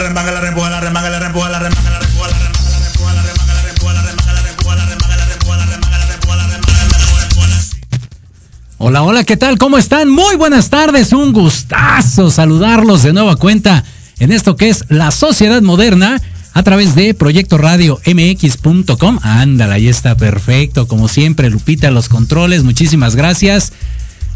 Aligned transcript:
¿qué 9.31 9.37
tal? 9.37 9.57
¿Cómo 9.57 9.77
están? 9.77 10.09
Muy 10.09 10.35
buenas 10.35 10.69
tardes, 10.69 11.13
un 11.13 11.31
gustazo 11.31 12.29
saludarlos 12.29 13.01
de 13.03 13.13
nueva 13.13 13.37
cuenta 13.37 13.81
en 14.19 14.33
esto 14.33 14.57
que 14.57 14.67
es 14.67 14.83
la 14.89 15.09
sociedad 15.11 15.61
moderna 15.61 16.21
a 16.51 16.63
través 16.63 16.95
de 16.95 17.13
Proyecto 17.13 17.57
Radio 17.57 17.97
MX.com. 18.05 19.19
Ándala, 19.21 19.75
ahí 19.75 19.87
está 19.87 20.17
perfecto, 20.17 20.85
como 20.85 21.07
siempre, 21.07 21.49
Lupita, 21.49 21.91
los 21.91 22.09
controles, 22.09 22.65
muchísimas 22.65 23.15
gracias. 23.15 23.71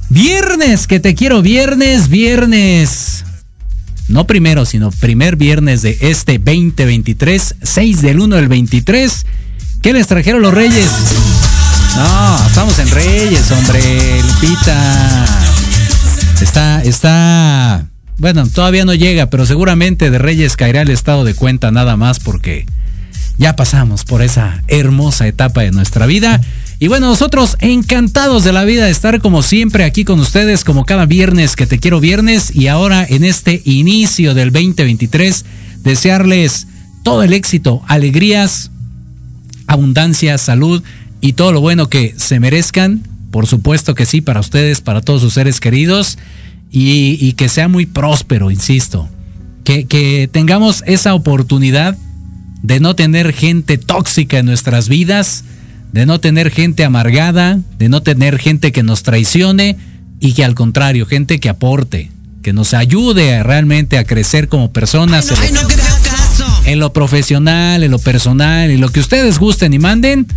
Viernes, 0.08 0.88
que 0.88 1.02
te 1.02 1.14
quiero, 1.14 1.42
viernes, 1.42 2.08
viernes. 2.08 3.26
No 4.08 4.26
primero, 4.26 4.64
sino 4.64 4.92
primer 4.92 5.36
viernes 5.36 5.82
de 5.82 5.98
este 6.00 6.40
2023, 6.40 7.56
6 7.62 8.02
del 8.02 8.22
1 8.22 8.34
del 8.38 8.48
23. 8.48 9.26
¿Qué 9.82 9.92
les 9.92 10.08
trajeron 10.08 10.42
los 10.42 10.54
reyes? 10.54 10.90
No, 11.96 12.48
estamos 12.48 12.78
en 12.80 12.92
Reyes, 12.92 13.50
hombre, 13.52 14.22
Lupita. 14.22 15.26
Está, 16.42 16.84
está. 16.84 17.88
Bueno, 18.18 18.46
todavía 18.48 18.84
no 18.84 18.94
llega, 18.94 19.30
pero 19.30 19.46
seguramente 19.46 20.12
de 20.12 20.18
Reyes 20.18 20.58
caerá 20.58 20.82
el 20.82 20.90
estado 20.90 21.24
de 21.24 21.34
cuenta 21.34 21.72
nada 21.72 21.96
más 21.96 22.20
porque 22.20 22.66
ya 23.38 23.56
pasamos 23.56 24.04
por 24.04 24.22
esa 24.22 24.62
hermosa 24.68 25.28
etapa 25.28 25.62
de 25.62 25.72
nuestra 25.72 26.06
vida. 26.06 26.42
Y 26.80 26.88
bueno, 26.90 27.08
nosotros 27.08 27.56
encantados 27.62 28.44
de 28.44 28.52
la 28.52 28.66
vida 28.66 28.86
de 28.86 28.92
estar 28.92 29.22
como 29.22 29.42
siempre 29.42 29.86
aquí 29.86 30.04
con 30.04 30.20
ustedes, 30.20 30.66
como 30.66 30.84
cada 30.84 31.06
viernes 31.06 31.56
que 31.56 31.66
te 31.66 31.80
quiero 31.80 32.02
viernes. 32.02 32.54
Y 32.54 32.68
ahora 32.68 33.06
en 33.08 33.24
este 33.24 33.62
inicio 33.64 34.34
del 34.34 34.52
2023, 34.52 35.46
desearles 35.84 36.68
todo 37.04 37.24
el 37.24 37.32
éxito, 37.32 37.82
alegrías, 37.88 38.72
abundancia, 39.68 40.38
salud 40.38 40.84
y 41.26 41.34
todo 41.34 41.52
lo 41.52 41.60
bueno 41.60 41.90
que 41.90 42.14
se 42.18 42.40
merezcan. 42.40 43.02
Por 43.32 43.48
supuesto 43.48 43.96
que 43.96 44.06
sí, 44.06 44.22
para 44.22 44.40
ustedes, 44.42 44.82
para 44.82 45.02
todos 45.02 45.22
sus 45.22 45.34
seres 45.34 45.60
queridos. 45.60 46.20
Y, 46.72 47.18
y 47.20 47.34
que 47.34 47.50
sea 47.50 47.68
muy 47.68 47.88
próspero, 47.88 48.52
insisto. 48.52 49.10
Que, 49.64 49.86
que 49.86 50.30
tengamos 50.32 50.84
esa 50.86 51.16
oportunidad 51.16 51.98
de 52.62 52.80
no 52.80 52.96
tener 52.96 53.34
gente 53.34 53.80
tóxica 53.80 54.38
en 54.38 54.46
nuestras 54.46 54.88
vidas, 54.88 55.44
de 55.94 56.06
no 56.06 56.20
tener 56.20 56.52
gente 56.52 56.84
amargada, 56.84 57.60
de 57.80 57.90
no 57.90 58.04
tener 58.04 58.38
gente 58.38 58.72
que 58.72 58.84
nos 58.84 59.02
traicione 59.02 59.78
y 60.20 60.34
que 60.34 60.46
al 60.46 60.54
contrario, 60.54 61.08
gente 61.08 61.40
que 61.40 61.50
aporte, 61.50 62.12
que 62.44 62.54
nos 62.54 62.76
ayude 62.76 63.36
a 63.36 63.42
realmente 63.42 63.98
a 63.98 64.04
crecer 64.04 64.48
como 64.48 64.72
personas 64.72 65.32
Ay, 65.32 65.52
no, 65.52 65.60
ay, 65.60 65.64
no 65.64 65.68
creo 65.68 65.86
caso. 66.04 66.46
en 66.66 66.78
lo 66.78 66.94
profesional, 66.94 67.82
en 67.82 67.90
lo 67.90 67.98
personal, 67.98 68.70
en 68.70 68.80
lo 68.80 68.90
que 68.90 69.00
ustedes 69.00 69.40
gusten 69.40 69.74
y 69.74 69.80
manden, 69.80 70.28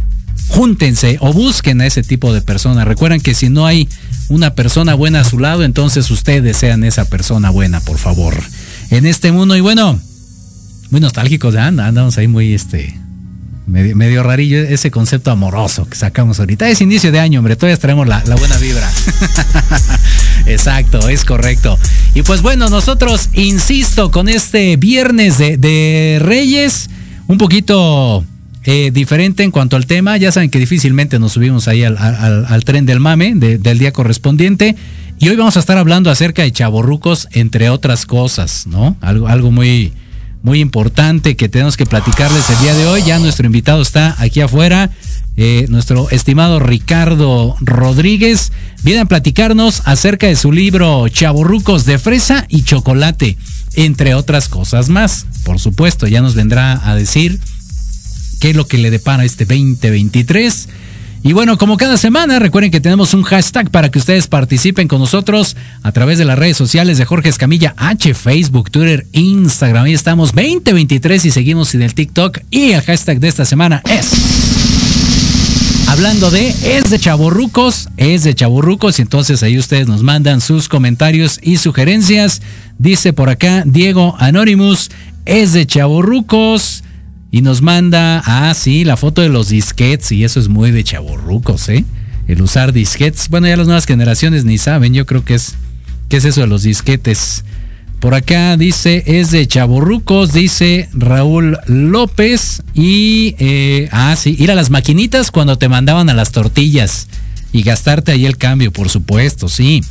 júntense 0.58 1.18
o 1.20 1.32
busquen 1.32 1.80
a 1.80 1.86
ese 1.86 2.02
tipo 2.02 2.34
de 2.34 2.42
personas. 2.42 2.84
Recuerden 2.84 3.20
que 3.20 3.32
si 3.32 3.48
no 3.48 3.64
hay 3.64 3.88
una 4.28 4.54
persona 4.56 4.94
buena 4.94 5.20
a 5.20 5.24
su 5.24 5.38
lado, 5.38 5.62
entonces 5.62 6.10
ustedes 6.10 6.56
sean 6.56 6.82
esa 6.82 7.04
persona 7.04 7.50
buena, 7.50 7.78
por 7.78 7.96
favor. 7.96 8.34
En 8.90 9.06
este 9.06 9.30
mundo, 9.30 9.54
y 9.54 9.60
bueno, 9.60 10.00
muy 10.90 11.00
nostálgicos, 11.00 11.54
¿eh? 11.54 11.60
andamos 11.60 12.18
ahí 12.18 12.26
muy 12.26 12.54
este. 12.54 12.98
Medio, 13.68 14.24
rarillo 14.24 14.58
ese 14.58 14.90
concepto 14.90 15.30
amoroso 15.30 15.88
que 15.88 15.94
sacamos 15.94 16.40
ahorita. 16.40 16.68
Es 16.68 16.80
inicio 16.80 17.12
de 17.12 17.20
año, 17.20 17.38
hombre. 17.38 17.54
Todavía 17.54 17.76
traemos 17.76 18.08
la, 18.08 18.18
buena 18.24 18.56
vibra. 18.56 18.90
Exacto, 20.46 21.08
es 21.08 21.24
correcto. 21.24 21.78
Y 22.16 22.22
pues 22.22 22.42
bueno, 22.42 22.68
nosotros, 22.68 23.28
insisto, 23.34 24.10
con 24.10 24.28
este 24.28 24.76
viernes 24.76 25.38
de 25.38 26.18
Reyes, 26.20 26.90
un 27.28 27.38
poquito 27.38 28.24
eh, 28.64 28.90
diferente 28.92 29.42
en 29.42 29.50
cuanto 29.50 29.76
al 29.76 29.86
tema. 29.86 30.16
Ya 30.16 30.32
saben 30.32 30.50
que 30.50 30.58
difícilmente 30.58 31.18
nos 31.18 31.32
subimos 31.32 31.68
ahí 31.68 31.84
al, 31.84 32.64
tren 32.64 32.86
del 32.86 33.00
mame 33.00 33.34
de, 33.34 33.58
del 33.58 33.78
día 33.78 33.92
correspondiente. 33.92 34.76
Y 35.20 35.28
hoy 35.28 35.36
vamos 35.36 35.56
a 35.56 35.60
estar 35.60 35.78
hablando 35.78 36.10
acerca 36.10 36.42
de 36.42 36.52
chaborrucos, 36.52 37.28
entre 37.32 37.70
otras 37.70 38.06
cosas, 38.06 38.66
¿no? 38.68 38.96
Algo, 39.00 39.26
algo 39.26 39.50
muy, 39.50 39.92
muy 40.42 40.60
importante 40.60 41.36
que 41.36 41.48
tenemos 41.48 41.76
que 41.76 41.86
platicarles 41.86 42.48
el 42.50 42.58
día 42.60 42.74
de 42.74 42.86
hoy. 42.86 43.02
Ya 43.02 43.18
nuestro 43.18 43.46
invitado 43.46 43.82
está 43.82 44.14
aquí 44.18 44.40
afuera, 44.40 44.90
eh, 45.36 45.66
nuestro 45.68 46.10
estimado 46.10 46.60
Ricardo 46.60 47.56
Rodríguez. 47.60 48.52
Viene 48.82 49.00
a 49.00 49.04
platicarnos 49.06 49.82
acerca 49.86 50.28
de 50.28 50.36
su 50.36 50.52
libro 50.52 51.08
Chaborrucos 51.08 51.84
de 51.84 51.98
Fresa 51.98 52.46
y 52.48 52.62
Chocolate, 52.62 53.36
entre 53.74 54.14
otras 54.14 54.48
cosas 54.48 54.88
más. 54.88 55.26
Por 55.44 55.58
supuesto, 55.58 56.06
ya 56.06 56.20
nos 56.20 56.34
vendrá 56.34 56.88
a 56.88 56.94
decir 56.94 57.40
qué 58.40 58.50
es 58.50 58.56
lo 58.56 58.66
que 58.66 58.78
le 58.78 58.90
depara 58.90 59.24
este 59.24 59.44
2023. 59.44 60.68
Y 61.22 61.32
bueno, 61.32 61.58
como 61.58 61.76
cada 61.76 61.96
semana, 61.96 62.38
recuerden 62.38 62.70
que 62.70 62.80
tenemos 62.80 63.12
un 63.12 63.22
hashtag 63.22 63.70
para 63.70 63.90
que 63.90 63.98
ustedes 63.98 64.28
participen 64.28 64.86
con 64.86 65.00
nosotros 65.00 65.56
a 65.82 65.90
través 65.90 66.18
de 66.18 66.24
las 66.24 66.38
redes 66.38 66.56
sociales 66.56 66.96
de 66.96 67.04
Jorge 67.04 67.28
Escamilla 67.28 67.74
H, 67.76 68.14
Facebook, 68.14 68.70
Twitter, 68.70 69.06
Instagram. 69.12 69.86
Ahí 69.86 69.94
estamos 69.94 70.32
2023 70.32 71.24
y 71.24 71.30
seguimos 71.30 71.74
en 71.74 71.82
el 71.82 71.94
TikTok. 71.94 72.38
Y 72.50 72.70
el 72.70 72.82
hashtag 72.82 73.18
de 73.18 73.28
esta 73.28 73.44
semana 73.44 73.82
es. 73.90 74.12
Hablando 75.88 76.30
de 76.30 76.50
es 76.50 76.90
de 76.90 76.98
chaborrucos, 76.98 77.88
es 77.96 78.22
de 78.22 78.34
chaborrucos, 78.34 78.98
y 78.98 79.02
entonces 79.02 79.42
ahí 79.42 79.58
ustedes 79.58 79.88
nos 79.88 80.02
mandan 80.02 80.40
sus 80.40 80.68
comentarios 80.68 81.40
y 81.42 81.56
sugerencias. 81.56 82.42
Dice 82.78 83.12
por 83.12 83.30
acá 83.30 83.64
Diego 83.66 84.14
Anonymous, 84.18 84.90
es 85.24 85.54
de 85.54 85.66
chaborrucos. 85.66 86.84
Y 87.30 87.42
nos 87.42 87.60
manda, 87.60 88.22
ah, 88.24 88.54
sí, 88.54 88.84
la 88.84 88.96
foto 88.96 89.20
de 89.20 89.28
los 89.28 89.48
disquets, 89.48 90.12
y 90.12 90.24
eso 90.24 90.40
es 90.40 90.48
muy 90.48 90.70
de 90.70 90.82
chaborrucos, 90.82 91.68
¿eh? 91.68 91.84
El 92.26 92.40
usar 92.42 92.72
disquets. 92.72 93.28
Bueno, 93.28 93.46
ya 93.46 93.56
las 93.56 93.66
nuevas 93.66 93.86
generaciones 93.86 94.44
ni 94.44 94.58
saben, 94.58 94.94
yo 94.94 95.04
creo 95.06 95.24
que 95.24 95.34
es, 95.34 95.54
¿qué 96.08 96.18
es 96.18 96.24
eso 96.24 96.40
de 96.40 96.46
los 96.46 96.62
disquetes? 96.62 97.44
Por 98.00 98.14
acá 98.14 98.56
dice, 98.56 99.02
es 99.06 99.32
de 99.32 99.46
chaborrucos, 99.46 100.32
dice 100.32 100.88
Raúl 100.92 101.58
López. 101.66 102.62
Y, 102.72 103.34
eh, 103.38 103.88
ah, 103.90 104.14
sí, 104.16 104.36
ir 104.38 104.52
a 104.52 104.54
las 104.54 104.70
maquinitas 104.70 105.30
cuando 105.30 105.58
te 105.58 105.68
mandaban 105.68 106.08
a 106.08 106.14
las 106.14 106.30
tortillas 106.30 107.08
y 107.52 107.62
gastarte 107.62 108.12
ahí 108.12 108.24
el 108.24 108.36
cambio, 108.36 108.72
por 108.72 108.88
supuesto, 108.88 109.48
sí. 109.48 109.82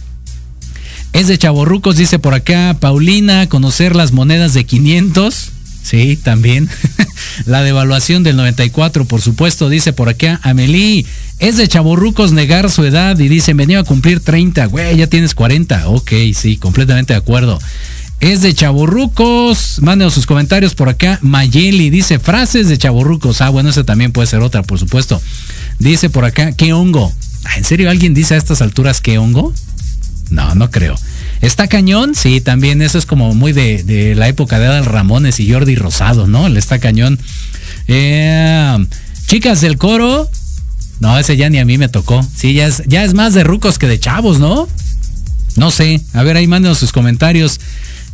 Es 1.12 1.28
de 1.28 1.38
chaborrucos, 1.38 1.98
dice 1.98 2.18
por 2.18 2.34
acá 2.34 2.78
Paulina, 2.80 3.50
conocer 3.50 3.96
las 3.96 4.12
monedas 4.14 4.54
de 4.54 4.66
500. 4.66 5.52
Sí, 5.88 6.18
también. 6.18 6.68
La 7.46 7.64
devaluación 7.64 8.22
del 8.22 8.36
94, 8.36 9.06
por 9.06 9.22
supuesto, 9.22 9.70
dice 9.70 9.94
por 9.94 10.10
acá 10.10 10.38
Amelie. 10.44 11.06
Es 11.40 11.56
de 11.56 11.66
chaborrucos 11.70 12.34
negar 12.34 12.70
su 12.70 12.84
edad 12.84 13.18
y 13.18 13.30
dice, 13.30 13.54
venía 13.54 13.80
a 13.80 13.84
cumplir 13.84 14.20
30, 14.20 14.66
güey, 14.66 14.98
ya 14.98 15.08
tienes 15.08 15.34
40. 15.34 15.88
Ok, 15.88 16.12
sí, 16.34 16.58
completamente 16.58 17.14
de 17.14 17.20
acuerdo. 17.20 17.58
Es 18.20 18.42
de 18.42 18.54
chaborrucos. 18.54 19.80
Mándenos 19.82 20.14
sus 20.14 20.26
comentarios 20.26 20.76
por 20.76 20.90
acá. 20.90 21.20
Mayeli 21.22 21.90
dice 21.90 22.20
frases 22.20 22.68
de 22.68 22.78
chaborrucos. 22.78 23.40
Ah, 23.40 23.48
bueno, 23.48 23.70
esa 23.70 23.86
también 23.86 24.12
puede 24.12 24.28
ser 24.28 24.42
otra, 24.42 24.64
por 24.64 24.80
supuesto. 24.80 25.22
Dice 25.80 26.10
por 26.10 26.26
acá, 26.26 26.52
¿qué 26.52 26.74
hongo? 26.74 27.14
¿En 27.56 27.64
serio 27.64 27.90
alguien 27.90 28.14
dice 28.14 28.34
a 28.34 28.38
estas 28.38 28.62
alturas 28.62 29.00
qué 29.00 29.20
hongo? 29.20 29.54
No, 30.32 30.54
no 30.54 30.70
creo. 30.70 30.96
¿Está 31.42 31.68
cañón? 31.68 32.16
Sí, 32.16 32.42
también 32.42 32.82
eso 32.82 32.98
es 32.98 33.06
como 33.06 33.34
muy 33.34 33.54
de, 33.54 34.14
la 34.16 34.28
época 34.28 34.60
de 34.60 34.68
Adal 34.68 34.86
Ramones 34.86 35.40
y 35.40 35.52
Jordi 35.52 35.76
Rosado, 35.76 36.28
¿no? 36.28 36.48
El 36.48 36.58
está 36.58 36.80
cañón. 36.80 37.20
Eh, 37.88 38.78
chicas 39.28 39.62
del 39.62 39.78
coro, 39.78 40.30
No, 41.00 41.18
ese 41.20 41.38
ya 41.38 41.50
ni 41.50 41.60
a 41.60 41.66
mí 41.66 41.78
me 41.78 41.90
tocó. 41.90 42.26
Sí, 42.36 42.54
ya 42.54 42.68
es, 42.68 42.84
ya 42.88 43.04
es 43.04 43.14
más 43.14 43.34
de 43.34 43.44
rucos 43.44 43.78
que 43.78 43.88
de 43.88 44.00
chavos, 44.00 44.40
¿no? 44.40 44.68
No 45.56 45.72
sé. 45.72 46.02
A 46.14 46.24
ver, 46.24 46.38
ahí 46.38 46.48
mándenos 46.48 46.80
sus 46.80 46.92
comentarios. 46.92 47.60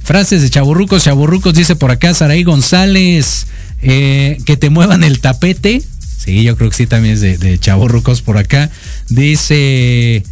Frases 0.03 0.41
de 0.41 0.49
chaburrucos, 0.49 1.03
chaburrucos, 1.03 1.53
dice 1.53 1.77
por 1.77 1.91
acá 1.91 2.13
Saraí 2.13 2.43
González. 2.43 3.47
Eh, 3.81 4.37
que 4.45 4.57
te 4.57 4.69
muevan 4.69 5.03
el 5.03 5.19
tapete. 5.19 5.81
Sí, 6.17 6.43
yo 6.43 6.55
creo 6.57 6.69
que 6.69 6.75
sí, 6.75 6.87
también 6.87 7.15
es 7.15 7.21
de, 7.21 7.37
de 7.37 7.57
chaburrucos 7.57 8.21
por 8.21 8.37
acá. 8.37 8.69
Dice. 9.09 10.23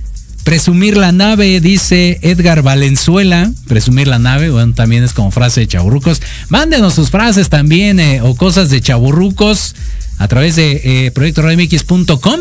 Presumir 0.43 0.97
la 0.97 1.11
nave, 1.11 1.61
dice 1.61 2.19
Edgar 2.23 2.63
Valenzuela. 2.63 3.51
Presumir 3.67 4.07
la 4.07 4.19
nave, 4.19 4.49
bueno, 4.49 4.73
también 4.73 5.03
es 5.03 5.13
como 5.13 5.31
frase 5.31 5.61
de 5.61 5.67
chaburrucos. 5.67 6.21
Mándenos 6.49 6.95
sus 6.95 7.11
frases 7.11 7.49
también 7.49 7.99
eh, 7.99 8.21
o 8.21 8.35
cosas 8.35 8.69
de 8.69 8.81
chaburrucos 8.81 9.75
a 10.17 10.27
través 10.27 10.55
de 10.55 10.81
eh. 10.83 11.11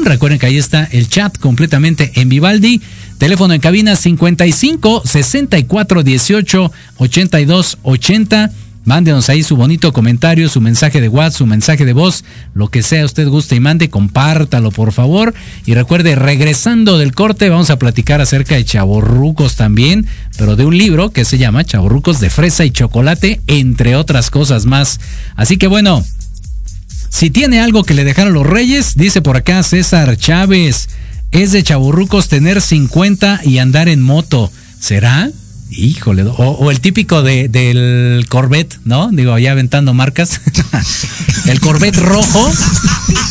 Recuerden 0.04 0.38
que 0.38 0.47
ahí 0.47 0.59
está 0.59 0.85
el 0.92 1.09
chat 1.09 1.38
completamente 1.38 2.12
en 2.16 2.28
Vivaldi. 2.28 2.80
Teléfono 3.19 3.54
en 3.54 3.61
cabina 3.61 3.97
55 3.97 5.02
64 5.04 6.02
18 6.02 6.73
82 6.99 7.78
80. 7.83 8.50
Mándenos 8.85 9.29
ahí 9.29 9.43
su 9.43 9.57
bonito 9.57 9.93
comentario, 9.93 10.49
su 10.49 10.61
mensaje 10.61 11.01
de 11.01 11.09
WhatsApp, 11.09 11.39
su 11.39 11.47
mensaje 11.47 11.85
de 11.85 11.93
voz, 11.93 12.25
lo 12.55 12.69
que 12.69 12.83
sea 12.83 13.05
usted 13.05 13.29
guste 13.29 13.55
y 13.57 13.61
mande, 13.61 13.91
compártalo 13.91 14.71
por 14.71 14.93
favor. 14.93 15.35
Y 15.67 15.75
recuerde, 15.75 16.15
regresando 16.15 16.97
del 16.97 17.15
corte, 17.15 17.51
vamos 17.51 17.69
a 17.69 17.79
platicar 17.79 18.21
acerca 18.23 18.55
de 18.55 18.65
chaborrucos 18.65 19.57
también, 19.57 20.07
pero 20.39 20.57
de 20.57 20.65
un 20.65 20.79
libro 20.79 21.11
que 21.11 21.27
se 21.27 21.37
llama 21.37 21.65
Chaborrucos 21.65 22.21
de 22.21 22.31
fresa 22.31 22.65
y 22.65 22.71
chocolate, 22.71 23.43
entre 23.47 23.97
otras 23.97 24.31
cosas 24.31 24.65
más. 24.65 24.99
Así 25.37 25.59
que 25.59 25.67
bueno, 25.67 26.03
si 27.11 27.29
tiene 27.29 27.61
algo 27.61 27.85
que 27.85 27.95
le 27.95 28.05
dejaron 28.05 28.33
los 28.33 28.47
reyes, 28.47 28.95
dice 28.97 29.21
por 29.21 29.37
acá 29.37 29.63
César 29.63 30.17
Chávez, 30.17 30.89
es 31.33 31.53
de 31.53 31.63
chaburrucos 31.63 32.29
tener 32.29 32.63
50 32.63 33.43
y 33.45 33.59
andar 33.59 33.89
en 33.89 34.01
moto. 34.01 34.51
¿Será? 34.81 35.31
Híjole, 35.73 36.25
o, 36.25 36.71
el 36.71 36.81
típico 36.81 37.23
de, 37.23 37.49
del 37.49 38.27
Corvette, 38.29 38.79
¿no? 38.85 39.09
Digo, 39.12 39.39
ya 39.39 39.53
aventando 39.53 39.95
marcas. 39.95 40.41
el 41.47 41.61
Corvette 41.61 41.97
rojo, 41.97 42.53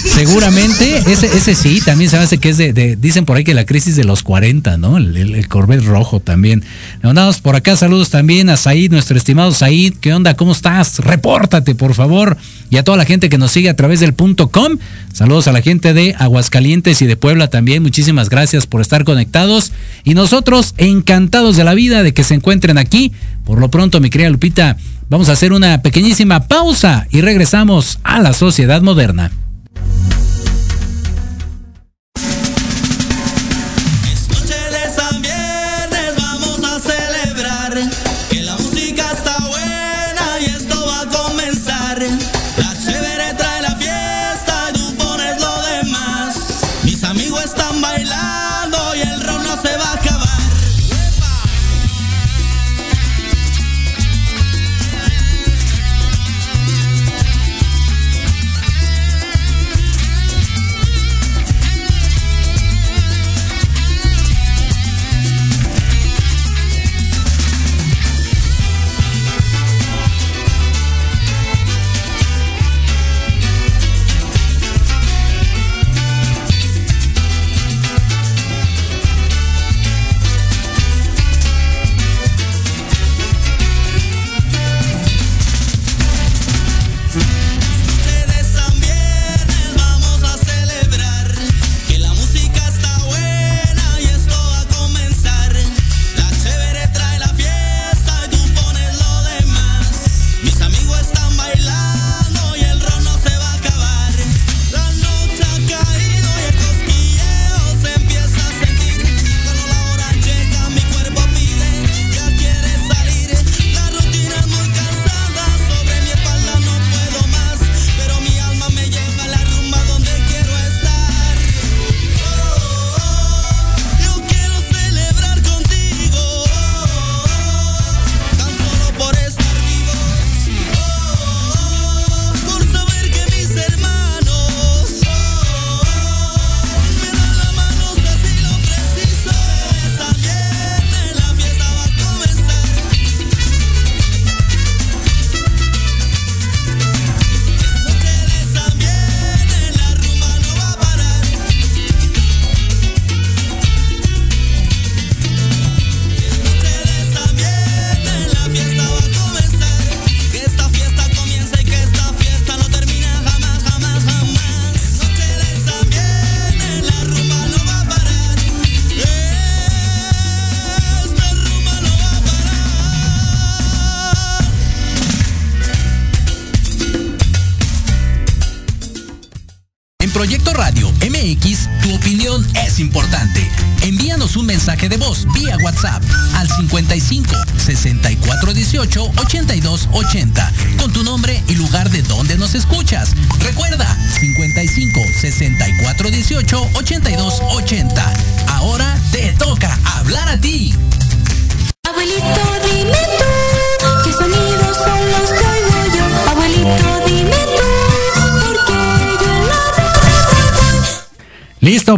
seguramente, 0.05 1.03
ese, 1.11 1.53
sí, 1.53 1.81
también 1.83 2.09
se 2.09 2.15
hace 2.15 2.37
que 2.37 2.49
es 2.49 2.57
de, 2.57 2.95
dicen 2.95 3.25
por 3.25 3.35
ahí 3.35 3.43
que 3.43 3.53
la 3.53 3.65
crisis 3.65 3.97
de 3.97 4.05
los 4.05 4.23
40, 4.23 4.77
¿no? 4.77 4.97
El, 4.97 5.17
el, 5.17 5.35
el 5.35 5.47
Corvette 5.49 5.83
rojo 5.83 6.21
también. 6.21 6.63
Le 7.01 7.07
mandamos 7.07 7.41
por 7.41 7.57
acá 7.57 7.75
saludos 7.75 8.09
también 8.09 8.49
a 8.49 8.55
Said, 8.55 8.91
nuestro 8.91 9.17
estimado 9.17 9.51
Said. 9.51 9.95
¿Qué 9.99 10.13
onda? 10.13 10.35
¿Cómo 10.35 10.53
estás? 10.53 10.99
Repórtate, 10.99 11.75
por 11.75 11.93
favor. 11.93 12.37
Y 12.69 12.77
a 12.77 12.83
toda 12.83 12.97
la 12.97 13.05
gente 13.05 13.29
que 13.29 13.37
nos 13.37 13.51
sigue 13.51 13.69
a 13.69 13.75
través 13.75 13.99
del 13.99 14.13
punto 14.13 14.49
com. 14.49 14.77
Saludos 15.11 15.47
a 15.47 15.51
la 15.51 15.61
gente 15.61 15.93
de 15.93 16.15
Aguascalientes 16.17 17.01
y 17.01 17.05
de 17.05 17.17
Puebla 17.17 17.49
también. 17.49 17.81
Muchísimas 17.81 18.29
gracias 18.29 18.67
por 18.67 18.79
estar 18.79 19.03
conectados. 19.03 19.71
Y 20.03 20.13
nosotros 20.13 20.75
encantados 20.77 21.57
de 21.57 21.63
la 21.63 21.73
vida 21.73 22.03
de 22.03 22.13
que 22.13 22.23
se 22.29 22.35
encuentren 22.35 22.77
aquí. 22.77 23.11
Por 23.43 23.59
lo 23.59 23.69
pronto, 23.69 23.99
mi 23.99 24.09
querida 24.09 24.29
Lupita, 24.29 24.77
vamos 25.09 25.29
a 25.29 25.33
hacer 25.33 25.51
una 25.51 25.81
pequeñísima 25.81 26.47
pausa 26.47 27.07
y 27.09 27.21
regresamos 27.21 27.99
a 28.03 28.19
la 28.19 28.33
sociedad 28.33 28.81
moderna. 28.81 29.31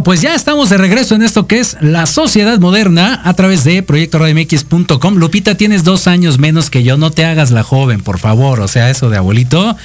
Pues 0.02 0.20
ya 0.20 0.34
estamos 0.34 0.70
de 0.70 0.78
regreso 0.78 1.14
en 1.14 1.22
esto 1.22 1.46
que 1.46 1.60
es 1.60 1.76
la 1.80 2.06
sociedad 2.06 2.58
moderna 2.58 3.20
a 3.24 3.34
través 3.34 3.64
de 3.64 3.82
proyectoradioMX.com. 3.82 5.16
Lupita, 5.16 5.56
tienes 5.56 5.84
dos 5.84 6.06
años 6.06 6.38
menos 6.38 6.70
que 6.70 6.82
yo, 6.82 6.96
no 6.96 7.10
te 7.10 7.24
hagas 7.24 7.50
la 7.50 7.62
joven, 7.62 8.00
por 8.00 8.18
favor. 8.18 8.60
O 8.60 8.68
sea, 8.68 8.90
eso 8.90 9.10
de 9.10 9.16
abuelito. 9.16 9.76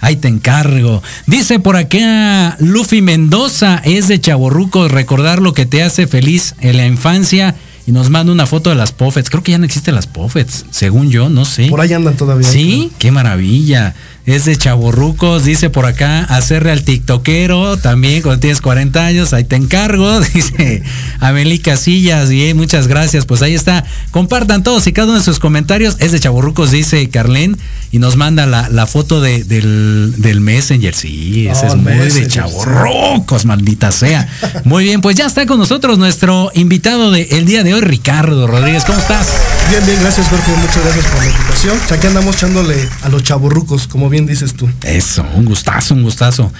Ahí 0.00 0.16
te 0.16 0.28
encargo. 0.28 1.02
Dice 1.26 1.58
por 1.58 1.76
acá 1.76 2.56
Luffy 2.58 3.02
Mendoza, 3.02 3.82
es 3.84 4.08
de 4.08 4.20
Chaborruco, 4.20 4.88
recordar 4.88 5.42
lo 5.42 5.52
que 5.52 5.66
te 5.66 5.82
hace 5.82 6.06
feliz 6.06 6.54
en 6.60 6.76
la 6.76 6.86
infancia. 6.86 7.54
Y 7.86 7.92
nos 7.92 8.08
manda 8.08 8.32
una 8.32 8.46
foto 8.46 8.70
de 8.70 8.76
las 8.76 8.92
Puffets. 8.92 9.30
Creo 9.30 9.42
que 9.42 9.52
ya 9.52 9.58
no 9.58 9.64
existen 9.64 9.94
las 9.94 10.06
Puffets, 10.06 10.66
según 10.70 11.10
yo, 11.10 11.28
no 11.28 11.44
sé. 11.44 11.66
Por 11.68 11.80
ahí 11.80 11.92
andan 11.92 12.16
todavía. 12.16 12.48
Sí, 12.48 12.92
qué 12.98 13.10
maravilla 13.10 13.94
es 14.26 14.44
de 14.44 14.56
chaborrucos, 14.56 15.44
dice 15.44 15.70
por 15.70 15.86
acá, 15.86 16.24
hacerle 16.24 16.72
al 16.72 16.82
tiktokero 16.82 17.76
también 17.78 18.22
cuando 18.22 18.40
tienes 18.40 18.60
40 18.60 19.04
años, 19.04 19.32
ahí 19.32 19.44
te 19.44 19.56
encargo, 19.56 20.20
dice 20.34 20.82
Amelie 21.20 21.60
Casillas, 21.60 22.28
bien, 22.28 22.56
muchas 22.56 22.86
gracias, 22.86 23.26
pues 23.26 23.42
ahí 23.42 23.54
está, 23.54 23.84
compartan 24.10 24.62
todos 24.62 24.86
y 24.86 24.92
cada 24.92 25.08
uno 25.08 25.18
de 25.18 25.24
sus 25.24 25.38
comentarios, 25.38 25.96
es 26.00 26.12
de 26.12 26.20
chaborrucos, 26.20 26.70
dice 26.70 27.08
Carlen, 27.08 27.56
y 27.92 27.98
nos 27.98 28.16
manda 28.16 28.46
la, 28.46 28.86
foto 28.86 29.20
de, 29.20 29.42
del, 29.44 30.14
del, 30.18 30.40
Messenger, 30.40 30.94
sí, 30.94 31.48
ese 31.48 31.66
es 31.66 31.76
muy 31.76 31.92
de 31.92 32.28
chaborrucos, 32.28 33.44
maldita 33.46 33.90
sea. 33.90 34.28
Muy 34.64 34.84
bien, 34.84 35.00
pues 35.00 35.16
ya 35.16 35.26
está 35.26 35.46
con 35.46 35.58
nosotros 35.58 35.98
nuestro 35.98 36.50
invitado 36.54 37.10
del 37.10 37.26
el 37.30 37.46
día 37.46 37.64
de 37.64 37.74
hoy, 37.74 37.80
Ricardo 37.80 38.46
Rodríguez, 38.46 38.84
¿cómo 38.84 38.98
estás? 38.98 39.28
Bien, 39.70 39.84
bien, 39.86 39.98
gracias 40.00 40.28
Jorge, 40.28 40.52
muchas 40.56 40.84
gracias 40.84 41.06
por 41.06 41.18
la 41.18 41.26
invitación. 41.26 41.78
Aquí 41.90 42.06
andamos 42.06 42.36
echándole 42.36 42.88
a 43.02 43.08
los 43.08 43.22
chaborrucos, 43.22 43.86
como 43.86 44.08
bien 44.08 44.19
dices 44.26 44.54
tú. 44.54 44.68
Eso, 44.82 45.24
un 45.36 45.44
gustazo, 45.44 45.94
un 45.94 46.02
gustazo. 46.02 46.52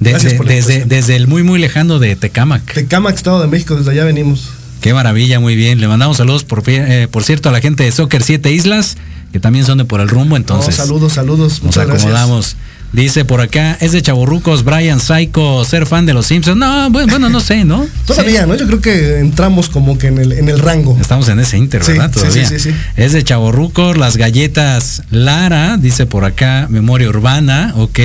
desde, 0.00 0.84
desde 0.84 1.16
el 1.16 1.26
muy, 1.26 1.42
muy 1.42 1.58
lejano 1.58 1.98
de 1.98 2.16
Tecamac. 2.16 2.72
Tecamac, 2.72 3.14
Estado 3.14 3.40
de 3.40 3.46
México, 3.46 3.76
desde 3.76 3.90
allá 3.90 4.04
venimos. 4.04 4.50
Qué 4.80 4.94
maravilla, 4.94 5.40
muy 5.40 5.56
bien. 5.56 5.80
Le 5.80 5.88
mandamos 5.88 6.18
saludos, 6.18 6.44
por, 6.44 6.62
eh, 6.66 7.08
por 7.10 7.24
cierto, 7.24 7.48
a 7.48 7.52
la 7.52 7.60
gente 7.60 7.84
de 7.84 7.92
Soccer 7.92 8.22
Siete 8.22 8.52
Islas, 8.52 8.96
que 9.32 9.40
también 9.40 9.64
son 9.64 9.78
de 9.78 9.84
por 9.84 10.00
el 10.00 10.08
rumbo, 10.08 10.36
entonces. 10.36 10.74
saludos, 10.74 11.14
saludos. 11.14 11.62
Nos 11.62 11.76
acomodamos. 11.76 12.56
Dice 12.92 13.26
por 13.26 13.42
acá, 13.42 13.76
es 13.80 13.92
de 13.92 14.00
Chaborrucos, 14.00 14.64
Brian 14.64 14.98
Psycho, 14.98 15.62
ser 15.66 15.84
fan 15.84 16.06
de 16.06 16.14
los 16.14 16.26
Simpsons. 16.26 16.56
No, 16.56 16.88
bueno, 16.90 17.28
no 17.28 17.40
sé, 17.40 17.64
¿no? 17.66 17.86
Todavía, 18.06 18.46
¿no? 18.46 18.54
Yo 18.54 18.66
creo 18.66 18.80
que 18.80 19.18
entramos 19.18 19.68
como 19.68 19.98
que 19.98 20.06
en 20.06 20.18
el, 20.18 20.32
en 20.32 20.48
el 20.48 20.58
rango. 20.58 20.96
Estamos 20.98 21.28
en 21.28 21.38
ese 21.38 21.58
inter, 21.58 21.84
¿verdad? 21.84 22.10
Todavía. 22.10 22.48
Sí, 22.48 22.58
sí, 22.58 22.70
sí, 22.70 22.76
Es 22.96 23.12
de 23.12 23.22
Chaborrucos, 23.22 23.98
las 23.98 24.16
galletas 24.16 25.02
Lara, 25.10 25.76
dice 25.76 26.06
por 26.06 26.24
acá, 26.24 26.66
memoria 26.70 27.10
urbana, 27.10 27.74
ok. 27.76 27.98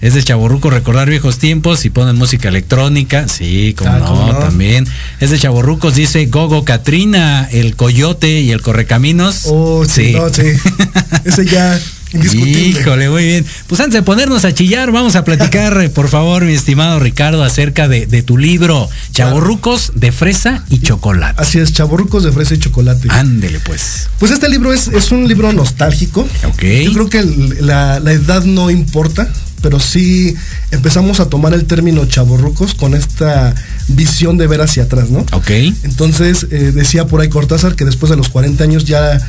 Es 0.00 0.14
de 0.14 0.22
Chaborruco 0.22 0.70
recordar 0.70 1.10
viejos 1.10 1.38
tiempos 1.38 1.84
y 1.84 1.90
ponen 1.90 2.16
música 2.16 2.48
electrónica. 2.48 3.26
Sí, 3.26 3.74
como 3.76 3.90
ah, 3.90 3.98
no, 3.98 4.38
también. 4.38 4.86
Es 5.18 5.30
de 5.30 5.38
Chaborrucos, 5.38 5.96
dice 5.96 6.24
Gogo 6.26 6.64
Katrina, 6.64 7.48
el 7.50 7.74
Coyote 7.74 8.40
y 8.40 8.52
el 8.52 8.62
Correcaminos. 8.62 9.42
Oh, 9.46 9.84
sí. 9.84 10.14
sí. 10.32 10.42
Ese 11.24 11.46
ya 11.46 11.78
Híjole, 12.12 13.10
muy 13.10 13.24
bien. 13.24 13.46
Pues 13.66 13.80
antes 13.80 13.94
de 13.94 14.02
ponernos 14.02 14.44
a 14.44 14.52
chillar, 14.52 14.90
vamos 14.92 15.16
a 15.16 15.24
platicar, 15.24 15.90
por 15.94 16.08
favor, 16.08 16.44
mi 16.44 16.54
estimado 16.54 16.98
Ricardo, 16.98 17.42
acerca 17.42 17.88
de, 17.88 18.06
tu 18.22 18.38
libro, 18.38 18.88
Chaborrucos 19.12 19.92
de 19.94 20.12
fresa 20.12 20.64
y 20.70 20.80
chocolate. 20.80 21.40
Así 21.40 21.58
es, 21.58 21.72
Chaborrucos 21.72 22.24
de 22.24 22.32
fresa 22.32 22.54
y 22.54 22.58
chocolate. 22.58 23.08
Ándele, 23.10 23.60
pues. 23.60 24.08
Pues 24.18 24.32
este 24.32 24.48
libro 24.48 24.72
es, 24.72 24.88
es 24.88 25.10
un 25.12 25.28
libro 25.28 25.52
nostálgico. 25.52 26.26
Ok. 26.46 26.62
Yo 26.84 26.92
creo 26.92 27.08
que 27.08 27.24
la, 27.60 28.00
la 28.00 28.12
edad 28.12 28.44
no 28.44 28.70
importa 28.70 29.30
pero 29.60 29.80
sí 29.80 30.34
empezamos 30.70 31.20
a 31.20 31.28
tomar 31.28 31.54
el 31.54 31.64
término 31.64 32.04
chaborrucos 32.06 32.74
con 32.74 32.94
esta 32.94 33.54
visión 33.88 34.36
de 34.38 34.46
ver 34.46 34.60
hacia 34.60 34.84
atrás, 34.84 35.10
¿no? 35.10 35.20
Ok. 35.32 35.50
Entonces 35.82 36.46
eh, 36.50 36.72
decía 36.72 37.06
por 37.06 37.20
ahí 37.20 37.28
Cortázar 37.28 37.74
que 37.74 37.84
después 37.84 38.10
de 38.10 38.16
los 38.16 38.28
40 38.28 38.62
años 38.64 38.84
ya, 38.84 39.20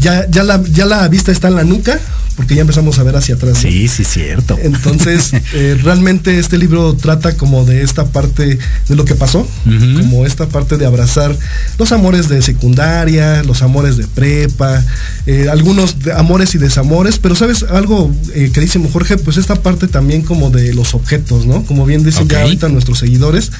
ya, 0.00 0.28
ya, 0.28 0.42
la, 0.42 0.62
ya 0.62 0.86
la 0.86 1.06
vista 1.08 1.32
está 1.32 1.48
en 1.48 1.56
la 1.56 1.64
nuca, 1.64 1.98
porque 2.38 2.54
ya 2.54 2.60
empezamos 2.60 2.96
a 3.00 3.02
ver 3.02 3.16
hacia 3.16 3.34
atrás. 3.34 3.54
¿no? 3.54 3.60
Sí, 3.68 3.88
sí, 3.88 4.04
cierto. 4.04 4.56
Entonces, 4.62 5.32
eh, 5.54 5.76
realmente 5.82 6.38
este 6.38 6.56
libro 6.56 6.94
trata 6.94 7.36
como 7.36 7.64
de 7.64 7.82
esta 7.82 8.06
parte 8.12 8.60
de 8.88 8.96
lo 8.96 9.04
que 9.04 9.16
pasó, 9.16 9.44
como 9.64 10.24
esta 10.24 10.48
parte 10.48 10.76
de 10.76 10.86
abrazar 10.86 11.36
los 11.78 11.90
amores 11.90 12.28
de 12.28 12.40
secundaria, 12.40 13.42
los 13.42 13.62
amores 13.62 13.96
de 13.96 14.06
prepa, 14.06 14.84
eh, 15.26 15.48
algunos 15.50 15.96
amores 16.16 16.54
y 16.54 16.58
desamores, 16.58 17.18
pero 17.18 17.34
sabes 17.34 17.64
algo 17.64 18.14
que 18.32 18.60
dice 18.60 18.78
Jorge, 18.92 19.16
pues 19.16 19.36
esta 19.36 19.56
parte 19.56 19.88
también 19.88 20.22
como 20.22 20.50
de 20.50 20.72
los 20.74 20.94
objetos, 20.94 21.44
¿no? 21.44 21.64
Como 21.64 21.86
bien 21.86 22.04
dicen 22.04 22.28
ya 22.28 22.42
ahorita 22.42 22.68
nuestros 22.68 23.00
seguidores. 23.00 23.50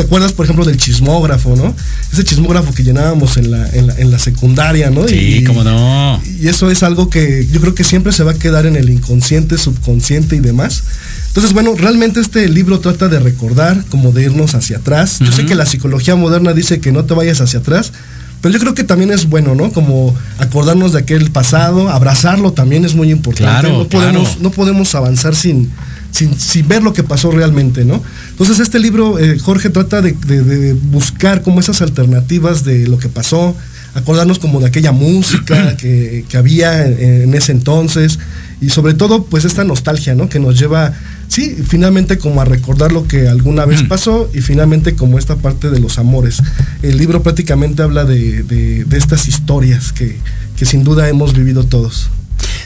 ¿Te 0.00 0.06
acuerdas, 0.06 0.32
por 0.32 0.46
ejemplo, 0.46 0.64
del 0.64 0.78
chismógrafo, 0.78 1.54
no? 1.56 1.74
Ese 2.10 2.24
chismógrafo 2.24 2.72
que 2.72 2.82
llenábamos 2.82 3.36
en 3.36 3.50
la, 3.50 3.68
en 3.68 4.10
la, 4.10 4.18
secundaria, 4.18 4.88
¿no? 4.88 5.06
Sí, 5.06 5.44
cómo 5.46 5.62
no. 5.62 6.18
Y 6.40 6.48
eso 6.48 6.70
es 6.70 6.82
algo 6.82 7.10
que 7.10 7.46
yo 7.52 7.60
creo 7.60 7.74
que 7.74 7.84
siempre 7.84 8.10
se 8.14 8.24
va 8.24 8.30
a 8.30 8.34
quedar 8.34 8.64
en 8.64 8.76
el 8.76 8.88
inconsciente, 8.88 9.58
subconsciente 9.58 10.36
y 10.36 10.40
demás. 10.40 10.84
Entonces, 11.26 11.52
bueno, 11.52 11.74
realmente 11.76 12.18
este 12.18 12.48
libro 12.48 12.80
trata 12.80 13.08
de 13.08 13.20
recordar, 13.20 13.84
como 13.90 14.10
de 14.10 14.22
irnos 14.22 14.54
hacia 14.54 14.78
atrás. 14.78 15.18
Yo 15.18 15.32
sé 15.32 15.44
que 15.44 15.54
la 15.54 15.66
psicología 15.66 16.16
moderna 16.16 16.54
dice 16.54 16.80
que 16.80 16.92
no 16.92 17.04
te 17.04 17.12
vayas 17.12 17.42
hacia 17.42 17.58
atrás, 17.58 17.92
pero 18.40 18.54
yo 18.54 18.58
creo 18.58 18.72
que 18.72 18.84
también 18.84 19.10
es 19.10 19.28
bueno, 19.28 19.54
¿no? 19.54 19.70
Como 19.70 20.14
acordarnos 20.38 20.94
de 20.94 21.00
aquel 21.00 21.30
pasado, 21.30 21.90
abrazarlo 21.90 22.54
también 22.54 22.86
es 22.86 22.94
muy 22.94 23.10
importante. 23.10 23.68
Claro, 23.68 23.80
no, 23.80 23.86
podemos, 23.86 24.40
no 24.40 24.50
podemos 24.50 24.94
avanzar 24.94 25.36
sin, 25.36 25.70
sin, 26.10 26.68
ver 26.68 26.82
lo 26.82 26.92
que 26.92 27.02
pasó 27.02 27.30
realmente, 27.30 27.84
¿no? 27.84 28.02
Entonces 28.30 28.60
este 28.60 28.78
libro, 28.78 29.18
eh, 29.18 29.38
Jorge, 29.38 29.70
trata 29.70 30.02
de, 30.02 30.76
buscar 30.90 31.42
como 31.42 31.60
esas 31.60 31.82
alternativas 31.82 32.64
de 32.64 32.86
lo 32.88 32.98
que 32.98 33.08
pasó, 33.08 33.56
acordarnos 33.94 34.38
como 34.38 34.60
de 34.60 34.66
aquella 34.66 34.92
música 34.92 35.76
que, 35.78 36.24
que 36.28 36.36
había 36.36 36.86
en, 36.86 37.34
ese 37.34 37.52
entonces 37.52 38.18
y 38.60 38.70
sobre 38.70 38.94
todo 38.94 39.24
pues 39.24 39.44
esta 39.44 39.64
nostalgia, 39.64 40.14
¿no? 40.14 40.28
Que 40.28 40.38
nos 40.38 40.58
lleva 40.58 40.92
sí, 41.28 41.56
finalmente 41.66 42.18
como 42.18 42.40
a 42.40 42.44
recordar 42.44 42.92
lo 42.92 43.06
que 43.06 43.28
alguna 43.28 43.64
vez 43.64 43.84
mm. 43.84 43.88
pasó 43.88 44.28
y 44.34 44.40
finalmente 44.40 44.94
como 44.94 45.18
esta 45.18 45.36
parte 45.36 45.70
de 45.70 45.80
los 45.80 45.98
amores. 45.98 46.42
El 46.82 46.98
libro 46.98 47.22
prácticamente 47.22 47.82
habla 47.82 48.04
de, 48.04 48.84
estas 48.92 49.28
historias 49.28 49.92
que, 49.92 50.18
sin 50.66 50.84
duda 50.84 51.08
hemos 51.08 51.32
vivido 51.32 51.64
todos. 51.64 52.10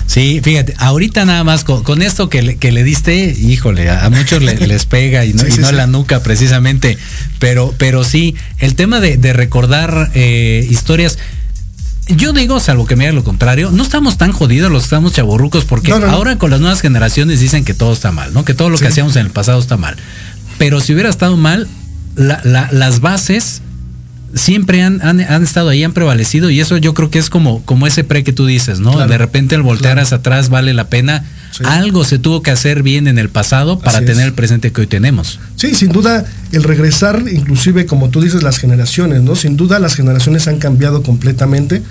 Sí, 0.06 0.40
fíjate, 0.42 0.75
ahorita 0.78 1.25
nada 1.25 1.44
más 1.44 1.64
con, 1.64 2.02
esto 2.02 2.28
que 2.28 2.42
le, 2.42 2.56
que 2.56 2.73
le, 2.73 2.84
diste, 2.84 3.34
híjole, 3.38 3.88
a, 3.90 4.08
muchos 4.11 4.42
les 4.42 4.87
pega 4.87 5.25
y 5.25 5.32
no, 5.32 5.46
y 5.46 5.58
no 5.58 5.73
la 5.73 5.87
nuca 5.87 6.23
precisamente, 6.23 6.99
pero, 7.38 7.75
pero 7.78 8.04
sí, 8.04 8.34
el 8.58 8.75
tema 8.75 9.00
de, 9.00 9.32
recordar 9.32 10.11
eh, 10.14 10.66
historias, 10.70 11.18
yo 12.06 12.32
digo, 12.32 12.61
salvo 12.61 12.87
que 12.87 12.96
me 12.96 13.04
diga 13.04 13.14
lo 13.14 13.25
contrario, 13.25 13.70
no 13.70 13.82
estamos 13.82 14.18
tan 14.18 14.32
jodidos 14.32 14.70
los 14.70 14.84
estamos 14.84 15.14
chaborrucos 15.14 15.64
porque 15.64 15.90
ahora 15.90 16.37
con 16.37 16.50
las 16.50 16.61
nuevas 16.61 16.82
generaciones 16.82 17.40
dicen 17.40 17.64
que 17.64 17.73
todo 17.73 17.92
está 17.94 18.12
mal, 18.12 18.34
¿no? 18.34 18.44
Que 18.44 18.52
todo 18.52 18.68
lo 18.68 18.76
que 18.76 18.87
hacíamos 18.87 19.16
en 19.16 19.26
el 19.26 19.32
pasado 19.32 19.58
está 19.58 19.78
mal. 19.78 19.96
Pero 20.58 20.80
si 20.80 20.92
hubiera 20.92 21.08
estado 21.08 21.37
mal, 21.37 21.66
las 22.14 23.00
bases 23.00 23.62
siempre 24.35 24.83
han, 24.83 25.00
han, 25.03 25.43
estado 25.43 25.69
ahí, 25.69 25.85
han 25.85 25.93
prevalecido 25.93 26.50
y 26.50 26.61
eso 26.61 26.76
yo 26.76 26.95
creo 26.95 27.11
que 27.11 27.19
es 27.19 27.31
como, 27.31 27.62
como 27.64 27.87
ese 27.87 28.05
pre 28.05 28.25
que 28.25 28.33
tú 28.33 28.47
dices, 28.47 28.81
¿no? 28.81 29.07
de 29.07 29.19
repente 29.19 29.55
el 29.55 29.62
voltear 29.62 29.99
hacia 29.99 30.19
atrás 30.19 30.49
vale 30.49 30.75
la 30.75 30.88
pena 30.88 31.25
algo 31.62 32.05
se 32.05 32.19
tuvo 32.19 32.43
que 32.43 32.50
hacer 32.50 32.83
bien 32.83 33.07
en 33.07 33.19
el 33.19 33.29
pasado 33.29 33.79
para 33.79 34.00
tener 34.00 34.26
el 34.26 34.33
presente 34.33 34.73
que 34.73 34.81
hoy 34.81 34.87
tenemos. 34.87 35.38
Sí, 35.57 35.75
sin 35.75 35.91
duda, 35.91 36.25
el 36.53 36.64
regresar, 36.64 37.25
inclusive 37.31 37.87
como 37.87 38.09
tú 38.09 38.21
dices, 38.21 38.43
las 38.43 38.58
generaciones, 38.58 39.23
¿no? 39.23 39.37
Sin 39.37 39.56
duda 39.56 39.78
las 39.78 39.95
generaciones 39.95 40.49
han 40.49 40.58
cambiado 40.58 41.02
completamente. 41.02 41.82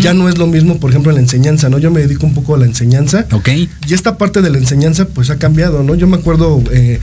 Ya 0.00 0.14
no 0.14 0.28
es 0.28 0.38
lo 0.38 0.46
mismo, 0.46 0.78
por 0.78 0.90
ejemplo, 0.90 1.12
la 1.12 1.20
enseñanza, 1.20 1.68
¿no? 1.68 1.78
Yo 1.78 1.90
me 1.90 2.00
dedico 2.00 2.26
un 2.26 2.34
poco 2.34 2.54
a 2.54 2.58
la 2.58 2.66
enseñanza. 2.66 3.26
Ok. 3.32 3.48
Y 3.48 3.94
esta 3.94 4.16
parte 4.16 4.42
de 4.42 4.50
la 4.50 4.58
enseñanza, 4.58 5.06
pues 5.06 5.30
ha 5.30 5.36
cambiado, 5.36 5.82
¿no? 5.82 5.94
Yo 5.94 6.06
me 6.06 6.16
acuerdo... 6.16 6.62
Eh, 6.72 7.00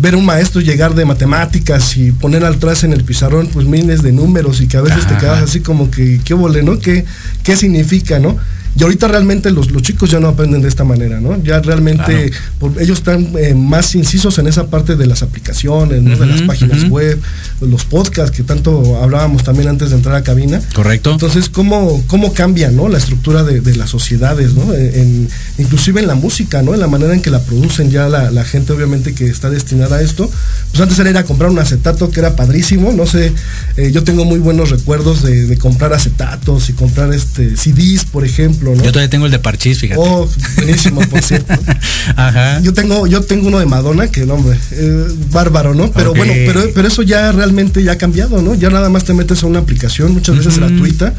ver 0.00 0.16
un 0.16 0.24
maestro 0.24 0.60
llegar 0.60 0.94
de 0.94 1.04
matemáticas 1.04 1.96
y 1.96 2.12
poner 2.12 2.44
atrás 2.44 2.84
en 2.84 2.92
el 2.92 3.04
pizarrón 3.04 3.48
pues 3.52 3.66
miles 3.66 4.02
de 4.02 4.12
números 4.12 4.60
y 4.60 4.66
que 4.66 4.76
a 4.76 4.82
veces 4.82 5.06
te 5.06 5.16
quedas 5.16 5.42
así 5.42 5.60
como 5.60 5.90
que 5.90 6.20
qué 6.24 6.34
vole, 6.34 6.62
¿no? 6.62 6.78
¿Qué, 6.78 7.04
qué 7.42 7.56
significa, 7.56 8.18
no? 8.18 8.36
Y 8.76 8.82
ahorita 8.82 9.06
realmente 9.06 9.50
los, 9.50 9.70
los 9.70 9.82
chicos 9.82 10.10
ya 10.10 10.18
no 10.18 10.28
aprenden 10.28 10.60
de 10.60 10.68
esta 10.68 10.82
manera, 10.82 11.20
¿no? 11.20 11.40
Ya 11.42 11.60
realmente 11.60 12.32
ellos 12.80 12.98
están 12.98 13.32
eh, 13.38 13.54
más 13.54 13.94
incisos 13.94 14.38
en 14.38 14.48
esa 14.48 14.66
parte 14.66 14.96
de 14.96 15.06
las 15.06 15.22
aplicaciones, 15.22 16.02
¿no? 16.02 16.16
de 16.16 16.26
las 16.26 16.42
páginas 16.42 16.88
web, 16.88 17.20
los 17.60 17.84
podcasts 17.84 18.36
que 18.36 18.42
tanto 18.42 19.00
hablábamos 19.00 19.44
también 19.44 19.68
antes 19.68 19.90
de 19.90 19.96
entrar 19.96 20.16
a 20.16 20.22
cabina. 20.22 20.60
Correcto. 20.74 21.12
Entonces, 21.12 21.48
¿cómo, 21.48 22.02
cómo 22.08 22.32
cambia, 22.32 22.70
¿no? 22.70 22.88
La 22.88 22.98
estructura 22.98 23.44
de, 23.44 23.74
las 23.76 23.90
sociedades, 23.90 24.54
¿no? 24.54 24.72
En, 24.74 25.28
inclusive 25.58 26.00
en 26.00 26.06
la 26.08 26.14
música, 26.14 26.62
¿no? 26.62 26.74
En 26.74 26.80
la 26.80 26.88
manera 26.88 27.14
en 27.14 27.22
que 27.22 27.30
la 27.30 27.42
producen 27.42 27.90
ya 27.90 28.08
la, 28.08 28.44
gente 28.44 28.72
obviamente 28.72 29.14
que 29.14 29.26
está 29.26 29.50
destinada 29.50 29.96
a 29.96 30.02
esto. 30.02 30.28
Pues 30.70 30.80
antes 30.80 30.98
era 30.98 31.10
ir 31.10 31.16
a 31.16 31.24
comprar 31.24 31.50
un 31.50 31.58
acetato 31.58 32.10
que 32.10 32.20
era 32.20 32.36
padrísimo, 32.36 32.92
no 32.92 33.06
sé, 33.06 33.32
eh, 33.76 33.90
yo 33.92 34.04
tengo 34.04 34.24
muy 34.24 34.38
buenos 34.38 34.70
recuerdos 34.70 35.22
de, 35.22 35.46
de 35.46 35.56
comprar 35.56 35.92
acetatos 35.92 36.68
y 36.68 36.72
comprar 36.72 37.12
este 37.14 37.56
CDs, 37.56 38.04
por 38.04 38.24
ejemplo 38.24 38.63
yo 38.72 38.92
todavía 38.92 39.10
tengo 39.10 39.26
el 39.26 39.32
de 39.32 39.38
Parchís, 39.38 39.78
fíjate. 39.78 40.00
Oh, 40.02 40.28
buenísimo, 40.56 41.00
por 41.02 41.22
cierto. 41.22 41.52
Ajá. 42.16 42.60
Yo 42.60 42.72
tengo, 42.72 43.06
yo 43.06 43.20
tengo 43.22 43.48
uno 43.48 43.58
de 43.58 43.66
Madonna, 43.66 44.08
que 44.08 44.24
no, 44.24 44.34
hombre, 44.34 44.58
eh, 44.72 45.06
bárbaro, 45.30 45.74
¿no? 45.74 45.90
Pero 45.92 46.14
bueno, 46.14 46.32
pero, 46.46 46.70
pero 46.74 46.88
eso 46.88 47.02
ya 47.02 47.32
realmente 47.32 47.82
ya 47.82 47.92
ha 47.92 47.98
cambiado, 47.98 48.40
¿no? 48.42 48.54
Ya 48.54 48.70
nada 48.70 48.88
más 48.88 49.04
te 49.04 49.14
metes 49.14 49.42
a 49.42 49.46
una 49.46 49.60
aplicación, 49.60 50.12
muchas 50.12 50.38
veces 50.38 50.58
gratuita, 50.58 51.14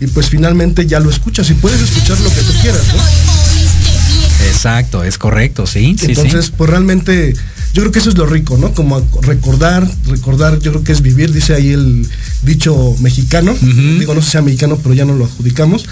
y 0.00 0.06
pues 0.08 0.28
finalmente 0.28 0.86
ya 0.86 1.00
lo 1.00 1.10
escuchas 1.10 1.48
y 1.50 1.54
puedes 1.54 1.80
escuchar 1.80 2.18
lo 2.20 2.30
que 2.30 2.40
tú 2.40 2.52
quieras, 2.60 2.82
¿no? 2.94 3.02
Exacto, 4.48 5.04
es 5.04 5.18
correcto, 5.18 5.66
sí. 5.66 5.96
Entonces, 6.02 6.46
sí. 6.46 6.52
pues 6.56 6.70
realmente, 6.70 7.34
yo 7.72 7.82
creo 7.82 7.92
que 7.92 7.98
eso 7.98 8.10
es 8.10 8.18
lo 8.18 8.26
rico, 8.26 8.58
¿no? 8.58 8.72
Como 8.74 9.06
recordar, 9.22 9.88
recordar, 10.06 10.58
yo 10.60 10.72
creo 10.72 10.84
que 10.84 10.92
es 10.92 11.02
vivir, 11.02 11.32
dice 11.32 11.54
ahí 11.54 11.70
el 11.72 12.06
dicho 12.42 12.94
mexicano, 13.00 13.54
digo, 13.60 14.14
no 14.14 14.20
sé 14.20 14.26
si 14.26 14.32
sea 14.32 14.42
mexicano, 14.42 14.78
pero 14.82 14.94
ya 14.94 15.04
no 15.04 15.14
lo 15.14 15.24
adjudicamos. 15.24 15.86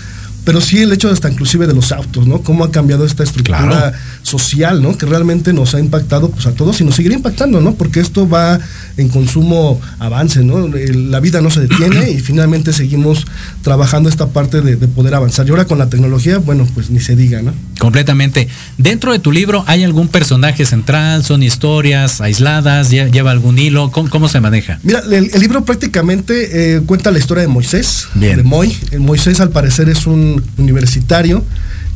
Pero 0.45 0.61
sí 0.61 0.79
el 0.79 0.93
hecho 0.93 1.11
hasta 1.11 1.31
inclusive 1.31 1.67
de 1.67 1.75
los 1.75 1.93
autos, 1.93 2.27
¿no? 2.27 2.43
Cómo 2.43 2.65
ha 2.65 2.71
cambiado 2.71 3.05
esta 3.05 3.23
estructura 3.23 3.61
Claro. 3.69 3.97
social, 4.23 4.83
¿no? 4.83 4.97
Que 4.97 5.07
realmente 5.07 5.53
nos 5.53 5.75
ha 5.75 5.81
impactado 5.81 6.31
pues 6.31 6.47
a 6.47 6.53
todos 6.53 6.81
y 6.81 6.85
nos 6.85 6.95
seguirá 6.95 7.15
impactando, 7.15 7.61
¿no? 7.61 7.75
Porque 7.75 8.01
esto 8.01 8.29
va 8.29 8.59
en 8.97 9.09
consumo 9.09 9.81
avance, 9.99 10.43
¿no? 10.43 10.69
La 10.69 11.21
vida 11.21 11.41
no 11.41 11.51
se 11.51 11.61
detiene 11.61 12.11
y 12.11 12.21
finalmente 12.21 12.73
seguimos 12.73 13.27
trabajando 13.63 14.09
esta 14.09 14.29
parte 14.29 14.61
de, 14.61 14.77
de 14.77 14.89
poder 14.89 15.15
avanzar. 15.15 15.47
Y 15.47 15.51
ahora 15.51 15.65
con 15.67 15.79
la 15.79 15.89
tecnología, 15.89 16.39
bueno, 16.39 16.67
pues 16.75 16.91
ni 16.91 17.01
se 17.01 17.17
diga, 17.17 17.43
¿no? 17.43 17.53
Completamente. 17.79 18.49
Dentro 18.79 19.13
de 19.13 19.19
tu 19.19 19.33
libro, 19.33 19.65
¿hay 19.67 19.85
algún 19.85 20.09
personaje 20.09 20.65
central? 20.67 21.25
¿Son 21.25 21.43
historias 21.43 22.21
aisladas? 22.21 22.91
lle- 22.93 23.11
¿Lleva 23.11 23.31
algún 23.31 23.59
hilo? 23.59 23.91
¿Cómo, 23.91 24.11
cómo 24.11 24.29
se 24.29 24.41
maneja? 24.41 24.79
Mira, 24.83 25.01
el, 25.11 25.31
el 25.33 25.41
libro 25.41 25.65
prácticamente 25.65 26.77
eh, 26.77 26.81
cuenta 26.87 27.11
la 27.11 27.19
historia 27.19 27.43
de 27.43 27.49
Moisés, 27.49 28.07
Bien. 28.15 28.37
de 28.37 28.43
Moy. 28.43 28.77
Moisés 28.99 29.41
al 29.41 29.51
parecer 29.51 29.89
es 29.89 30.07
un 30.07 30.30
universitario 30.59 31.45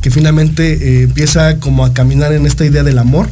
que 0.01 0.11
finalmente 0.11 0.63
eh, 0.73 1.03
empieza 1.03 1.59
como 1.59 1.83
a 1.83 1.93
caminar 1.93 2.31
en 2.33 2.45
esta 2.45 2.63
idea 2.65 2.83
del 2.83 2.99
amor. 2.99 3.27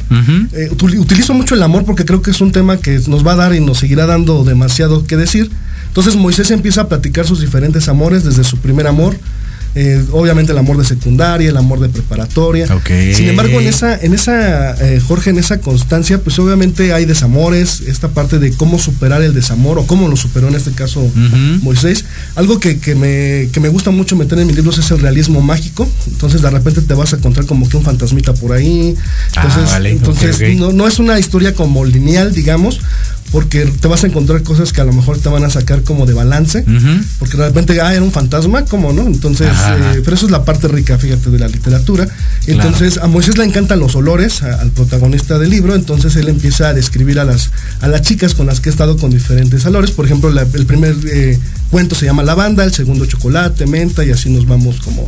Eh, 0.52 0.70
util- 0.72 0.98
utilizo 0.98 1.32
mucho 1.32 1.54
el 1.54 1.62
amor 1.62 1.84
porque 1.84 2.04
creo 2.04 2.20
que 2.20 2.32
es 2.32 2.40
un 2.40 2.50
tema 2.50 2.78
que 2.78 3.00
nos 3.06 3.24
va 3.24 3.32
a 3.32 3.36
dar 3.36 3.54
y 3.54 3.60
nos 3.60 3.78
seguirá 3.78 4.06
dando 4.06 4.42
demasiado 4.44 5.04
que 5.06 5.16
decir. 5.16 5.50
Entonces 5.88 6.16
Moisés 6.16 6.50
empieza 6.50 6.80
a 6.82 6.88
platicar 6.88 7.26
sus 7.26 7.40
diferentes 7.40 7.86
amores 7.88 8.24
desde 8.24 8.42
su 8.42 8.58
primer 8.58 8.86
amor. 8.88 9.16
Eh, 9.74 10.04
obviamente 10.12 10.52
el 10.52 10.58
amor 10.58 10.78
de 10.78 10.84
secundaria, 10.84 11.48
el 11.48 11.56
amor 11.56 11.80
de 11.80 11.88
preparatoria. 11.88 12.66
Sin 13.14 13.28
embargo, 13.28 13.60
en 13.60 13.66
esa, 13.66 13.98
en 13.98 14.14
esa, 14.14 14.72
eh, 14.84 15.00
Jorge, 15.00 15.30
en 15.30 15.38
esa 15.38 15.60
constancia, 15.60 16.18
pues 16.18 16.38
obviamente 16.38 16.92
hay 16.92 17.04
desamores, 17.04 17.82
esta 17.86 18.08
parte 18.08 18.38
de 18.38 18.52
cómo 18.52 18.78
superar 18.78 19.22
el 19.22 19.34
desamor, 19.34 19.78
o 19.78 19.86
cómo 19.86 20.08
lo 20.08 20.16
superó 20.16 20.48
en 20.48 20.54
este 20.54 20.72
caso. 20.72 21.10
Moisés. 21.62 22.04
Algo 22.36 22.60
que, 22.60 22.78
que 22.78 22.94
me, 22.94 23.48
que 23.52 23.60
me 23.60 23.68
gusta 23.68 23.90
mucho 23.90 24.16
meter 24.16 24.38
en 24.38 24.46
mis 24.46 24.56
libros 24.56 24.78
es 24.78 24.90
el 24.90 25.00
realismo 25.00 25.40
mágico. 25.40 25.88
Entonces 26.06 26.42
de 26.42 26.50
repente 26.50 26.82
te 26.82 26.94
vas 26.94 27.12
a 27.12 27.16
encontrar 27.16 27.46
como 27.46 27.68
que 27.68 27.76
un 27.76 27.82
fantasmita 27.82 28.32
por 28.34 28.52
ahí. 28.52 28.94
Ah, 29.36 29.42
Entonces, 29.42 29.72
vale, 29.72 29.90
entonces. 29.90 30.56
No, 30.56 30.72
no 30.72 30.86
es 30.86 30.98
una 30.98 31.18
historia 31.18 31.54
como 31.54 31.84
lineal, 31.84 32.32
digamos, 32.32 32.80
porque 33.32 33.66
te 33.66 33.88
vas 33.88 34.04
a 34.04 34.06
encontrar 34.06 34.42
cosas 34.42 34.72
que 34.72 34.80
a 34.80 34.84
lo 34.84 34.92
mejor 34.92 35.18
te 35.18 35.28
van 35.28 35.44
a 35.44 35.50
sacar 35.50 35.82
como 35.82 36.06
de 36.06 36.12
balance. 36.14 36.64
Porque 37.18 37.36
de 37.36 37.46
repente, 37.46 37.80
ah, 37.80 37.92
era 37.92 38.02
un 38.02 38.12
fantasma, 38.12 38.64
¿cómo 38.64 38.92
no? 38.92 39.02
Entonces. 39.06 39.48
Eh, 39.96 40.00
pero 40.04 40.16
eso 40.16 40.26
es 40.26 40.32
la 40.32 40.44
parte 40.44 40.68
rica, 40.68 40.98
fíjate, 40.98 41.30
de 41.30 41.38
la 41.38 41.48
literatura. 41.48 42.06
Entonces, 42.46 42.98
a 42.98 43.06
Moisés 43.06 43.38
le 43.38 43.44
encantan 43.44 43.78
los 43.80 43.94
olores, 43.96 44.42
a- 44.42 44.60
al 44.60 44.70
protagonista 44.70 45.38
del 45.38 45.50
libro, 45.50 45.74
entonces 45.74 46.14
él 46.16 46.28
empieza 46.28 46.68
a 46.68 46.74
describir 46.74 47.18
a 47.20 47.24
las, 47.24 47.50
a 47.80 47.88
las 47.88 48.02
chicas 48.02 48.34
con 48.34 48.46
las 48.46 48.60
que 48.60 48.68
he 48.68 48.72
estado 48.72 48.96
con 48.96 49.10
diferentes 49.10 49.64
olores. 49.66 49.90
Por 49.90 50.04
ejemplo, 50.06 50.30
la- 50.30 50.46
el 50.52 50.66
primer 50.66 50.94
eh, 51.10 51.38
cuento 51.70 51.94
se 51.94 52.06
llama 52.06 52.22
lavanda, 52.22 52.64
el 52.64 52.72
segundo 52.72 53.06
chocolate, 53.06 53.66
menta, 53.66 54.04
y 54.04 54.10
así 54.10 54.28
nos 54.30 54.46
vamos 54.46 54.80
como 54.84 55.06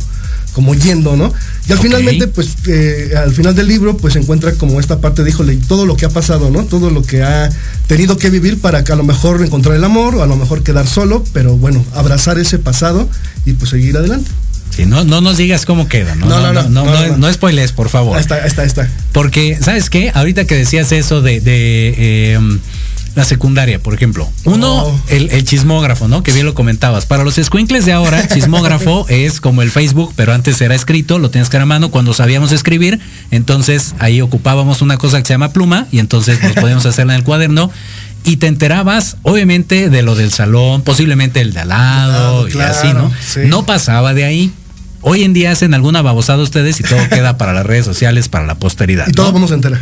como 0.53 0.73
yendo, 0.73 1.15
¿no? 1.15 1.31
Y 1.69 1.71
al 1.71 1.77
finalmente, 1.77 2.25
pues, 2.29 2.55
eh, 2.65 3.13
al 3.15 3.31
final 3.31 3.53
del 3.53 3.67
libro, 3.67 3.95
pues 3.95 4.13
se 4.13 4.19
encuentra 4.19 4.53
como 4.53 4.79
esta 4.79 4.99
parte 4.99 5.23
de, 5.23 5.29
híjole, 5.29 5.55
todo 5.67 5.85
lo 5.85 5.95
que 5.95 6.05
ha 6.07 6.09
pasado, 6.09 6.49
¿no? 6.49 6.63
Todo 6.65 6.89
lo 6.89 7.03
que 7.03 7.21
ha 7.21 7.47
tenido 7.85 8.17
que 8.17 8.31
vivir 8.31 8.59
para 8.59 8.83
que 8.83 8.91
a 8.91 8.95
lo 8.95 9.03
mejor 9.03 9.39
encontrar 9.45 9.75
el 9.75 9.83
amor, 9.83 10.15
o 10.15 10.23
a 10.23 10.25
lo 10.25 10.35
mejor 10.35 10.63
quedar 10.63 10.87
solo, 10.87 11.23
pero 11.31 11.55
bueno, 11.57 11.85
abrazar 11.93 12.39
ese 12.39 12.57
pasado 12.57 13.07
y 13.45 13.53
pues 13.53 13.69
seguir 13.69 13.97
adelante. 13.97 14.31
Sí, 14.77 14.85
no, 14.85 15.03
no 15.03 15.21
nos 15.21 15.37
digas 15.37 15.65
cómo 15.65 15.87
queda, 15.87 16.15
¿no? 16.15 16.27
No, 16.27 16.39
no, 16.39 16.53
no, 16.53 16.63
no, 16.69 16.85
no, 16.85 16.85
no, 16.85 17.07
no. 17.07 17.17
no 17.17 17.33
spoilees, 17.33 17.71
por 17.73 17.89
favor. 17.89 18.15
Ahí 18.15 18.21
está, 18.21 18.35
ahí 18.35 18.41
está, 18.47 18.63
está. 18.63 18.87
Porque, 19.11 19.57
¿sabes 19.61 19.89
qué? 19.89 20.11
Ahorita 20.13 20.45
que 20.45 20.53
decías 20.55 20.91
eso 20.91 21.21
de, 21.23 21.41
de, 21.41 21.95
eh, 21.97 22.39
la 23.15 23.23
secundaria, 23.23 23.79
por 23.79 23.95
ejemplo. 23.95 24.29
Uno, 24.45 24.83
Oh. 24.85 25.01
el, 25.07 25.31
el 25.31 25.43
chismógrafo, 25.43 26.07
¿no? 26.07 26.21
Que 26.21 26.31
bien 26.31 26.45
lo 26.45 26.53
comentabas. 26.53 27.07
Para 27.07 27.23
los 27.23 27.39
escuincles 27.39 27.83
de 27.87 27.91
ahora, 27.93 28.27
chismógrafo 28.27 29.07
es 29.09 29.41
como 29.41 29.63
el 29.63 29.71
Facebook, 29.71 30.13
pero 30.15 30.31
antes 30.33 30.61
era 30.61 30.75
escrito, 30.75 31.17
lo 31.17 31.31
tienes 31.31 31.49
que 31.49 31.57
a 31.57 31.65
mano 31.65 31.89
cuando 31.89 32.13
sabíamos 32.13 32.51
escribir. 32.51 32.99
Entonces 33.31 33.95
ahí 33.97 34.21
ocupábamos 34.21 34.83
una 34.83 34.99
cosa 34.99 35.19
que 35.19 35.25
se 35.25 35.33
llama 35.33 35.51
pluma 35.51 35.87
y 35.91 35.97
entonces 35.97 36.41
nos 36.43 36.53
podíamos 36.53 36.85
hacerla 36.85 37.13
en 37.13 37.19
el 37.21 37.23
cuaderno. 37.25 37.71
Y 38.23 38.37
te 38.37 38.47
enterabas, 38.47 39.17
obviamente, 39.23 39.89
de 39.89 40.01
lo 40.03 40.13
del 40.15 40.31
salón, 40.31 40.81
posiblemente 40.83 41.39
el 41.41 41.53
de 41.53 41.61
al 41.61 41.69
lado 41.69 42.45
Claro, 42.47 42.71
y 42.71 42.77
así, 42.77 42.93
¿no? 42.93 43.11
sí. 43.25 43.39
No 43.47 43.65
pasaba 43.65 44.13
de 44.13 44.25
ahí. 44.25 44.51
Hoy 45.09 45.23
en 45.23 45.31
día 45.31 45.51
hacen 45.51 45.73
alguna 45.73 46.01
babosada 46.01 46.43
ustedes 46.43 46.81
y 46.81 46.83
todo 46.83 46.99
queda 47.09 47.37
para 47.37 47.53
las 47.53 47.65
redes 47.65 47.85
sociales, 47.85 48.27
para 48.27 48.45
la 48.45 48.55
posteridad. 48.55 49.07
Y 49.07 49.13
todo 49.13 49.27
¿no? 49.27 49.33
vamos 49.33 49.51
a 49.51 49.53
enterar. 49.53 49.79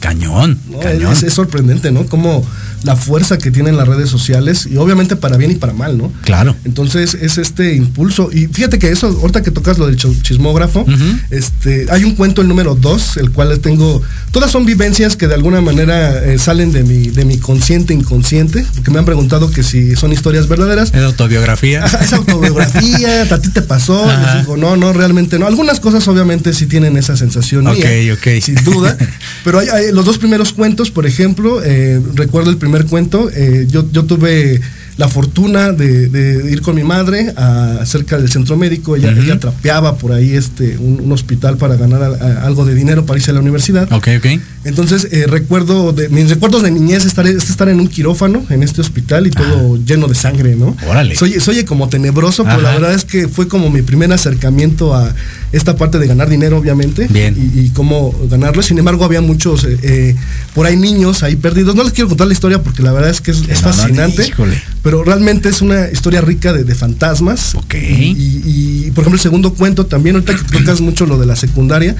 Cañón, 0.00 0.58
¿no? 0.68 0.80
cañón. 0.80 1.14
Es, 1.14 1.22
es 1.22 1.32
sorprendente, 1.32 1.90
¿no? 1.92 2.04
Como 2.06 2.46
la 2.86 2.94
fuerza 2.96 3.36
que 3.36 3.50
tienen 3.50 3.76
las 3.76 3.88
redes 3.88 4.08
sociales, 4.08 4.66
y 4.70 4.76
obviamente 4.76 5.16
para 5.16 5.36
bien 5.36 5.50
y 5.50 5.56
para 5.56 5.72
mal, 5.72 5.98
¿no? 5.98 6.12
Claro. 6.22 6.54
Entonces 6.64 7.14
es 7.20 7.36
este 7.36 7.74
impulso. 7.74 8.30
Y 8.32 8.46
fíjate 8.46 8.78
que 8.78 8.90
eso, 8.90 9.08
ahorita 9.08 9.42
que 9.42 9.50
tocas 9.50 9.76
lo 9.78 9.86
del 9.86 9.96
chismógrafo, 9.96 10.86
este, 11.30 11.86
hay 11.90 12.04
un 12.04 12.14
cuento, 12.14 12.42
el 12.42 12.48
número 12.48 12.74
2, 12.76 13.16
el 13.18 13.32
cual 13.32 13.58
tengo. 13.58 14.00
Todas 14.30 14.50
son 14.50 14.64
vivencias 14.64 15.16
que 15.16 15.26
de 15.26 15.34
alguna 15.34 15.60
manera 15.60 16.24
eh, 16.24 16.38
salen 16.38 16.70
de 16.72 16.84
mi, 16.84 17.08
de 17.08 17.24
mi 17.24 17.38
consciente 17.38 17.92
inconsciente, 17.92 18.64
porque 18.74 18.90
me 18.90 18.98
han 19.00 19.04
preguntado 19.04 19.50
que 19.50 19.62
si 19.62 19.96
son 19.96 20.12
historias 20.12 20.46
verdaderas. 20.46 20.92
Es 20.94 21.02
autobiografía. 21.02 21.84
Es 22.00 22.12
autobiografía, 22.12 23.22
a 23.30 23.40
ti 23.40 23.50
te 23.50 23.62
pasó, 23.62 24.08
Ajá. 24.08 24.34
les 24.34 24.42
digo, 24.42 24.56
no, 24.56 24.76
no, 24.76 24.92
realmente 24.92 25.38
no. 25.38 25.46
Algunas 25.46 25.80
cosas 25.80 26.06
obviamente 26.06 26.52
sí 26.54 26.66
tienen 26.66 26.96
esa 26.96 27.16
sensación 27.16 27.66
Ok, 27.66 27.78
mía, 27.78 28.14
ok. 28.14 28.40
sin 28.42 28.54
duda. 28.64 28.96
Pero 29.44 29.58
hay, 29.58 29.68
hay 29.68 29.92
los 29.92 30.04
dos 30.04 30.18
primeros 30.18 30.52
cuentos, 30.52 30.90
por 30.90 31.06
ejemplo, 31.06 31.60
eh, 31.64 32.00
recuerdo 32.14 32.50
el 32.50 32.58
primer 32.58 32.75
cuento, 32.84 33.30
eh, 33.34 33.66
yo, 33.70 33.90
yo 33.90 34.04
tuve 34.04 34.60
la 34.98 35.08
fortuna 35.08 35.72
de, 35.72 36.08
de 36.08 36.50
ir 36.50 36.62
con 36.62 36.74
mi 36.74 36.82
madre 36.82 37.32
a, 37.36 37.80
cerca 37.84 38.18
del 38.18 38.30
centro 38.30 38.56
médico, 38.56 38.96
ella, 38.96 39.10
ella 39.12 39.38
trapeaba 39.40 39.96
por 39.98 40.12
ahí 40.12 40.32
este, 40.34 40.76
un, 40.78 41.00
un 41.00 41.12
hospital 41.12 41.56
para 41.56 41.76
ganar 41.76 42.02
a- 42.02 42.06
a- 42.08 42.46
algo 42.46 42.64
de 42.64 42.74
dinero 42.74 43.04
para 43.04 43.18
irse 43.18 43.30
a 43.30 43.34
la 43.34 43.40
universidad. 43.40 43.90
ok, 43.92 44.08
ok. 44.18 44.26
Entonces, 44.66 45.08
eh, 45.12 45.26
recuerdo, 45.28 45.92
de, 45.92 46.08
mis 46.08 46.28
recuerdos 46.28 46.62
de 46.62 46.70
niñez 46.70 47.04
estar, 47.04 47.26
es 47.26 47.48
estar 47.48 47.68
en 47.68 47.80
un 47.80 47.88
quirófano 47.88 48.44
en 48.50 48.62
este 48.62 48.80
hospital 48.80 49.26
y 49.26 49.30
todo 49.30 49.76
lleno 49.84 50.08
de 50.08 50.14
sangre, 50.14 50.56
¿no? 50.56 50.76
Órale. 50.88 51.14
Soy, 51.16 51.40
soy 51.40 51.64
como 51.64 51.88
tenebroso, 51.88 52.44
pero 52.44 52.60
la 52.60 52.72
verdad 52.72 52.92
es 52.94 53.04
que 53.04 53.28
fue 53.28 53.48
como 53.48 53.70
mi 53.70 53.82
primer 53.82 54.12
acercamiento 54.12 54.94
a 54.94 55.14
esta 55.52 55.76
parte 55.76 55.98
de 55.98 56.06
ganar 56.06 56.28
dinero, 56.28 56.58
obviamente. 56.58 57.06
Bien. 57.08 57.34
Y, 57.36 57.60
y 57.60 57.70
cómo 57.70 58.12
ganarlo. 58.30 58.62
Sin 58.62 58.78
embargo, 58.78 59.04
había 59.04 59.20
muchos, 59.20 59.64
eh, 59.64 59.78
eh, 59.82 60.16
por 60.54 60.66
ahí 60.66 60.76
niños 60.76 61.22
ahí 61.22 61.36
perdidos. 61.36 61.74
No 61.76 61.84
les 61.84 61.92
quiero 61.92 62.08
contar 62.08 62.26
la 62.26 62.32
historia 62.32 62.62
porque 62.62 62.82
la 62.82 62.92
verdad 62.92 63.10
es 63.10 63.20
que 63.20 63.30
es, 63.30 63.38
es 63.48 63.62
No, 63.62 63.68
no, 63.68 63.72
fascinante. 63.74 64.26
híjole. 64.26 64.60
pero 64.82 65.04
realmente 65.04 65.48
es 65.48 65.62
una 65.62 65.88
historia 65.90 66.20
rica 66.20 66.52
de, 66.52 66.64
de 66.64 66.74
fantasmas. 66.74 67.54
Ok. 67.54 67.74
Y, 67.74 68.42
y, 68.44 68.90
por 68.94 69.02
ejemplo, 69.02 69.14
el 69.16 69.20
segundo 69.22 69.54
cuento 69.54 69.86
también, 69.86 70.16
ahorita 70.16 70.34
que 70.36 70.58
tocas 70.58 70.80
mucho 70.80 71.06
lo 71.06 71.18
de 71.18 71.26
la 71.26 71.36
secundaria, 71.36 71.94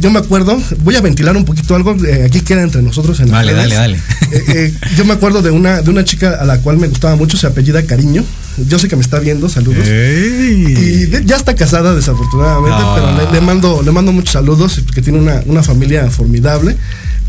yo 0.00 0.10
me 0.10 0.18
acuerdo, 0.18 0.60
voy 0.82 0.96
a 0.96 1.00
ventilar 1.00 1.36
un 1.36 1.44
poquito 1.44 1.67
algo, 1.74 1.96
eh, 2.04 2.24
aquí 2.24 2.40
queda 2.40 2.62
entre 2.62 2.82
nosotros 2.82 3.18
en 3.20 3.26
las 3.30 3.44
Dale, 3.44 3.52
dale, 3.54 3.74
dale. 3.74 3.96
Eh, 4.30 4.44
eh, 4.48 4.74
yo 4.96 5.06
me 5.06 5.14
acuerdo 5.14 5.40
de 5.40 5.50
una, 5.50 5.80
de 5.80 5.88
una 5.90 6.04
chica 6.04 6.36
a 6.40 6.44
la 6.44 6.58
cual 6.58 6.76
me 6.76 6.86
gustaba 6.88 7.16
mucho, 7.16 7.36
se 7.38 7.46
apellida 7.46 7.82
Cariño. 7.84 8.22
Yo 8.68 8.78
sé 8.78 8.88
que 8.88 8.96
me 8.96 9.00
está 9.02 9.18
viendo, 9.20 9.48
saludos. 9.48 9.86
Y 9.86 11.06
de- 11.06 11.22
ya 11.24 11.36
está 11.36 11.54
casada 11.54 11.94
desafortunadamente, 11.94 12.78
No. 12.78 12.94
pero 12.94 13.16
le, 13.30 13.32
le 13.32 13.40
mando, 13.40 13.82
le 13.82 13.90
mando 13.92 14.12
muchos 14.12 14.32
saludos 14.32 14.80
porque 14.84 15.00
tiene 15.02 15.18
una, 15.18 15.42
una 15.46 15.62
familia 15.62 16.10
formidable. 16.10 16.76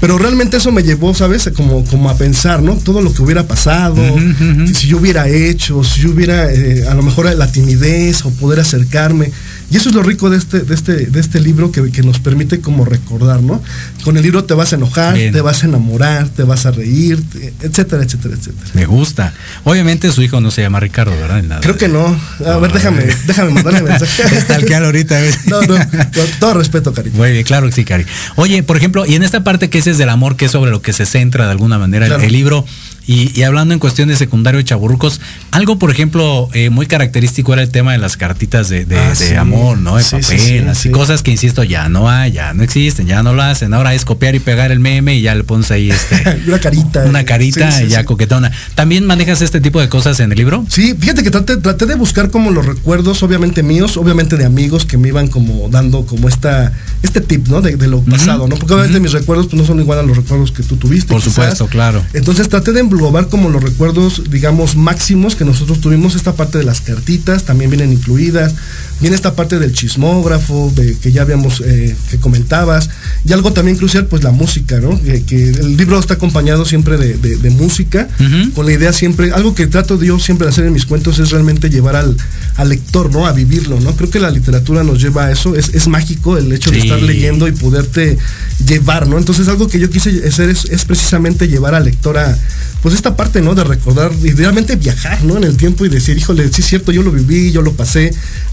Pero 0.02 0.18
realmente 0.18 0.58
eso 0.58 0.72
me 0.72 0.82
llevó, 0.82 1.14
¿sabes? 1.14 1.50
Como, 1.56 1.84
como 1.86 2.10
a 2.10 2.16
pensar, 2.18 2.62
¿no? 2.62 2.76
Todo 2.76 3.02
lo 3.02 3.14
que 3.14 3.22
hubiera 3.22 3.46
pasado, 3.48 3.98
si, 4.68 4.74
si 4.74 4.88
yo 4.88 4.98
hubiera 4.98 5.28
hecho, 5.28 5.84
si 5.84 6.02
yo 6.02 6.12
hubiera 6.12 6.52
eh, 6.54 6.86
a 6.90 6.94
lo 6.94 7.02
mejor 7.04 7.26
la 7.36 7.52
timidez 7.52 8.24
o 8.26 8.30
poder 8.32 8.62
acercarme. 8.62 9.30
Y 9.72 9.78
eso 9.78 9.90
es 9.90 9.96
lo 9.96 10.02
rico 10.04 10.30
de 10.30 10.38
este, 10.38 10.62
de 10.62 10.74
este, 10.76 10.94
de 11.08 11.20
este 11.20 11.40
libro 11.40 11.72
que, 11.72 11.92
que 11.92 12.02
nos 12.02 12.20
permite 12.20 12.60
como 12.62 12.86
recordar, 12.86 13.42
¿no? 13.42 13.62
Con 14.04 14.18
el 14.18 14.24
libro 14.24 14.44
te 14.44 14.54
vas 14.54 14.74
a 14.74 14.78
enojar, 14.78 15.14
Bien. 15.16 15.32
te 15.34 15.42
vas 15.42 15.64
a 15.64 15.68
enamorar, 15.68 16.28
te 16.30 16.44
vas 16.44 16.66
a 16.66 16.72
reír, 16.72 17.22
te- 17.32 17.54
etcétera, 17.62 18.04
etcétera, 18.04 18.36
etcétera. 18.36 18.68
Me 18.74 18.86
gusta. 18.86 19.34
Obviamente 19.64 20.12
su 20.12 20.22
hijo 20.22 20.42
no 20.42 20.52
se 20.52 20.62
llama 20.62 20.80
Ricardo, 20.80 21.12
¿verdad? 21.12 21.44
Nada 21.44 21.62
Creo 21.62 21.74
de- 21.74 21.80
que 21.80 21.88
no. 21.88 22.20
A 22.46 22.58
ver, 22.58 22.72
déjame, 22.74 23.06
déjame 23.28 23.52
mandarle 23.52 23.82
mensaje. 23.90 24.76
Ahorita. 24.76 25.20
¿ves? 25.20 25.38
No, 25.48 25.62
no, 25.62 25.76
con 25.76 26.28
todo 26.40 26.54
respeto, 26.56 26.94
cariño. 26.94 27.16
Muy 27.18 27.32
bien, 27.32 27.44
claro 27.44 27.68
que 27.68 27.74
sí, 27.74 27.86
Cari. 27.86 28.06
Oye, 28.36 28.64
por 28.64 28.78
ejemplo, 28.78 29.06
y 29.06 29.16
en 29.16 29.24
esta 29.24 29.44
parte 29.44 29.70
que 29.70 29.80
ese 29.80 29.92
es 29.92 29.98
del 29.98 30.10
amor, 30.10 30.36
que 30.36 30.46
es 30.46 30.52
sobre 30.52 30.72
lo 30.72 30.82
que 30.82 30.94
se 30.94 31.06
centra 31.06 31.46
de 31.46 31.52
alguna 31.52 31.78
manera 31.78 32.08
el, 32.08 32.32
libro, 32.32 32.66
Y, 33.12 33.32
y 33.34 33.42
hablando 33.42 33.74
en 33.74 33.80
cuestión 33.80 34.08
de 34.08 34.16
secundario 34.16 34.60
y 34.60 34.64
chaburrucos, 34.64 35.20
algo, 35.50 35.80
por 35.80 35.90
ejemplo, 35.90 36.48
eh, 36.54 36.70
muy 36.70 36.86
característico 36.86 37.54
era 37.54 37.64
el 37.64 37.70
tema 37.72 37.94
de 37.94 37.98
las 37.98 38.18
cartitas 38.18 38.70
de, 38.70 38.86
de- 38.86 39.00
Ah, 39.00 39.10
de 39.10 39.16
sí. 39.16 39.34
amor, 39.34 39.80
¿no? 39.80 39.96
De 39.96 40.04
Sí, 40.04 40.18
papel, 40.18 40.40
sí, 40.40 40.58
así 40.60 40.82
sí. 40.84 40.92
cosas 40.92 41.24
que, 41.24 41.32
insisto, 41.32 41.64
ya 41.64 41.90
no 41.90 42.08
hay, 42.08 42.34
ya 42.34 42.54
no 42.54 42.62
existen, 42.62 43.08
ya 43.08 43.24
no 43.24 43.34
lo 43.34 43.42
hacen. 43.42 43.74
Ahora 43.74 43.96
es 43.96 44.06
copiar 44.06 44.36
y 44.36 44.40
pegar 44.40 44.72
el 44.72 44.80
meme 44.80 45.16
y 45.16 45.22
ya 45.24 45.34
le 45.34 45.44
pones 45.44 45.72
ahí 45.72 45.90
este, 45.90 46.40
Una 46.48 46.60
carita. 46.60 47.04
una 47.06 47.22
eh, 47.22 47.26
carita 47.26 47.82
y 47.82 47.88
ya 47.88 48.04
coquetona. 48.06 48.52
¿También 48.76 49.06
manejas 49.08 49.42
este 49.42 49.60
tipo 49.60 49.82
de 49.82 49.90
cosas 49.90 50.20
en 50.20 50.32
el 50.32 50.38
libro? 50.38 50.64
Sí, 50.70 50.94
fíjate 51.00 51.24
que 51.24 51.32
traté, 51.32 51.58
traté 51.58 51.88
de 51.88 51.96
buscar 51.96 52.30
como 52.30 52.52
los 52.52 52.64
recuerdos, 52.66 53.24
obviamente 53.24 53.64
míos, 53.64 53.98
obviamente 53.98 54.38
de 54.38 54.46
amigos 54.46 54.86
que 54.86 55.00
me 55.00 55.08
iban 55.08 55.30
como 55.30 55.68
dando 55.70 56.06
como 56.06 56.30
esta, 56.30 56.74
este 57.02 57.22
tip, 57.22 57.48
¿no? 57.48 57.62
De, 57.62 57.76
de 57.76 57.88
lo 57.88 58.02
pasado, 58.02 58.48
¿no? 58.48 58.56
Porque 58.56 58.74
obviamente 58.76 59.00
mis 59.00 59.14
recuerdos 59.14 59.48
pues, 59.48 59.60
no 59.60 59.66
son 59.66 59.80
igual 59.80 59.98
a 59.98 60.04
los 60.04 60.16
recuerdos 60.16 60.52
que 60.52 60.62
tú 60.62 60.76
tuviste. 60.78 61.08
Por 61.08 61.18
quizás. 61.24 61.34
supuesto, 61.34 61.68
claro. 61.68 62.04
Entonces 62.14 62.48
traté 62.50 62.72
de 62.72 62.82
englobar 63.00 63.30
como 63.30 63.50
los 63.50 63.64
recuerdos, 63.64 64.24
digamos, 64.30 64.76
máximos 64.76 65.36
que 65.38 65.46
nosotros 65.46 65.80
tuvimos, 65.80 66.16
esta 66.16 66.34
parte 66.34 66.58
de 66.58 66.66
las 66.66 66.82
cartitas 66.82 67.46
también 67.46 67.70
vienen 67.72 67.94
incluidas, 67.94 68.54
viene 69.00 69.16
esta 69.16 69.36
parte 69.36 69.58
del 69.58 69.72
chismógrafo, 69.72 70.72
de 70.76 70.98
que 70.98 71.14
ya 71.14 71.22
habíamos, 71.22 71.62
eh, 71.66 71.96
que 72.12 72.18
comentabas, 72.18 72.90
y 73.26 73.32
algo 73.32 73.54
también 73.54 73.78
crucial, 73.78 74.08
pues 74.08 74.24
la 74.24 74.32
música, 74.32 74.80
¿no? 74.82 75.02
Que, 75.02 75.24
que 75.24 75.50
el 75.50 75.78
libro 75.78 75.98
está 75.98 76.16
acompañado 76.16 76.66
siempre 76.66 76.98
de, 76.98 77.14
de- 77.18 77.38
de 77.38 77.50
música, 77.52 78.10
con 78.54 78.66
la 78.66 78.74
idea 78.74 78.92
siempre, 78.92 79.32
algo 79.32 79.56
que 79.56 79.68
trato 79.68 79.98
de 79.98 80.08
yo 80.08 80.20
siempre 80.20 80.46
de 80.48 80.52
hacer 80.52 80.66
en 80.66 80.74
mis 80.74 80.86
cuentos 80.86 81.20
es 81.20 81.30
realmente 81.32 81.70
llevar 81.70 81.96
al, 81.96 82.18
al 82.58 82.70
lector, 82.70 83.12
¿no? 83.14 83.26
A 83.28 83.32
vivirlo, 83.32 83.80
¿no? 83.80 83.96
Creo 83.96 84.10
que 84.10 84.20
la 84.20 84.30
literatura 84.30 84.84
nos 84.84 85.02
lleva 85.02 85.26
a 85.28 85.32
eso, 85.32 85.56
es, 85.56 85.70
es 85.74 85.88
mágico 85.88 86.38
el 86.38 86.52
hecho 86.52 86.70
de 86.72 86.80
estar 86.80 87.02
leyendo 87.02 87.48
y 87.48 87.54
poderte 87.54 88.18
llevar, 88.68 89.08
¿no? 89.08 89.18
Entonces 89.18 89.48
algo 89.48 89.68
que 89.70 89.80
yo 89.80 89.90
quise 89.90 90.28
hacer 90.28 90.50
es, 90.50 90.66
es 90.66 90.84
precisamente 90.84 91.48
llevar 91.48 91.76
al 91.76 91.86
lector 91.86 92.18
a, 92.18 92.38
pues 92.82 92.89
esta 92.96 93.16
parte, 93.16 93.42
¿no? 93.42 93.56
De 93.56 93.64
recordar 93.64 94.12
y 94.24 94.32
realmente 94.32 94.76
viajar, 94.76 95.24
¿no? 95.24 95.38
En 95.38 95.44
el 95.44 95.58
tiempo 95.58 95.86
y 95.86 95.90
decir, 95.90 96.18
híjole, 96.18 96.48
sí 96.52 96.62
es 96.62 96.68
cierto, 96.68 96.92
yo 96.92 97.04
lo 97.04 97.12
viví, 97.12 97.52
yo 97.52 97.62
lo 97.62 97.74
pasé. 97.74 98.06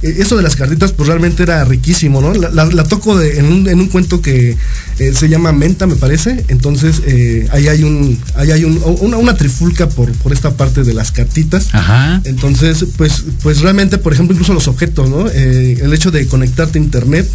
Eh, 0.02 0.16
eso 0.18 0.36
de 0.36 0.42
las 0.42 0.56
cartitas, 0.56 0.92
pues 0.92 1.08
realmente 1.08 1.42
era 1.42 1.64
riquísimo, 1.64 2.20
¿no? 2.20 2.32
La, 2.34 2.50
la- 2.50 2.64
la 2.66 2.84
toco 2.84 3.16
de, 3.16 3.38
en, 3.38 3.46
un, 3.46 3.68
en 3.68 3.80
un 3.80 3.88
cuento 3.88 4.20
que 4.20 4.56
eh, 4.98 5.12
se 5.14 5.28
llama 5.28 5.52
Menta, 5.52 5.86
me 5.86 5.96
parece. 5.96 6.44
Entonces, 6.48 7.02
eh, 7.06 7.48
ahí 7.52 7.68
hay 7.68 7.82
un, 7.82 8.18
ahí 8.36 8.50
hay 8.50 8.64
un- 8.64 8.80
una, 9.00 9.16
una 9.16 9.34
trifulca 9.36 9.88
por, 9.88 10.10
por 10.12 10.32
esta 10.32 10.50
parte 10.56 10.82
de 10.84 10.94
las 10.94 11.12
cartitas. 11.12 11.68
Ajá. 11.72 12.20
Entonces, 12.24 12.84
pues, 12.96 13.24
pues 13.42 13.60
realmente, 13.60 13.98
por 13.98 14.12
ejemplo, 14.12 14.34
incluso 14.34 14.52
los 14.54 14.68
objetos, 14.68 15.08
¿no? 15.08 15.28
El 15.30 15.92
hecho 15.94 16.10
de 16.10 16.26
conectarte 16.26 16.78
a 16.78 16.82
internet 16.82 17.28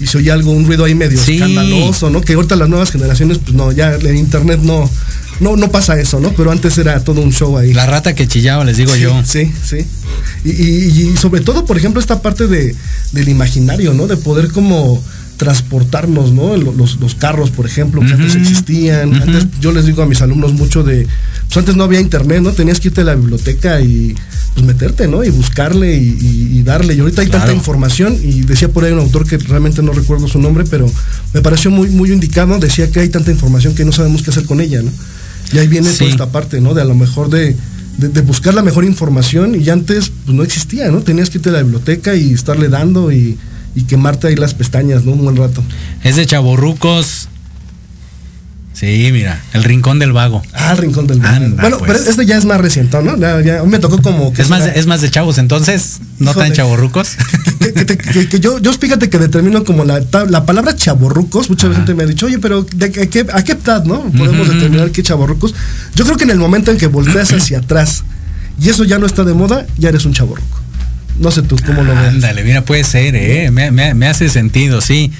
y 0.00 0.06
se 0.08 0.18
oye 0.18 0.32
algo, 0.32 0.50
un 0.50 0.66
ruido 0.66 0.84
ahí 0.84 0.94
medio 0.94 1.18
Sí. 1.22 1.34
escandaloso, 1.34 2.10
¿no? 2.10 2.20
Que 2.20 2.32
ahorita 2.34 2.56
las 2.56 2.68
nuevas 2.68 2.90
generaciones, 2.90 3.38
pues 3.38 3.54
no, 3.54 3.70
ya 3.70 3.94
en 3.94 4.16
internet 4.16 4.58
no, 4.62 4.90
no, 5.40 5.56
no 5.56 5.70
pasa 5.70 5.98
eso, 6.00 6.20
¿no? 6.20 6.30
Pero 6.32 6.50
antes 6.50 6.76
era 6.78 7.02
todo 7.02 7.20
un 7.20 7.32
show 7.32 7.56
ahí. 7.58 7.72
La 7.74 7.86
rata 7.86 8.14
que 8.14 8.26
chillaba, 8.28 8.64
les 8.64 8.76
digo 8.76 8.94
Sí, 8.94 9.00
yo. 9.00 9.22
Sí, 9.24 9.50
sí. 9.64 9.78
Y, 10.44 10.50
y- 10.50 11.10
y 11.12 11.16
sobre 11.16 11.40
todo, 11.40 11.64
por 11.64 11.76
ejemplo, 11.76 12.00
esta 12.00 12.22
parte 12.22 12.46
de, 12.46 12.74
del 13.12 13.28
imaginario, 13.28 13.94
¿no? 13.94 14.06
De 14.06 14.16
poder 14.16 14.48
como 14.52 15.02
transportarnos, 15.36 16.32
¿no? 16.32 16.56
Lo- 16.56 16.72
Los, 16.72 17.00
los 17.00 17.14
carros, 17.16 17.50
por 17.50 17.66
ejemplo, 17.66 18.00
que 18.00 18.12
antes 18.12 18.34
existían. 18.36 19.14
Antes 19.14 19.46
yo 19.60 19.72
les 19.72 19.84
digo 19.86 20.02
a 20.02 20.06
mis 20.06 20.22
alumnos 20.22 20.52
mucho 20.52 20.82
de, 20.84 21.06
pues 21.46 21.56
antes 21.56 21.74
no 21.76 21.84
había 21.84 22.00
internet, 22.00 22.40
¿no? 22.40 22.52
Tenías 22.52 22.78
que 22.80 22.88
irte 22.88 23.00
a 23.00 23.04
la 23.04 23.14
biblioteca 23.16 23.80
y 23.80 24.14
pues 24.54 24.64
meterte, 24.64 25.08
¿no? 25.08 25.24
Y 25.24 25.30
buscarle 25.30 25.96
y, 25.96 26.16
y- 26.20 26.58
y 26.58 26.62
darle. 26.62 26.94
Y 26.94 27.00
ahorita 27.00 27.22
hay 27.22 27.28
Claro. 27.28 27.44
tanta 27.46 27.56
información 27.56 28.16
y 28.22 28.42
decía 28.42 28.68
por 28.68 28.84
ahí 28.84 28.92
un 28.92 29.00
autor 29.00 29.26
que 29.26 29.36
realmente 29.38 29.82
no 29.82 29.92
recuerdo 29.92 30.28
su 30.28 30.38
nombre, 30.38 30.64
pero 30.70 30.88
me 31.32 31.40
pareció 31.42 31.70
muy, 31.72 31.88
muy 31.90 32.12
indicado. 32.12 32.56
Decía 32.60 32.90
que 32.90 33.00
hay 33.00 33.08
tanta 33.08 33.32
información 33.32 33.74
que 33.74 33.84
no 33.84 33.90
sabemos 33.92 34.22
qué 34.22 34.30
hacer 34.30 34.44
con 34.44 34.60
ella, 34.60 34.82
¿no? 34.82 34.90
Y 35.52 35.58
ahí 35.58 35.68
viene 35.68 35.88
Sí. 35.90 35.98
toda 35.98 36.10
esta 36.10 36.26
parte, 36.30 36.60
¿no? 36.60 36.74
De 36.74 36.82
a 36.82 36.84
lo 36.84 36.94
mejor 36.94 37.30
de, 37.30 37.54
de, 37.98 38.08
de 38.08 38.20
buscar 38.22 38.54
la 38.54 38.62
mejor 38.62 38.84
información 38.84 39.60
y 39.60 39.68
antes 39.70 40.10
pues, 40.24 40.36
no 40.36 40.42
existía, 40.42 40.90
¿no? 40.90 41.02
Tenías 41.02 41.30
que 41.30 41.38
irte 41.38 41.50
a 41.50 41.52
la 41.52 41.62
biblioteca 41.62 42.14
y 42.16 42.32
estarle 42.32 42.68
dando 42.68 43.12
y, 43.12 43.38
y 43.74 43.82
quemarte 43.84 44.28
ahí 44.28 44.36
las 44.36 44.54
pestañas, 44.54 45.04
¿no? 45.04 45.12
Un 45.12 45.24
buen 45.24 45.36
rato. 45.36 45.62
Es 46.02 46.16
de 46.16 46.26
chaborrucos. 46.26 47.28
Sí, 48.74 49.08
mira, 49.12 49.40
el 49.52 49.62
rincón 49.62 50.00
del 50.00 50.12
vago. 50.12 50.42
Ah, 50.52 50.72
el 50.72 50.78
rincón 50.78 51.06
del 51.06 51.20
Vago. 51.20 51.36
Anda, 51.36 51.60
Bueno, 51.62 51.78
pues. 51.78 51.92
pero 51.96 52.10
este 52.10 52.26
ya 52.26 52.36
es 52.36 52.44
más 52.44 52.60
reciente, 52.60 53.00
¿no? 53.04 53.16
Ya, 53.16 53.40
ya 53.40 53.62
me 53.62 53.78
tocó 53.78 54.02
como 54.02 54.32
que 54.32 54.42
Es 54.42 54.48
más, 54.50 54.64
de, 54.64 54.78
es 54.78 54.86
más 54.88 55.00
de 55.00 55.10
chavos, 55.12 55.38
entonces, 55.38 56.00
no 56.18 56.32
tan 56.34 56.46
Híjole. 56.46 56.56
chaborrucos. 56.56 57.16
que, 57.60 57.72
que 57.72 57.84
te- 57.84 57.96
que- 57.96 58.28
que 58.28 58.40
yo, 58.40 58.58
yo 58.58 58.72
fíjate 58.72 59.08
que 59.08 59.18
determino 59.18 59.62
como 59.62 59.84
la, 59.84 60.02
la 60.28 60.44
palabra 60.44 60.74
chaborrucos, 60.74 61.48
mucha 61.50 61.68
Ajá. 61.68 61.76
gente 61.76 61.94
me 61.94 62.02
ha 62.02 62.06
dicho, 62.06 62.26
oye, 62.26 62.40
pero 62.40 62.64
¿de 62.74 62.86
a, 62.86 62.90
qué, 62.90 63.24
a 63.32 63.44
qué 63.44 63.52
edad, 63.52 63.84
no? 63.84 64.10
Podemos 64.10 64.48
determinar 64.48 64.90
qué 64.90 65.04
chaborrucos. 65.04 65.54
Yo 65.94 66.04
creo 66.04 66.16
que 66.16 66.24
en 66.24 66.30
el 66.30 66.38
momento 66.38 66.72
en 66.72 66.76
que 66.76 66.88
volteas 66.88 67.32
hacia 67.32 67.58
atrás 67.58 68.02
y 68.60 68.70
eso 68.70 68.82
ya 68.84 68.98
no 68.98 69.06
está 69.06 69.22
de 69.22 69.34
moda, 69.34 69.66
ya 69.78 69.90
eres 69.90 70.04
un 70.04 70.14
chaborruco. 70.14 70.60
No 71.20 71.30
sé 71.30 71.42
tú 71.42 71.56
cómo 71.64 71.84
lo 71.84 71.94
ves. 71.94 72.08
Ándale, 72.08 72.42
mira, 72.42 72.64
puede 72.64 72.82
ser, 72.82 73.14
¿eh? 73.14 73.52
Me, 73.52 73.70
me- 73.70 73.94
me 73.94 74.08
hace 74.08 74.28
sentido, 74.28 74.80
sí. 74.80 75.12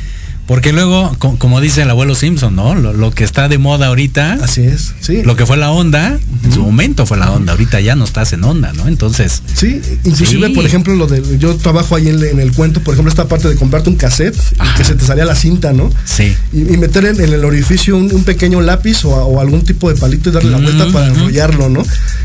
Porque 0.47 0.73
luego, 0.75 1.15
co- 1.19 1.39
como 1.39 1.61
dice 1.61 1.83
el 1.83 1.91
abuelo 1.91 2.15
Simpson, 2.15 2.55
¿no? 2.55 2.75
Lo, 2.75 2.93
lo 2.93 3.11
que 3.11 3.25
está 3.25 3.49
de 3.49 3.57
moda 3.59 3.87
ahorita, 3.87 4.35
Así 4.43 4.61
es, 4.63 4.93
sí. 5.01 5.23
lo 5.23 5.37
que 5.37 5.47
fue 5.47 5.57
la 5.57 5.71
onda, 5.71 6.19
en 6.45 6.53
su 6.53 6.63
momento 6.63 7.07
fue 7.07 7.17
la 7.17 7.31
onda, 7.33 7.53
ahorita 7.53 7.81
ya 7.81 7.97
no 7.97 8.05
estás 8.05 8.33
en 8.35 8.45
onda, 8.45 8.73
¿no? 8.75 8.87
Entonces, 8.87 9.43
Sí, 9.55 9.81
inclusive, 10.05 10.49
Sí. 10.49 10.53
por 10.55 10.67
ejemplo, 10.67 10.95
lo 10.95 11.07
de 11.07 11.39
yo 11.39 11.57
trabajo 11.57 11.97
ahí 11.97 12.09
en, 12.09 12.23
en 12.23 12.41
el 12.41 12.53
cuento, 12.53 12.81
por 12.81 12.93
ejemplo, 12.95 13.09
esta 13.11 13.27
parte 13.27 13.49
de 13.49 13.57
comprarte 13.57 13.89
un 13.89 13.97
cassette 13.97 14.37
y 14.37 14.77
que 14.77 14.85
se 14.85 14.95
te 14.95 15.05
salía 15.07 15.25
la 15.25 15.35
cinta, 15.35 15.73
¿no? 15.73 15.91
sí. 16.05 16.37
Y, 16.53 16.75
y 16.75 16.77
meter 16.77 17.07
en, 17.07 17.21
en 17.21 17.33
el 17.33 17.45
orificio 17.45 17.97
un, 17.97 18.13
un 18.13 18.25
pequeño 18.25 18.61
lápiz 18.61 19.05
o, 19.07 19.11
o 19.15 19.41
algún 19.41 19.63
tipo 19.63 19.89
de 19.89 19.95
palito 19.99 20.29
y 20.29 20.33
darle 20.33 20.51
la 20.51 20.59
vuelta 20.59 20.87
para 20.93 21.07
enrollarlo, 21.07 21.69
¿no? 21.71 21.83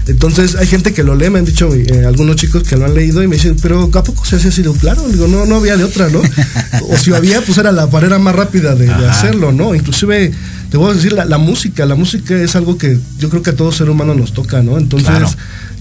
Entonces 0.08 0.55
hay 0.55 0.67
gente 0.67 0.93
que 0.93 1.03
lo 1.03 1.15
lee, 1.15 1.29
me 1.29 1.39
han 1.39 1.45
dicho 1.45 1.73
eh, 1.73 2.03
algunos 2.05 2.36
chicos 2.36 2.63
que 2.63 2.75
lo 2.75 2.86
han 2.86 2.95
leído 2.95 3.21
y 3.23 3.27
me 3.27 3.36
dicen, 3.36 3.55
pero 3.62 3.89
¿a 3.93 4.03
poco 4.03 4.25
se 4.25 4.36
hace 4.38 4.49
así? 4.49 4.62
Digo, 4.62 4.73
claro, 4.75 5.08
digo, 5.08 5.27
no, 5.27 5.45
no 5.45 5.55
había 5.58 5.77
de 5.77 5.84
otra, 5.84 6.10
¿no? 6.10 6.21
o 6.89 6.97
si 6.97 7.13
había, 7.13 7.41
pues 7.41 7.58
era 7.58 7.71
la 7.71 7.86
manera 8.09 8.19
más 8.19 8.35
rápida 8.35 8.75
de, 8.75 8.89
hacerlo, 9.05 9.51
¿no? 9.51 9.75
Inclusive, 9.75 10.31
te 10.69 10.77
voy 10.77 10.91
a 10.91 10.93
decir, 10.93 11.13
la, 11.13 11.25
la 11.25 11.38
música, 11.38 11.86
la 11.86 11.95
música 11.95 12.36
es 12.36 12.55
algo 12.55 12.77
que 12.77 12.97
yo 13.17 13.29
creo 13.29 13.41
que 13.41 13.49
a 13.51 13.55
todo 13.55 13.71
ser 13.71 13.89
humano 13.89 14.13
nos 14.13 14.34
toca, 14.34 14.62
¿no? 14.62 14.77
Entonces, 14.77 15.10
Claro. 15.10 15.27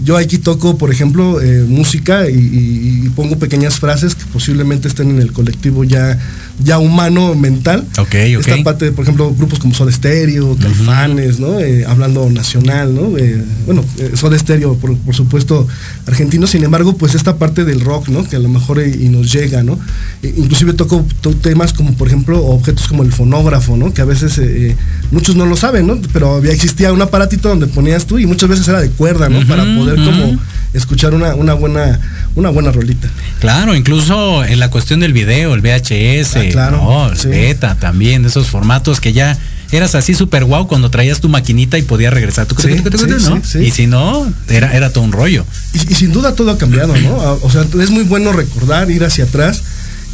yo 0.03 0.17
aquí 0.17 0.39
toco, 0.39 0.79
por 0.79 0.91
ejemplo, 0.91 1.41
eh, 1.43 1.65
música 1.69 2.29
y, 2.31 2.35
y- 2.35 3.03
y 3.07 3.09
pongo 3.11 3.39
pequeñas 3.39 3.79
frases 3.81 4.15
que 4.15 4.25
posiblemente 4.33 4.89
estén 4.89 5.11
en 5.11 5.21
el 5.21 5.33
colectivo 5.33 5.85
ya, 5.85 6.19
ya 6.65 6.79
humano, 6.79 7.35
mental. 7.35 7.85
Ok, 7.99 8.15
ok. 8.39 8.49
Esta 8.49 8.65
parte, 8.65 8.91
por 8.93 9.03
ejemplo, 9.05 9.35
grupos 9.35 9.59
como 9.59 9.75
Soda 9.75 9.93
Stereo, 9.93 10.57
Caifanes, 10.57 11.39
¿no? 11.39 11.61
Eh, 11.61 11.85
hablando 11.87 12.29
nacional, 12.31 12.95
¿no? 12.95 13.19
Eh, 13.19 13.45
bueno, 13.67 13.85
Soda 14.15 14.39
Stereo, 14.39 14.75
por, 14.77 14.97
por 14.97 15.15
supuesto, 15.15 15.69
argentino. 16.07 16.47
Sin 16.47 16.65
embargo, 16.65 16.97
pues 16.97 17.15
esta 17.15 17.37
parte 17.37 17.65
del 17.67 17.81
rock, 17.83 18.09
¿no? 18.09 18.25
Que 18.25 18.37
a 18.37 18.39
lo 18.39 18.49
mejor 18.49 18.81
y 18.83 19.09
nos 19.11 19.31
llega, 19.33 19.63
¿no? 19.63 19.79
Inclusive 20.23 20.73
toco 20.73 21.05
to- 21.21 21.35
temas 21.37 21.73
como, 21.75 21.93
por 21.95 22.09
ejemplo, 22.09 22.43
objetos 22.47 22.89
como 22.89 23.03
el 23.03 23.13
fonógrafo, 23.13 23.77
¿no? 23.77 23.93
Que 23.93 24.01
a 24.01 24.07
veces 24.07 24.39
muchos 25.11 25.37
no 25.37 25.47
lo 25.47 25.57
saben, 25.57 25.87
¿no? 25.87 25.99
Pero 26.13 26.37
había, 26.37 26.53
existía 26.53 26.93
un 26.93 27.01
aparatito 27.03 27.49
donde 27.49 27.67
ponías 27.67 28.07
tú 28.07 28.19
y 28.19 28.27
muchas 28.27 28.49
veces 28.49 28.67
era 28.69 28.81
de 28.81 28.91
cuerda, 28.91 29.29
¿no? 29.29 29.47
Para 29.47 29.65
poder 29.65 29.97
como 29.97 30.39
escuchar 30.75 31.15
una, 31.15 31.35
una 31.35 31.55
buena 31.55 31.99
una 32.35 32.51
buena 32.51 32.71
rolita. 32.71 33.09
Claro, 33.41 33.75
incluso 33.75 34.45
en 34.45 34.61
la 34.61 34.71
cuestión 34.71 35.01
del 35.01 35.13
video, 35.13 35.55
el 35.55 35.61
VHS, 35.61 36.37
Ah, 36.37 36.43
claro, 36.51 36.77
¿no? 36.77 37.09
el 37.11 37.19
sí. 37.19 37.29
beta 37.29 37.75
también, 37.75 38.25
esos 38.25 38.49
formatos 38.49 39.01
que 39.01 39.13
ya 39.13 39.37
eras 39.71 39.95
así 39.95 40.15
súper 40.15 40.45
guau 40.45 40.67
cuando 40.67 40.91
traías 40.91 41.21
tu 41.21 41.29
maquinita 41.29 41.79
y 41.79 41.83
podías 41.83 42.13
regresar. 42.13 42.47
Y 43.61 43.71
si 43.71 43.87
no, 43.87 44.31
era, 44.49 44.75
era 44.77 44.91
todo 44.91 45.05
un 45.05 45.13
rollo. 45.13 45.45
Y, 45.75 45.93
y 45.93 45.95
sin 45.95 46.13
duda 46.13 46.35
todo 46.35 46.51
ha 46.53 46.59
cambiado, 46.59 46.97
¿no? 46.97 47.17
O 47.43 47.51
sea, 47.51 47.63
es 47.63 47.91
muy 47.91 48.05
bueno 48.05 48.33
recordar, 48.33 48.91
ir 48.91 49.05
hacia 49.05 49.25
atrás. 49.25 49.63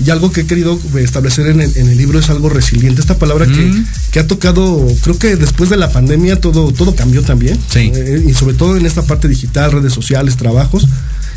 Y 0.05 0.11
algo 0.11 0.33
que 0.33 0.41
he 0.43 0.47
querido 0.47 0.79
establecer 0.99 1.47
en 1.47 1.61
el, 1.61 1.77
en 1.77 1.89
el 1.89 1.97
libro 1.97 2.19
es 2.19 2.29
algo 2.31 2.49
resiliente. 2.49 3.01
Esta 3.01 3.17
palabra 3.19 3.47
que, 3.47 3.53
Mm. 3.53 3.87
que 4.11 4.19
ha 4.21 4.27
tocado, 4.27 4.87
creo 5.03 5.19
que 5.19 5.37
después 5.37 5.71
de 5.71 5.77
la 5.77 5.91
pandemia 5.91 6.41
todo, 6.41 6.73
todo 6.73 6.95
cambió 6.97 7.23
también. 7.23 7.59
Sí. 7.69 7.93
Eh, 7.95 8.25
y 8.29 8.35
sobre 8.35 8.55
todo 8.55 8.77
en 8.77 8.87
esta 8.87 9.03
parte 9.03 9.29
digital, 9.29 9.71
redes 9.73 9.93
sociales, 9.93 10.37
trabajos. 10.37 10.87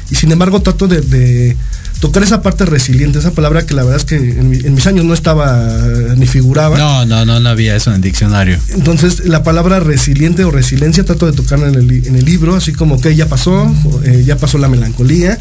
Y 0.10 0.16
sin 0.16 0.32
embargo 0.32 0.62
trato 0.62 0.88
de, 0.88 1.02
de 1.02 1.58
tocar 2.00 2.24
esa 2.24 2.42
parte 2.42 2.66
resiliente, 2.66 3.20
esa 3.20 3.32
palabra 3.32 3.66
que 3.66 3.74
la 3.74 3.84
verdad 3.84 3.98
es 4.00 4.06
que 4.06 4.16
en, 4.16 4.50
mi- 4.50 4.58
en 4.60 4.74
mis 4.74 4.88
años 4.88 5.04
no 5.06 5.14
estaba 5.14 5.78
ni 6.16 6.26
figuraba. 6.26 6.78
No, 6.78 7.06
no, 7.06 7.26
no, 7.26 7.40
no 7.40 7.50
había 7.50 7.76
eso 7.76 7.90
en 7.90 7.98
el 7.98 8.02
diccionario. 8.02 8.58
Entonces, 8.70 9.26
la 9.26 9.44
palabra 9.44 9.80
resiliente 9.82 10.46
o 10.46 10.52
resiliencia 10.52 11.04
trato 11.04 11.26
de 11.26 11.34
tocarla 11.34 11.68
en 11.68 11.76
el, 11.76 11.88
li- 11.88 12.04
en 12.08 12.16
el 12.16 12.24
libro, 12.26 12.56
así 12.56 12.72
como 12.74 13.00
que 13.02 13.16
ya 13.16 13.28
pasó, 13.28 13.70
eh, 14.06 14.24
ya 14.26 14.38
pasó 14.38 14.58
la 14.58 14.70
melancolía, 14.70 15.38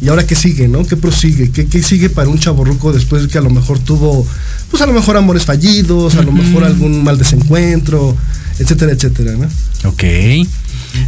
y 0.00 0.08
ahora 0.08 0.26
qué 0.26 0.36
sigue, 0.36 0.68
¿no? 0.68 0.86
¿Qué 0.86 0.96
prosigue? 0.96 1.50
¿Qué, 1.50 1.66
qué 1.66 1.82
sigue 1.82 2.08
para 2.08 2.28
un 2.28 2.38
chaborruco 2.38 2.92
después 2.92 3.22
de 3.22 3.28
que 3.28 3.38
a 3.38 3.40
lo 3.40 3.50
mejor 3.50 3.78
tuvo, 3.80 4.26
pues 4.70 4.82
a 4.82 4.86
lo 4.86 4.92
mejor 4.92 5.16
amores 5.16 5.44
fallidos, 5.44 6.14
a 6.14 6.22
lo 6.22 6.32
mejor 6.32 6.64
algún 6.64 7.02
mal 7.02 7.18
desencuentro, 7.18 8.16
etcétera, 8.58 8.92
etcétera, 8.92 9.32
¿no? 9.32 9.48
Ok. 9.88 10.04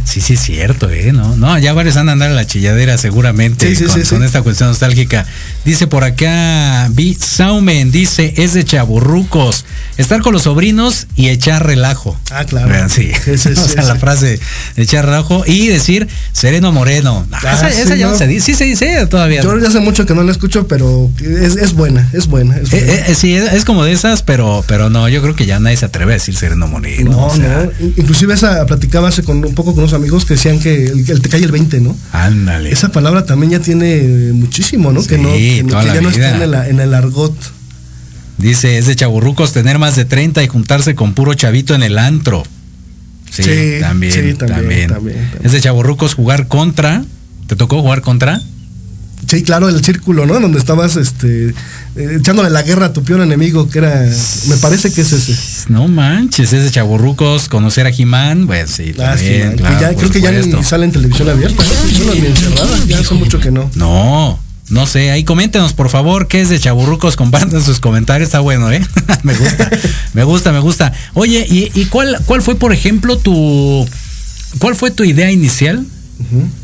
Sí, 0.05 0.21
sí, 0.21 0.33
es 0.33 0.41
cierto, 0.41 0.89
¿eh? 0.89 1.11
No, 1.13 1.35
no 1.35 1.57
ya 1.59 1.73
varios 1.73 1.97
andan 1.97 2.09
a 2.09 2.13
andar 2.13 2.31
a 2.31 2.33
la 2.33 2.45
chilladera 2.47 2.97
seguramente 2.97 3.67
Sí, 3.67 3.75
sí, 3.75 3.85
con, 3.85 3.93
sí, 3.95 4.01
sí. 4.05 4.09
con 4.15 4.23
esta 4.23 4.41
cuestión 4.41 4.69
nostálgica. 4.69 5.25
Dice 5.65 5.87
por 5.87 6.03
acá, 6.03 6.87
Vi 6.91 7.15
Saumen, 7.15 7.91
dice, 7.91 8.33
es 8.37 8.53
de 8.53 8.63
chaburrucos. 8.63 9.65
Estar 9.97 10.21
con 10.21 10.33
los 10.33 10.43
sobrinos 10.43 11.07
y 11.15 11.29
echar 11.29 11.65
relajo. 11.65 12.17
Ah, 12.31 12.45
claro. 12.45 12.71
Sí, 12.89 13.11
o 13.25 13.37
sea, 13.37 13.83
la 13.83 13.95
frase 13.95 14.39
de 14.75 14.83
echar 14.83 15.05
relajo 15.05 15.43
y 15.45 15.67
decir 15.67 16.07
sereno 16.33 16.71
moreno. 16.71 17.25
Ah, 17.31 17.39
Ah, 17.43 17.69
esa 17.69 17.95
ya 17.95 18.05
no 18.07 18.13
no. 18.13 18.17
se 18.17 18.27
dice, 18.27 18.45
sí 18.47 18.55
se 18.55 18.63
dice 18.65 19.05
todavía. 19.07 19.41
Yo 19.43 19.57
ya 19.59 19.67
hace 19.67 19.79
mucho 19.79 20.05
que 20.05 20.13
no 20.15 20.23
la 20.23 20.31
escucho, 20.31 20.67
pero 20.67 21.09
es, 21.21 21.55
es 21.57 21.73
buena, 21.73 22.07
es 22.13 22.27
buena. 22.27 22.57
Es 22.57 22.71
buena. 22.71 22.85
Eh, 22.87 23.03
eh, 23.09 23.15
sí, 23.15 23.35
es, 23.35 23.51
es 23.53 23.65
como 23.65 23.83
de 23.83 23.91
esas, 23.91 24.23
pero, 24.23 24.63
pero 24.67 24.89
no, 24.89 25.07
yo 25.09 25.21
creo 25.21 25.35
que 25.35 25.45
ya 25.45 25.59
nadie 25.59 25.77
se 25.77 25.85
atreve 25.85 26.13
a 26.13 26.15
decir 26.15 26.35
sereno 26.35 26.67
moreno. 26.67 27.11
no, 27.11 27.27
o 27.27 27.35
sea, 27.35 27.65
no. 27.79 27.87
Inclusive 27.97 28.33
esa 28.33 28.65
platicaba 28.65 29.09
hace 29.09 29.23
con 29.23 29.43
un 29.43 29.53
poco 29.53 29.70
con 29.73 29.83
unos 29.83 29.93
amigos 29.93 30.25
que 30.25 30.35
decían 30.35 30.59
que 30.59 30.85
el, 30.85 31.09
el 31.09 31.21
te 31.21 31.29
cae 31.29 31.43
el 31.43 31.51
20, 31.51 31.79
¿no? 31.81 31.97
Ándale. 32.11 32.71
Esa 32.71 32.91
palabra 32.91 33.25
también 33.25 33.51
ya 33.51 33.59
tiene 33.59 34.31
muchísimo, 34.33 34.91
¿no? 34.91 35.01
Sí, 35.01 35.07
que 35.09 35.17
no, 35.17 35.31
que, 35.31 35.65
toda 35.67 35.81
que 35.81 35.87
la 35.87 35.95
ya 35.95 36.01
no 36.01 36.09
está 36.09 36.35
en 36.35 36.41
el, 36.41 36.53
en 36.53 36.79
el 36.79 36.93
argot. 36.93 37.35
Dice, 38.37 38.77
es 38.77 38.87
de 38.87 38.95
chaburrucos 38.95 39.53
tener 39.53 39.77
más 39.77 39.95
de 39.95 40.05
30 40.05 40.43
y 40.43 40.47
juntarse 40.47 40.95
con 40.95 41.13
puro 41.13 41.33
chavito 41.33 41.75
en 41.75 41.83
el 41.83 41.97
antro. 41.97 42.43
Sí, 43.29 43.43
Sí, 43.43 43.49
también, 43.79 44.11
sí, 44.11 44.33
también, 44.33 44.37
también, 44.37 44.89
también, 44.89 44.89
también. 44.89 45.17
Es 45.43 45.51
de 45.51 45.61
chaburrucos 45.61 46.15
jugar 46.15 46.47
contra. 46.47 47.03
¿Te 47.47 47.55
tocó 47.55 47.81
jugar 47.81 48.01
contra? 48.01 48.41
Sí, 49.31 49.43
claro, 49.43 49.69
el 49.69 49.81
círculo, 49.81 50.25
¿no? 50.25 50.37
Donde 50.41 50.59
estabas 50.59 50.97
este, 50.97 51.47
eh, 51.95 52.17
echándole 52.19 52.49
la 52.49 52.63
guerra 52.63 52.87
a 52.87 52.93
tu 52.93 53.01
peor 53.01 53.21
enemigo, 53.21 53.69
que 53.69 53.79
era. 53.79 54.05
Me 54.49 54.57
parece 54.57 54.91
que 54.91 54.99
es 54.99 55.13
ese. 55.13 55.71
No 55.71 55.87
manches, 55.87 56.51
es 56.51 56.63
de 56.65 56.69
chaburrucos 56.69 57.47
conocer 57.47 57.87
a 57.87 57.91
Jimán. 57.91 58.45
Pues 58.45 58.71
sí, 58.71 58.93
Ah, 58.99 59.15
sí, 59.17 59.23
que 59.27 59.55
ya- 59.79 59.93
creo 59.95 60.09
que 60.11 60.19
ya 60.19 60.31
ni 60.33 60.63
sale 60.65 60.83
en 60.83 60.91
televisión 60.91 61.29
abierta, 61.29 61.63
¿no? 61.63 62.13
Ni 62.13 62.25
encerrada, 62.25 62.77
ya 62.87 62.99
hace 62.99 63.13
mucho 63.13 63.39
que 63.39 63.51
no. 63.51 63.71
No, 63.75 64.37
no 64.69 64.85
sé, 64.85 65.11
ahí 65.11 65.23
coméntenos 65.23 65.71
por 65.71 65.87
favor 65.87 66.27
qué 66.27 66.41
es 66.41 66.49
de 66.49 66.59
Chaburrucos, 66.59 67.15
compartan 67.15 67.63
sus 67.63 67.79
comentarios, 67.79 68.27
está 68.27 68.41
bueno, 68.41 68.69
¿eh? 68.69 68.85
me 69.23 69.33
gusta, 69.33 69.69
me 70.13 70.23
gusta, 70.25 70.51
me 70.51 70.59
gusta. 70.59 70.91
Oye, 71.13 71.47
¿y, 71.49 71.71
y 71.73 71.85
cuál, 71.85 72.17
cuál 72.25 72.41
fue, 72.41 72.55
por 72.55 72.73
ejemplo, 72.73 73.17
tu, 73.17 73.87
cuál 74.59 74.75
fue 74.75 74.91
tu 74.91 75.05
idea 75.05 75.31
inicial 75.31 75.85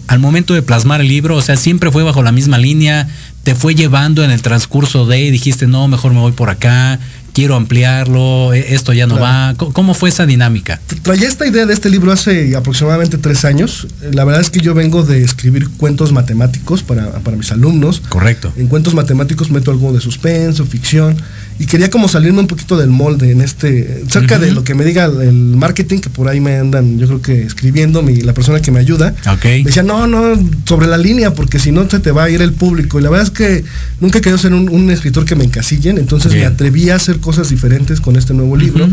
Al 0.08 0.20
momento 0.20 0.54
de 0.54 0.62
plasmar 0.62 1.02
el 1.02 1.08
libro? 1.08 1.36
O 1.36 1.42
sea, 1.42 1.56
siempre 1.58 1.92
fue 1.92 2.04
bajo 2.04 2.24
la 2.24 2.32
misma 2.32 2.58
línea, 2.58 3.08
te 3.44 3.56
fue 3.56 3.76
llevando 3.76 4.24
en 4.24 4.32
el 4.32 4.42
transcurso 4.42 5.06
de, 5.06 5.22
y 5.22 5.32
dijiste, 5.32 5.68
no, 5.68 5.88
mejor 5.88 6.14
me 6.14 6.20
voy 6.20 6.32
por 6.34 6.50
acá, 6.50 7.00
quiero 7.34 7.56
ampliarlo, 7.56 8.54
e- 8.54 8.74
esto 8.74 8.94
ya 8.94 9.06
no 9.08 9.16
Claro. 9.18 9.54
va. 9.54 9.58
¿Cómo- 9.58 9.74
¿Cómo 9.74 9.94
fue 9.94 10.10
esa 10.10 10.26
dinámica? 10.26 10.80
Traía 11.04 11.28
esta 11.28 11.46
idea 11.48 11.66
de 11.66 11.74
este 11.74 11.90
libro 11.90 12.12
hace 12.12 12.56
aproximadamente 12.56 13.18
tres 13.18 13.46
años. 13.46 13.88
La 14.12 14.24
verdad 14.26 14.42
es 14.42 14.50
que 14.50 14.60
yo 14.60 14.74
vengo 14.74 15.04
de 15.04 15.24
escribir 15.24 15.70
cuentos 15.78 16.12
matemáticos 16.12 16.84
para, 16.84 17.12
para 17.20 17.38
mis 17.38 17.52
alumnos. 17.52 18.02
Correcto. 18.10 18.52
En 18.58 18.68
cuentos 18.68 18.94
matemáticos 18.94 19.52
meto 19.52 19.72
algo 19.72 19.94
de 19.94 20.02
suspenso, 20.02 20.66
ficción. 20.66 21.16
Y 21.60 21.66
quería 21.66 21.90
como 21.90 22.08
salirme 22.08 22.40
un 22.40 22.48
poquito 22.48 22.78
del 22.78 22.90
molde 22.90 23.32
en 23.32 23.42
este, 23.42 24.04
cerca 24.10 24.38
de 24.38 24.52
lo 24.52 24.64
que 24.64 24.76
me 24.76 24.86
diga 24.86 25.06
el 25.06 25.34
marketing, 25.34 26.00
que 26.00 26.10
por 26.10 26.28
ahí 26.28 26.40
me 26.40 26.58
andan, 26.58 27.00
yo 27.00 27.08
creo 27.08 27.22
que 27.22 27.42
escribiendo, 27.44 28.04
mi, 28.04 28.22
la 28.22 28.34
persona 28.34 28.60
que 28.60 28.72
me 28.72 28.80
ayuda. 28.80 29.16
Ok. 29.32 29.46
Me 29.46 29.64
decía, 29.64 29.84
no, 29.84 30.06
no, 30.06 30.40
sobre 30.66 30.88
la 30.88 30.98
línea, 30.98 31.34
porque 31.34 31.58
si 31.58 31.72
no 31.72 31.90
se 31.90 32.00
te 32.00 32.12
va 32.12 32.26
a 32.26 32.30
ir 32.30 32.42
el 32.42 32.54
público. 32.54 33.00
Y 33.00 33.04
la 33.04 33.10
verdad 33.10 33.26
es 33.26 33.32
que 33.32 33.64
nunca 34.00 34.20
he 34.20 34.22
querido 34.22 34.38
ser 34.38 34.54
un, 34.54 34.70
un 34.70 34.92
escritor 34.92 35.26
que 35.26 35.36
me 35.36 35.46
encasillen, 35.46 35.98
entonces 35.98 36.32
Bien. 36.32 36.48
me 36.48 36.54
atreví 36.54 36.90
a 36.92 36.96
hacer 36.96 37.20
cosas 37.20 37.50
diferentes 37.50 38.02
con 38.02 38.16
este 38.16 38.34
nuevo 38.34 38.56
libro. 38.56 38.88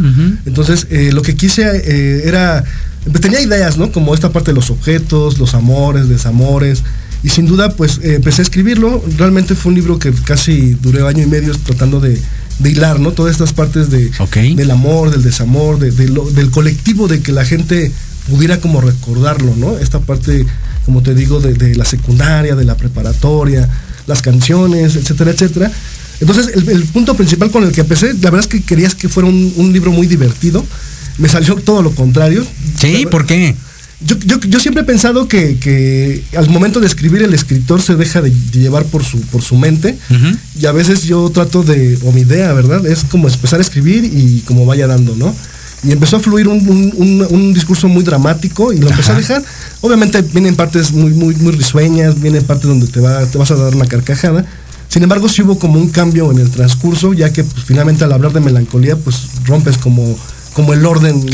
Entonces, 0.46 0.86
eh, 0.90 1.10
lo 1.12 1.22
que 1.22 1.36
quise 1.36 1.62
eh, 1.62 2.22
era, 2.26 2.64
tenía 3.20 3.40
ideas, 3.40 3.76
¿no? 3.76 3.92
Como 3.92 4.14
esta 4.14 4.32
parte 4.32 4.52
de 4.52 4.54
los 4.54 4.70
objetos, 4.70 5.38
los 5.38 5.54
amores, 5.54 6.08
desamores. 6.08 6.82
Y 7.22 7.30
sin 7.30 7.46
duda, 7.46 7.70
pues 7.70 8.00
eh, 8.02 8.16
empecé 8.16 8.42
a 8.42 8.44
escribirlo. 8.44 9.02
Realmente 9.16 9.54
fue 9.54 9.70
un 9.70 9.76
libro 9.76 9.98
que 9.98 10.12
casi 10.12 10.74
duré 10.74 11.06
año 11.06 11.22
y 11.22 11.26
medio 11.26 11.54
tratando 11.54 11.98
de, 11.98 12.20
de 12.58 12.70
hilar, 12.70 13.00
¿no? 13.00 13.12
Todas 13.12 13.32
estas 13.32 13.52
partes 13.52 13.90
de, 13.90 14.10
del 14.54 14.70
amor, 14.70 15.10
del 15.10 15.22
desamor, 15.22 15.78
de- 15.78 15.90
de 15.90 16.08
lo- 16.08 16.30
del 16.30 16.50
colectivo, 16.50 17.08
de 17.08 17.20
que 17.20 17.32
la 17.32 17.44
gente 17.44 17.90
pudiera 18.28 18.60
como 18.60 18.80
recordarlo, 18.80 19.54
¿no? 19.56 19.78
Esta 19.78 20.00
parte, 20.00 20.46
como 20.86 21.02
te 21.02 21.14
digo, 21.14 21.40
de, 21.40 21.54
de 21.54 21.74
la 21.74 21.84
secundaria, 21.84 22.54
de 22.54 22.64
la 22.64 22.76
preparatoria, 22.76 23.68
las 24.06 24.22
canciones, 24.22 24.96
etcétera, 24.96 25.30
etcétera. 25.32 25.70
Entonces, 26.20 26.50
el, 26.54 26.68
el 26.68 26.84
punto 26.84 27.14
principal 27.16 27.50
con 27.50 27.64
el 27.64 27.72
que 27.72 27.80
empecé, 27.80 28.14
la 28.14 28.30
verdad 28.30 28.40
es 28.40 28.46
que 28.46 28.62
querías 28.62 28.94
que 28.94 29.08
fuera 29.08 29.28
un, 29.28 29.52
un 29.56 29.72
libro 29.72 29.90
muy 29.90 30.06
divertido. 30.06 30.64
Me 31.18 31.28
salió 31.28 31.54
todo 31.56 31.82
lo 31.82 31.90
contrario. 31.92 32.44
Sí, 32.78 33.06
¿por 33.10 33.26
qué? 33.26 33.54
Yo, 34.06 34.16
yo, 34.26 34.38
yo 34.40 34.58
siempre 34.60 34.82
he 34.82 34.86
pensado 34.86 35.26
que, 35.28 35.56
que 35.58 36.22
al 36.36 36.48
momento 36.50 36.80
de 36.80 36.86
escribir 36.86 37.22
el 37.22 37.32
escritor 37.34 37.80
se 37.82 37.96
deja 37.96 38.20
de, 38.22 38.30
llevar 38.52 38.84
por 38.84 39.02
su, 39.04 39.20
por 39.22 39.42
su 39.42 39.56
mente 39.56 39.96
y 40.60 40.66
a 40.66 40.72
veces 40.72 41.04
yo 41.04 41.30
trato 41.30 41.62
de, 41.62 41.98
o 42.04 42.12
mi 42.12 42.22
idea, 42.22 42.52
¿verdad? 42.52 42.86
Es 42.86 43.04
como 43.04 43.28
empezar 43.28 43.58
a 43.58 43.62
escribir 43.62 44.04
y 44.04 44.40
como 44.46 44.66
vaya 44.66 44.86
dando, 44.86 45.16
¿no? 45.16 45.34
Y 45.82 45.92
empezó 45.92 46.16
a 46.16 46.20
fluir 46.20 46.48
un, 46.48 46.66
un- 46.68 46.92
un- 46.96 47.26
un 47.30 47.52
discurso 47.54 47.88
muy 47.88 48.02
dramático 48.02 48.72
y 48.72 48.78
lo 48.78 48.88
empecé 48.88 49.10
Ajá. 49.10 49.18
a 49.18 49.20
dejar. 49.20 49.44
Obviamente 49.82 50.22
vienen 50.22 50.56
partes 50.56 50.92
muy, 50.92 51.10
muy, 51.12 51.34
muy 51.36 51.52
risueñas, 51.52 52.18
vienen 52.20 52.42
partes 52.44 52.66
donde 52.68 52.86
te, 52.86 53.00
va, 53.00 53.26
te 53.26 53.36
vas 53.36 53.50
a 53.50 53.54
dar 53.56 53.74
una 53.74 53.84
carcajada. 53.86 54.46
Sin 54.88 55.02
embargo, 55.02 55.28
sí 55.28 55.42
hubo 55.42 55.58
como 55.58 55.78
un 55.78 55.90
cambio 55.90 56.30
en 56.32 56.38
el 56.38 56.50
transcurso, 56.50 57.12
ya 57.12 57.32
que 57.32 57.44
pues, 57.44 57.64
finalmente 57.66 58.04
al 58.04 58.12
hablar 58.12 58.32
de 58.32 58.40
melancolía, 58.40 58.96
pues 58.96 59.16
rompes 59.44 59.76
como, 59.76 60.16
como 60.54 60.72
el 60.72 60.86
orden. 60.86 61.20
¿no? 61.26 61.30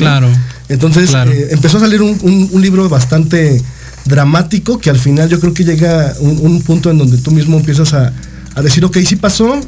Entonces 0.70 1.10
Claro. 1.10 1.30
eh, 1.32 1.48
empezó 1.50 1.76
a 1.76 1.80
salir 1.80 2.00
un, 2.00 2.16
un- 2.22 2.48
un 2.50 2.62
libro 2.62 2.88
bastante 2.88 3.60
dramático 4.06 4.78
que 4.78 4.88
al 4.90 4.98
final 4.98 5.28
yo 5.28 5.38
creo 5.40 5.52
que 5.52 5.64
llega 5.64 6.14
un, 6.20 6.38
un 6.40 6.62
punto 6.62 6.90
en 6.90 6.98
donde 6.98 7.18
tú 7.18 7.30
mismo 7.30 7.58
empiezas 7.58 7.92
a, 7.92 8.12
a 8.54 8.62
decir, 8.62 8.84
ok, 8.84 8.96
sí 9.06 9.16
pasó, 9.16 9.60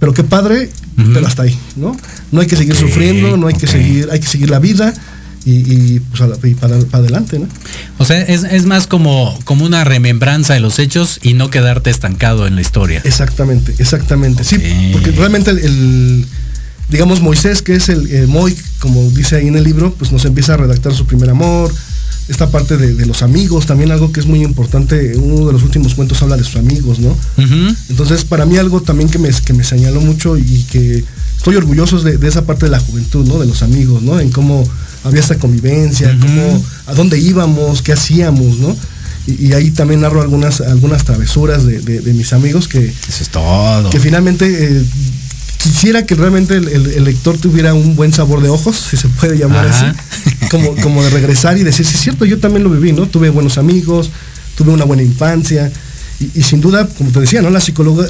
pero 0.00 0.14
qué 0.14 0.24
padre, 0.24 0.70
pero 1.12 1.26
hasta 1.26 1.42
ahí, 1.42 1.56
¿no? 1.76 1.96
No 2.32 2.40
hay 2.40 2.46
que 2.46 2.56
seguir 2.56 2.74
sufriendo, 2.74 3.36
no 3.36 3.46
hay 3.48 3.54
que 3.54 3.66
seguir, 3.66 4.08
hay 4.10 4.20
que 4.20 4.26
seguir 4.26 4.48
la 4.50 4.58
vida 4.58 4.94
y, 5.44 5.50
y, 5.52 6.00
pues 6.00 6.20
a 6.22 6.26
la- 6.26 6.36
y 6.42 6.54
para, 6.54 6.78
para 6.80 6.98
adelante, 7.04 7.38
¿no? 7.38 7.46
O 7.98 8.04
sea, 8.04 8.20
es, 8.22 8.42
es 8.44 8.66
más 8.66 8.86
como, 8.86 9.38
como 9.44 9.64
una 9.64 9.84
remembranza 9.84 10.54
de 10.54 10.60
los 10.60 10.78
hechos 10.78 11.18
y 11.22 11.34
no 11.34 11.50
quedarte 11.50 11.90
estancado 11.90 12.46
en 12.46 12.54
la 12.56 12.60
historia. 12.62 13.00
Exactamente, 13.04 13.74
exactamente. 13.78 14.42
Sí, 14.44 14.56
porque 14.92 15.12
realmente 15.12 15.50
el, 15.50 15.58
el- 15.58 16.26
digamos, 16.88 17.20
Moisés, 17.20 17.62
que 17.62 17.74
es 17.74 17.88
el 17.88 18.06
eh, 18.14 18.26
Moy, 18.26 18.56
como 18.80 19.08
dice 19.10 19.36
ahí 19.36 19.48
en 19.48 19.56
el 19.56 19.64
libro, 19.64 19.92
pues 19.94 20.12
nos 20.12 20.24
empieza 20.24 20.54
a 20.54 20.56
redactar 20.58 20.94
su 20.94 21.06
primer 21.06 21.30
amor, 21.30 21.72
esta 22.28 22.50
parte 22.50 22.76
de, 22.76 22.94
de 22.94 23.06
los 23.06 23.22
amigos, 23.22 23.66
también 23.66 23.92
algo 23.92 24.10
que 24.12 24.18
es 24.20 24.26
muy 24.26 24.42
importante, 24.42 25.16
uno 25.16 25.46
de 25.46 25.52
los 25.52 25.62
últimos 25.62 25.94
cuentos 25.94 26.20
habla 26.22 26.36
de 26.36 26.42
sus 26.44 26.56
amigos, 26.56 26.98
¿no? 26.98 27.16
Entonces, 27.88 28.24
para 28.24 28.44
mí 28.46 28.56
algo 28.56 28.80
también 28.82 29.08
que 29.08 29.18
me, 29.18 29.30
que 29.30 29.52
me 29.52 29.62
señaló 29.64 30.00
mucho 30.00 30.36
y 30.36 30.64
que 30.70 31.04
estoy 31.36 31.54
orgulloso 31.56 32.00
de, 32.02 32.18
de 32.18 32.28
esa 32.28 32.44
parte 32.44 32.64
de 32.66 32.72
la 32.72 32.80
juventud, 32.80 33.24
¿no? 33.26 33.38
De 33.38 33.46
los 33.46 33.62
amigos, 33.62 34.02
¿no? 34.02 34.18
En 34.18 34.30
cómo 34.30 34.64
había 35.04 35.20
esta 35.20 35.38
convivencia, 35.38 36.16
cómo, 36.20 36.64
a 36.86 36.94
dónde 36.94 37.18
íbamos, 37.20 37.82
qué 37.82 37.92
hacíamos, 37.92 38.58
¿no? 38.58 38.76
Y, 39.28 39.46
y 39.48 39.52
ahí 39.52 39.70
también 39.70 40.00
narro 40.00 40.20
algunas, 40.20 40.60
algunas 40.60 41.04
travesuras 41.04 41.64
de, 41.64 41.80
de- 41.80 42.00
de 42.00 42.12
mis 42.12 42.32
amigos 42.32 42.66
que, 42.66 42.86
Eso 43.08 43.22
es 43.22 43.28
todo. 43.28 43.88
que 43.90 44.00
finalmente 44.00 44.46
eh, 44.80 44.84
quisiera 45.70 46.04
que 46.06 46.14
realmente 46.14 46.56
el, 46.56 46.68
el- 46.68 46.86
el 46.92 47.04
lector 47.04 47.36
tuviera 47.38 47.74
un 47.74 47.96
buen 47.96 48.12
sabor 48.12 48.40
de 48.42 48.48
ojos, 48.48 48.76
si 48.90 48.96
se 48.96 49.08
puede 49.08 49.36
llamar 49.38 49.66
Ajá. 49.66 49.90
así, 49.90 50.46
como, 50.50 50.74
como 50.76 51.02
de 51.02 51.10
regresar 51.10 51.58
y 51.58 51.64
decir, 51.64 51.84
sí 51.86 51.94
es 51.94 52.00
cierto, 52.00 52.24
yo 52.24 52.38
también 52.38 52.62
lo 52.64 52.70
viví, 52.70 52.92
¿no? 52.92 53.06
Tuve 53.06 53.30
buenos 53.30 53.58
amigos, 53.58 54.10
tuve 54.56 54.72
una 54.72 54.84
buena 54.84 55.02
infancia. 55.02 55.70
Y, 56.20 56.30
y 56.38 56.42
sin 56.42 56.60
duda, 56.60 56.86
como 56.96 57.10
te 57.10 57.20
decía, 57.20 57.42
¿no? 57.42 57.50
La, 57.50 57.60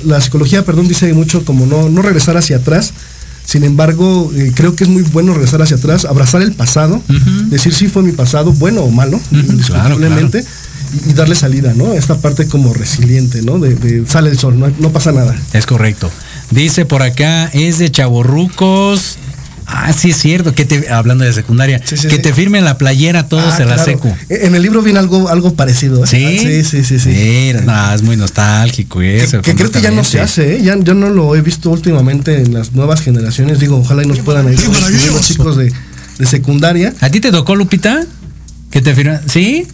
la 0.05 0.21
psicología, 0.21 0.65
perdón, 0.65 0.87
dice 0.89 1.13
mucho 1.13 1.45
como 1.45 1.67
no, 1.67 1.89
no 1.89 2.03
regresar 2.03 2.37
hacia 2.37 2.57
atrás. 2.59 2.93
Sin 3.45 3.63
embargo, 3.63 4.33
eh, 4.35 4.51
creo 4.55 4.75
que 4.75 4.85
es 4.85 4.91
muy 4.91 5.03
bueno 5.03 5.33
regresar 5.33 5.63
hacia 5.63 5.77
atrás, 5.77 6.05
abrazar 6.05 6.43
el 6.43 6.53
pasado, 6.53 7.01
decir 7.49 7.73
si 7.73 7.87
fue 7.89 8.03
mi 8.03 8.11
pasado, 8.13 8.53
bueno 8.53 8.81
o 8.83 8.91
malo, 8.91 9.21
indiscutiblemente, 9.31 10.45
Y, 11.07 11.11
y 11.11 11.13
darle 11.15 11.35
salida, 11.35 11.73
¿no? 11.75 11.93
Esta 11.93 12.17
parte 12.19 12.47
como 12.47 12.73
resiliente, 12.75 13.43
¿no? 13.43 13.59
De, 13.59 13.75
de 13.75 14.05
sale 14.07 14.31
el 14.31 14.39
sol, 14.39 14.59
no, 14.59 14.69
no 14.81 14.91
pasa 14.93 15.11
nada. 15.13 15.35
Es 15.53 15.65
correcto. 15.67 16.11
Dice 16.51 16.85
por 16.85 17.03
acá, 17.03 17.47
es 17.53 17.79
de 17.79 17.91
chaborrucos. 17.91 19.17
Ah, 19.69 19.93
sí 19.93 20.11
es 20.11 20.17
cierto, 20.19 20.55
que 20.55 20.65
te, 20.65 20.89
hablando 20.91 21.25
de 21.25 21.33
secundaria, 21.33 21.81
Sí, 21.85 21.97
sí, 21.97 22.07
que 22.07 22.17
sí. 22.17 22.23
te 22.23 22.33
firme 22.33 22.61
la 22.61 22.79
playera 22.79 23.27
todos 23.29 23.55
Ah, 23.59 23.63
en 23.63 23.69
la 23.69 23.75
claro. 23.75 23.91
secu. 23.93 24.15
En 24.29 24.55
el 24.55 24.63
libro 24.63 24.81
viene 24.81 25.01
algo, 25.01 25.29
algo 25.29 25.55
parecido. 25.55 26.05
¿eh? 26.05 26.07
¿Sí? 26.07 26.39
Sí, 26.39 26.63
sí, 26.63 26.85
sí. 26.85 27.01
sí. 27.01 27.09
Mira, 27.09 27.63
no, 27.63 27.93
es 27.95 28.03
muy 28.03 28.17
nostálgico 28.17 29.01
Que, 29.01 29.25
eso. 29.25 29.43
que 29.43 29.57
creo 29.57 29.73
que 29.73 29.81
ya 29.81 29.91
no 29.91 30.05
se 30.05 30.21
hace, 30.21 30.55
¿eh? 30.57 30.63
ya, 30.63 30.79
yo 30.79 30.95
no 30.95 31.11
lo 31.11 31.35
he 31.35 31.41
visto 31.41 31.71
últimamente 31.71 32.41
en 32.41 32.55
las 32.55 32.75
nuevas 32.75 33.01
generaciones. 33.01 33.59
Digo, 33.59 33.77
ojalá 33.79 34.05
y 34.05 34.07
nos 34.07 34.21
puedan 34.21 34.47
ayudar 34.47 34.69
los 35.13 35.21
chicos 35.23 35.57
de, 35.57 35.73
de 36.19 36.27
secundaria. 36.27 36.95
¿A 37.01 37.11
ti 37.11 37.19
te 37.19 37.33
tocó, 37.33 37.57
Lupita? 37.57 38.05
Que 38.71 38.81
te 38.81 38.95
firma. 38.95 39.21
¿Sí? 39.29 39.67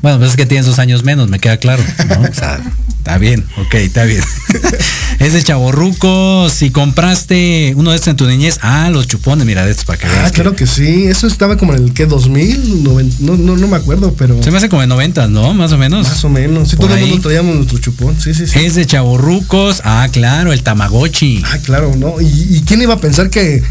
Bueno, 0.00 0.18
pues 0.20 0.30
es 0.30 0.36
que 0.38 0.46
tienes 0.46 0.64
dos 0.64 0.78
años 0.78 1.04
menos, 1.04 1.28
me 1.28 1.38
queda 1.38 1.58
claro. 1.58 1.82
¿no? 2.08 2.20
O 2.30 2.32
sea, 2.34 2.60
está 2.96 3.18
bien, 3.18 3.44
ok, 3.58 3.74
está 3.74 4.04
bien. 4.04 4.22
Es 5.24 5.32
de 5.32 5.42
chaborruco. 5.42 6.48
Si 6.50 6.70
compraste 6.70 7.72
uno 7.76 7.90
de 7.90 7.96
estos 7.96 8.08
en 8.08 8.16
tu 8.16 8.26
niñez, 8.26 8.58
ah, 8.60 8.90
los 8.90 9.08
chupones, 9.08 9.46
mira, 9.46 9.64
de 9.64 9.70
estos 9.70 9.86
para 9.86 9.98
que 9.98 10.06
veas. 10.06 10.26
Ah, 10.26 10.30
claro 10.30 10.54
que 10.54 10.66
sí. 10.66 11.04
Eso 11.04 11.26
estaba 11.26 11.56
como 11.56 11.72
en 11.74 11.82
el 11.84 11.92
que 11.94 12.04
2000, 12.04 12.84
noven- 12.84 13.10
no, 13.20 13.34
no, 13.36 13.56
no 13.56 13.66
me 13.66 13.76
acuerdo, 13.76 14.14
pero 14.18 14.42
Se 14.42 14.50
me 14.50 14.58
hace 14.58 14.68
como 14.68 14.82
en 14.82 14.88
90, 14.90 15.26
¿no? 15.28 15.54
Más 15.54 15.72
o 15.72 15.78
menos. 15.78 16.06
más 16.06 16.22
o 16.24 16.28
menos. 16.28 16.68
Sí, 16.68 16.76
Por 16.76 16.88
todo 16.88 16.96
el 16.98 17.06
mundo 17.06 17.22
traíamos 17.22 17.54
nuestro 17.56 17.78
chupón. 17.78 18.20
Sí, 18.20 18.34
sí, 18.34 18.46
sí. 18.46 18.58
Es 18.58 18.74
de 18.74 18.84
chaborrucos. 18.84 19.80
Ah, 19.84 20.08
claro, 20.12 20.52
el 20.52 20.62
Tamagotchi. 20.62 21.42
Ah, 21.46 21.58
claro, 21.64 21.94
¿no? 21.96 22.20
¿Y, 22.20 22.26
y 22.26 22.62
quién 22.66 22.82
iba 22.82 22.92
a 22.94 22.98
pensar 23.00 23.30
que 23.30 23.62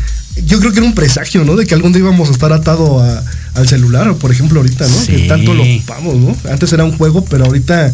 yo 0.47 0.59
creo 0.59 0.71
que 0.71 0.79
era 0.79 0.87
un 0.87 0.95
presagio, 0.95 1.43
¿no? 1.45 1.55
De 1.55 1.67
que 1.67 1.75
algún 1.75 1.91
día 1.93 1.99
íbamos 1.99 2.29
a 2.29 2.31
estar 2.31 2.51
atado 2.51 2.99
a- 2.99 3.23
al 3.53 3.67
celular, 3.67 4.07
o 4.09 4.17
por 4.17 4.31
ejemplo 4.31 4.59
ahorita, 4.59 4.87
¿no? 4.87 4.95
Sí. 5.05 5.11
Que 5.11 5.27
tanto 5.27 5.53
lo 5.53 5.61
ocupamos, 5.61 6.15
¿no? 6.15 6.35
Antes 6.49 6.73
era 6.73 6.83
un 6.83 6.97
juego, 6.97 7.23
pero 7.25 7.45
ahorita, 7.45 7.93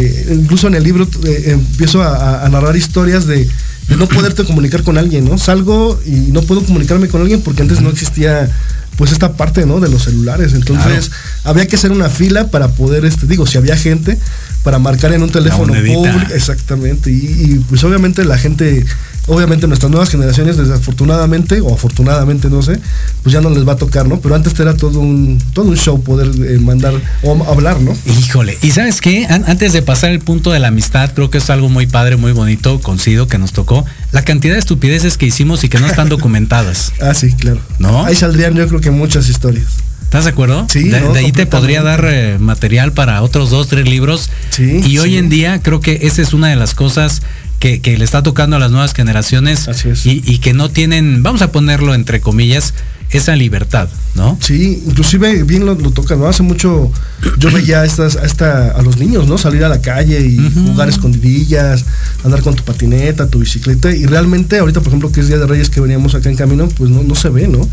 eh, 0.00 0.34
incluso 0.34 0.66
en 0.68 0.74
el 0.74 0.82
libro 0.82 1.08
eh, 1.24 1.44
empiezo 1.46 2.02
a, 2.02 2.48
narrar 2.48 2.76
historias 2.76 3.26
de, 3.26 3.48
de 3.88 3.96
no 3.96 4.06
poderte 4.06 4.44
comunicar 4.44 4.82
con 4.82 4.98
alguien, 4.98 5.24
¿no? 5.24 5.38
Salgo 5.38 6.00
y 6.06 6.32
no 6.32 6.42
puedo 6.42 6.62
comunicarme 6.62 7.08
con 7.08 7.20
alguien 7.20 7.40
porque 7.42 7.62
antes 7.62 7.80
no 7.80 7.90
existía 7.90 8.50
pues 8.98 9.12
esta 9.12 9.34
parte, 9.34 9.64
¿no? 9.64 9.78
De 9.78 9.88
los 9.88 10.02
celulares. 10.02 10.54
Entonces, 10.54 11.12
había 11.44 11.66
que 11.68 11.76
hacer 11.76 11.92
una 11.92 12.10
fila 12.10 12.48
para 12.48 12.66
poder, 12.68 13.04
este, 13.04 13.26
digo, 13.26 13.46
si 13.46 13.56
había 13.56 13.76
gente, 13.76 14.18
para 14.64 14.80
marcar 14.80 15.12
en 15.12 15.22
un 15.22 15.30
teléfono 15.30 15.72
público. 15.72 16.04
Exactamente. 16.34 17.08
Y, 17.12 17.14
y, 17.14 17.64
pues 17.68 17.84
obviamente 17.84 18.24
la 18.24 18.36
gente, 18.36 18.84
obviamente 19.28 19.66
nuestras 19.68 19.90
nuevas 19.90 20.08
generaciones, 20.10 20.56
desafortunadamente, 20.56 21.60
o 21.60 21.72
afortunadamente, 21.74 22.48
no 22.50 22.62
sé, 22.62 22.80
pues 23.22 23.32
ya 23.32 23.40
no 23.40 23.50
les 23.50 23.66
va 23.66 23.72
a 23.72 23.76
tocar, 23.76 24.08
¿no? 24.08 24.20
Pero 24.20 24.34
antes 24.34 24.58
era 24.58 24.76
todo 24.76 24.98
un, 25.00 25.40
todo 25.52 25.66
un 25.68 25.76
show 25.76 26.02
poder 26.02 26.28
eh, 26.50 26.58
mandar 26.58 26.94
o 27.22 27.44
hablar, 27.50 27.80
¿no? 27.80 27.94
Híjole, 28.18 28.58
y 28.62 28.70
sabes 28.70 29.00
qué, 29.00 29.26
An- 29.26 29.44
antes 29.46 29.72
de 29.72 29.82
pasar 29.82 30.10
el 30.10 30.20
punto 30.20 30.50
de 30.50 30.58
la 30.58 30.68
amistad, 30.68 31.12
creo 31.14 31.30
que 31.30 31.38
es 31.38 31.50
algo 31.50 31.68
muy 31.68 31.86
padre, 31.86 32.16
muy 32.16 32.32
bonito, 32.32 32.80
coincido 32.80 33.28
que 33.28 33.38
nos 33.38 33.52
tocó, 33.52 33.84
la 34.12 34.22
cantidad 34.24 34.54
de 34.54 34.60
estupideces 34.60 35.16
que 35.18 35.26
hicimos 35.26 35.62
y 35.64 35.68
que 35.68 35.78
no 35.78 35.86
están 35.86 36.08
documentadas. 36.08 36.92
Ah, 37.00 37.14
sí, 37.14 37.32
claro. 37.32 37.60
¿No? 37.78 38.04
Ahí 38.04 38.14
saldrían 38.16 38.54
yo 38.54 38.66
creo 38.68 38.80
que 38.80 38.90
muchas 38.90 39.28
historias. 39.28 39.66
¿Estás 40.02 40.24
de 40.24 40.30
acuerdo? 40.30 40.66
Sí, 40.70 40.88
De, 40.88 41.00
no, 41.00 41.12
de 41.12 41.20
ahí 41.20 41.32
te 41.32 41.44
podría 41.46 41.82
dar 41.82 42.04
eh, 42.08 42.38
material 42.38 42.92
para 42.92 43.20
otros 43.22 43.50
dos, 43.50 43.68
tres 43.68 43.86
libros. 43.88 44.30
Sí, 44.50 44.80
y 44.86 44.98
hoy 44.98 45.10
sí. 45.10 45.16
en 45.18 45.28
día 45.28 45.60
creo 45.62 45.80
que 45.80 46.00
esa 46.02 46.22
es 46.22 46.32
una 46.32 46.48
de 46.48 46.56
las 46.56 46.74
cosas 46.74 47.20
que, 47.58 47.80
que 47.80 47.96
le 47.96 48.04
está 48.04 48.22
tocando 48.22 48.56
a 48.56 48.58
las 48.58 48.70
nuevas 48.70 48.94
generaciones 48.94 49.68
Así 49.68 49.88
es. 49.88 50.06
Y, 50.06 50.22
y 50.24 50.38
que 50.38 50.52
no 50.54 50.70
tienen, 50.70 51.22
vamos 51.22 51.42
a 51.42 51.52
ponerlo 51.52 51.94
entre 51.94 52.20
comillas, 52.20 52.74
esa 53.10 53.34
libertad, 53.36 53.88
¿no? 54.14 54.38
Sí, 54.40 54.82
inclusive 54.86 55.42
bien 55.42 55.64
lo, 55.64 55.74
lo 55.74 55.90
toca, 55.92 56.14
¿no? 56.14 56.26
Hace 56.26 56.42
mucho 56.42 56.92
yo 57.38 57.50
veía 57.50 57.80
a, 57.80 57.84
estas, 57.86 58.16
a, 58.16 58.26
esta, 58.26 58.70
a 58.70 58.82
los 58.82 58.98
niños, 58.98 59.26
¿no? 59.26 59.38
Salir 59.38 59.64
a 59.64 59.68
la 59.68 59.80
calle 59.80 60.20
y 60.20 60.38
jugar 60.66 60.90
escondidillas, 60.90 61.86
andar 62.22 62.42
con 62.42 62.54
tu 62.54 62.64
patineta, 62.64 63.28
tu 63.28 63.38
bicicleta. 63.38 63.94
Y 63.94 64.04
realmente 64.04 64.58
ahorita, 64.58 64.80
por 64.80 64.88
ejemplo, 64.88 65.10
que 65.10 65.20
es 65.20 65.28
Día 65.28 65.38
de 65.38 65.46
Reyes 65.46 65.70
que 65.70 65.80
veníamos 65.80 66.14
acá 66.14 66.28
en 66.28 66.36
camino, 66.36 66.68
pues 66.76 66.90
no, 66.90 67.02
no 67.02 67.14
se 67.14 67.30
ve, 67.30 67.48
¿no? 67.48 67.66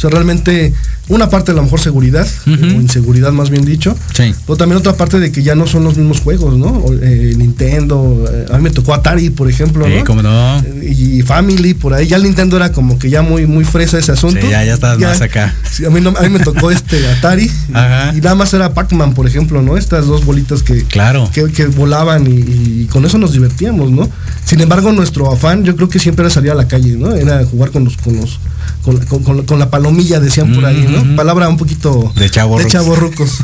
O 0.00 0.02
sea, 0.02 0.08
realmente 0.08 0.72
una 1.08 1.28
parte 1.28 1.50
a 1.50 1.54
lo 1.54 1.62
mejor 1.62 1.78
seguridad, 1.78 2.26
o 2.46 2.50
inseguridad 2.80 3.32
más 3.32 3.50
bien 3.50 3.66
dicho. 3.66 3.94
Sí. 4.14 4.34
Pero 4.46 4.56
también 4.56 4.78
otra 4.78 4.94
parte 4.96 5.20
de 5.20 5.30
que 5.30 5.42
ya 5.42 5.54
no 5.54 5.66
son 5.66 5.84
los 5.84 5.98
mismos 5.98 6.20
juegos, 6.20 6.56
¿no? 6.56 6.82
Eh, 7.02 7.34
Nintendo, 7.36 8.24
eh, 8.32 8.46
a 8.50 8.56
mí 8.56 8.62
me 8.62 8.70
tocó 8.70 8.94
Atari, 8.94 9.28
por 9.28 9.50
ejemplo, 9.50 9.84
Sí, 9.84 9.92
¿no? 9.98 10.04
cómo 10.06 10.22
no. 10.22 10.64
y 10.82 11.20
Family 11.20 11.74
por 11.74 11.92
ahí 11.92 12.06
ya 12.06 12.16
el 12.16 12.22
Nintendo 12.22 12.56
era 12.56 12.72
como 12.72 12.98
que 12.98 13.10
ya 13.10 13.20
muy 13.20 13.46
muy 13.46 13.64
fresa 13.64 13.98
ese 13.98 14.12
asunto 14.12 14.40
Sí, 14.40 14.48
ya- 14.50 14.64
ya 14.64 14.72
estabas 14.72 14.98
más 14.98 15.20
acá. 15.20 15.54
sí, 15.70 15.84
a 15.84 15.90
mí 15.90 16.00
no- 16.00 16.14
a 16.16 16.22
mí 16.22 16.30
me 16.30 16.38
tocó 16.40 16.70
este 16.70 17.06
Atari 17.08 17.44
y, 17.44 17.74
Ajá. 17.74 18.14
y 18.16 18.20
nada 18.22 18.34
más 18.36 18.54
era 18.54 18.72
Pac-Man 18.72 19.12
por 19.12 19.26
ejemplo 19.26 19.60
no 19.60 19.76
estas 19.76 20.06
dos 20.06 20.24
bolitas 20.24 20.62
que 20.62 20.84
Claro. 20.84 21.28
que, 21.34 21.44
que 21.52 21.66
volaban 21.66 22.26
y, 22.26 22.36
y 22.84 22.88
con 22.90 23.04
eso 23.04 23.18
nos 23.18 23.32
divertíamos 23.32 23.90
no 23.90 24.08
sin 24.46 24.60
embargo 24.62 24.92
nuestro 24.92 25.30
afán 25.30 25.62
yo 25.64 25.76
creo 25.76 25.90
que 25.90 25.98
siempre 25.98 26.24
era 26.24 26.30
salir 26.32 26.50
a 26.52 26.54
la 26.54 26.66
calle 26.68 26.96
no 26.96 27.12
era 27.14 27.44
jugar 27.44 27.70
con 27.70 27.84
los 27.84 27.96
con 27.98 28.16
los 28.16 28.38
con, 28.82 28.96
con- 29.06 29.22
con- 29.22 29.44
con 29.46 29.58
la 29.58 29.70
palomilla 29.70 30.20
decían 30.20 30.52
por 30.52 30.64
ahí 30.64 30.86
no 30.88 31.16
palabra 31.16 31.48
un 31.48 31.56
poquito 31.56 32.12
De 32.16 32.28
chavorrucos. 32.30 32.64
de 32.72 32.78
chavorrucos. 32.78 33.38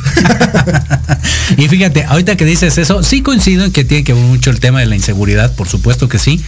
y 1.57 1.69
fíjate, 1.69 2.05
ahorita 2.05 2.37
que 2.37 2.45
dices 2.45 2.77
eso, 2.79 3.03
sí 3.03 3.23
coincido 3.23 3.65
en 3.65 3.73
que 3.73 3.85
tiene 3.85 4.05
que 4.05 4.13
ver 4.15 4.23
mucho 4.25 4.51
el 4.51 4.61
tema 4.61 4.81
de 4.81 4.87
la 4.87 4.97
inseguridad, 4.97 5.55
por 5.55 5.69
supuesto 5.69 6.09
que 6.09 6.19
sí. 6.19 6.43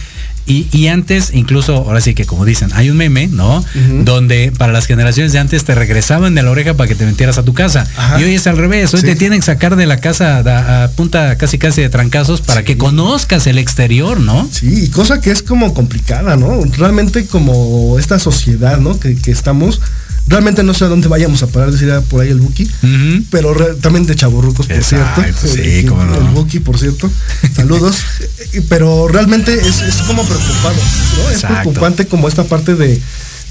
Y, 0.49 0.67
y 0.71 0.87
antes, 0.87 1.29
incluso, 1.33 1.75
ahora 1.75 2.01
sí 2.01 2.13
que 2.15 2.25
como 2.25 2.43
dicen, 2.43 2.69
hay 2.73 2.89
un 2.89 2.97
meme, 2.97 3.27
¿no? 3.27 3.63
Donde 4.03 4.51
para 4.57 4.73
las 4.73 4.87
generaciones 4.87 5.31
de 5.31 5.39
antes 5.39 5.63
te 5.63 5.75
regresaban 5.75 6.33
de 6.35 6.41
la 6.43 6.49
oreja 6.51 6.73
para 6.73 6.87
que 6.87 6.95
te 6.95 7.05
metieras 7.05 7.37
a 7.37 7.43
tu 7.43 7.53
casa. 7.53 7.87
Ajá. 7.95 8.19
Y 8.19 8.23
hoy 8.23 8.33
es 8.35 8.47
al 8.47 8.57
revés, 8.57 8.93
hoy 8.93 9.01
Sí. 9.01 9.05
te 9.05 9.15
tienen 9.15 9.39
que 9.39 9.45
sacar 9.45 9.75
de 9.75 9.85
la 9.85 10.01
casa 10.01 10.39
a, 10.39 10.83
a 10.83 10.87
punta 10.89 11.37
casi 11.37 11.57
casi 11.59 11.81
de 11.81 11.89
trancazos 11.89 12.41
para 12.41 12.63
que 12.63 12.77
conozcas 12.77 13.45
el 13.47 13.57
exterior, 13.59 14.19
¿no? 14.19 14.49
Sí, 14.51 14.85
y 14.85 14.89
cosa 14.89 15.21
que 15.21 15.31
es 15.31 15.43
como 15.43 15.73
complicada, 15.73 16.35
¿no? 16.35 16.61
Realmente 16.77 17.27
como 17.27 17.97
esta 17.99 18.17
sociedad, 18.19 18.79
¿no? 18.79 18.99
Que, 18.99 19.15
que 19.15 19.31
estamos, 19.31 19.79
realmente 20.29 20.63
no 20.63 20.73
sé 20.73 20.85
a 20.85 20.87
dónde 20.87 21.07
vayamos 21.07 21.43
a 21.43 21.47
parar, 21.47 21.71
decía 21.71 22.01
por 22.01 22.21
ahí 22.21 22.29
el 22.29 22.39
Buki, 22.39 22.69
pero 23.31 23.53
re- 23.53 23.73
también 23.81 24.05
de 24.05 24.15
chaburrucos, 24.15 24.67
por 24.67 24.75
Exacto, 24.75 25.21
cierto. 25.21 25.47
sí, 25.47 25.61
El- 25.79 25.85
cómo 25.87 26.03
no. 26.05 26.15
El 26.15 26.27
Buki, 26.33 26.59
por 26.59 26.77
cierto. 26.79 27.09
Saludos. 27.55 27.97
Eh, 28.53 28.61
pero 28.69 29.07
realmente 29.07 29.53
es, 29.53 29.81
es 29.81 29.95
como 30.03 30.23
preocupado, 30.23 30.75
¿no? 31.17 31.29
Es 31.31 31.41
preocupante 31.43 32.05
como 32.07 32.27
esta 32.27 32.43
parte 32.45 32.75
de, 32.75 33.01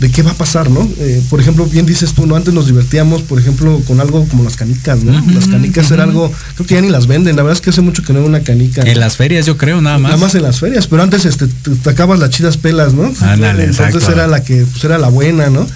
de 0.01 0.11
qué 0.11 0.23
va 0.23 0.31
a 0.31 0.35
pasar, 0.35 0.71
¿no? 0.71 0.89
Eh, 0.99 1.21
por 1.29 1.41
ejemplo, 1.41 1.67
bien 1.67 1.85
dices 1.85 2.13
tú, 2.15 2.27
¿no? 2.27 2.37
Antes 2.37 2.55
nos 2.55 2.67
divertíamos, 2.67 3.23
por 3.23 3.39
ejemplo, 3.41 3.81
con 3.87 4.01
algo 4.01 4.25
como 4.29 4.45
las 4.45 4.57
canicas, 4.57 5.03
¿no? 5.03 5.13
Las 5.33 5.49
canicas 5.49 5.91
era 5.91 6.05
algo, 6.05 6.33
creo 6.55 6.67
que 6.67 6.75
ya 6.77 6.81
ni 6.81 6.89
las 6.91 7.07
venden, 7.09 7.35
la 7.37 7.43
verdad 7.43 7.57
es 7.57 7.61
que 7.61 7.71
hace 7.71 7.81
mucho 7.81 8.03
que 8.05 8.13
no 8.13 8.21
veo 8.21 8.29
una 8.29 8.43
canica. 8.45 8.83
En 8.83 9.01
las 9.01 9.17
ferias 9.17 9.45
yo 9.47 9.57
creo, 9.57 9.81
nada 9.81 9.99
más. 9.99 10.13
Nada 10.13 10.23
más 10.25 10.35
en 10.37 10.43
las 10.43 10.61
ferias, 10.61 10.87
pero 10.87 11.03
antes 11.03 11.25
este, 11.25 11.49
te, 11.49 11.71
te 11.73 11.91
acabas 11.91 12.19
las 12.21 12.31
chidas 12.31 12.57
pelas, 12.57 12.95
¿no? 12.95 13.13
Ándale, 13.21 13.65
Entonces 13.65 13.95
exacto. 13.97 14.13
era 14.13 14.27
la 14.29 14.45
que, 14.45 14.65
pues 14.71 14.85
era 14.85 14.99
la 14.99 15.09
buena, 15.09 15.51
¿no? 15.51 15.67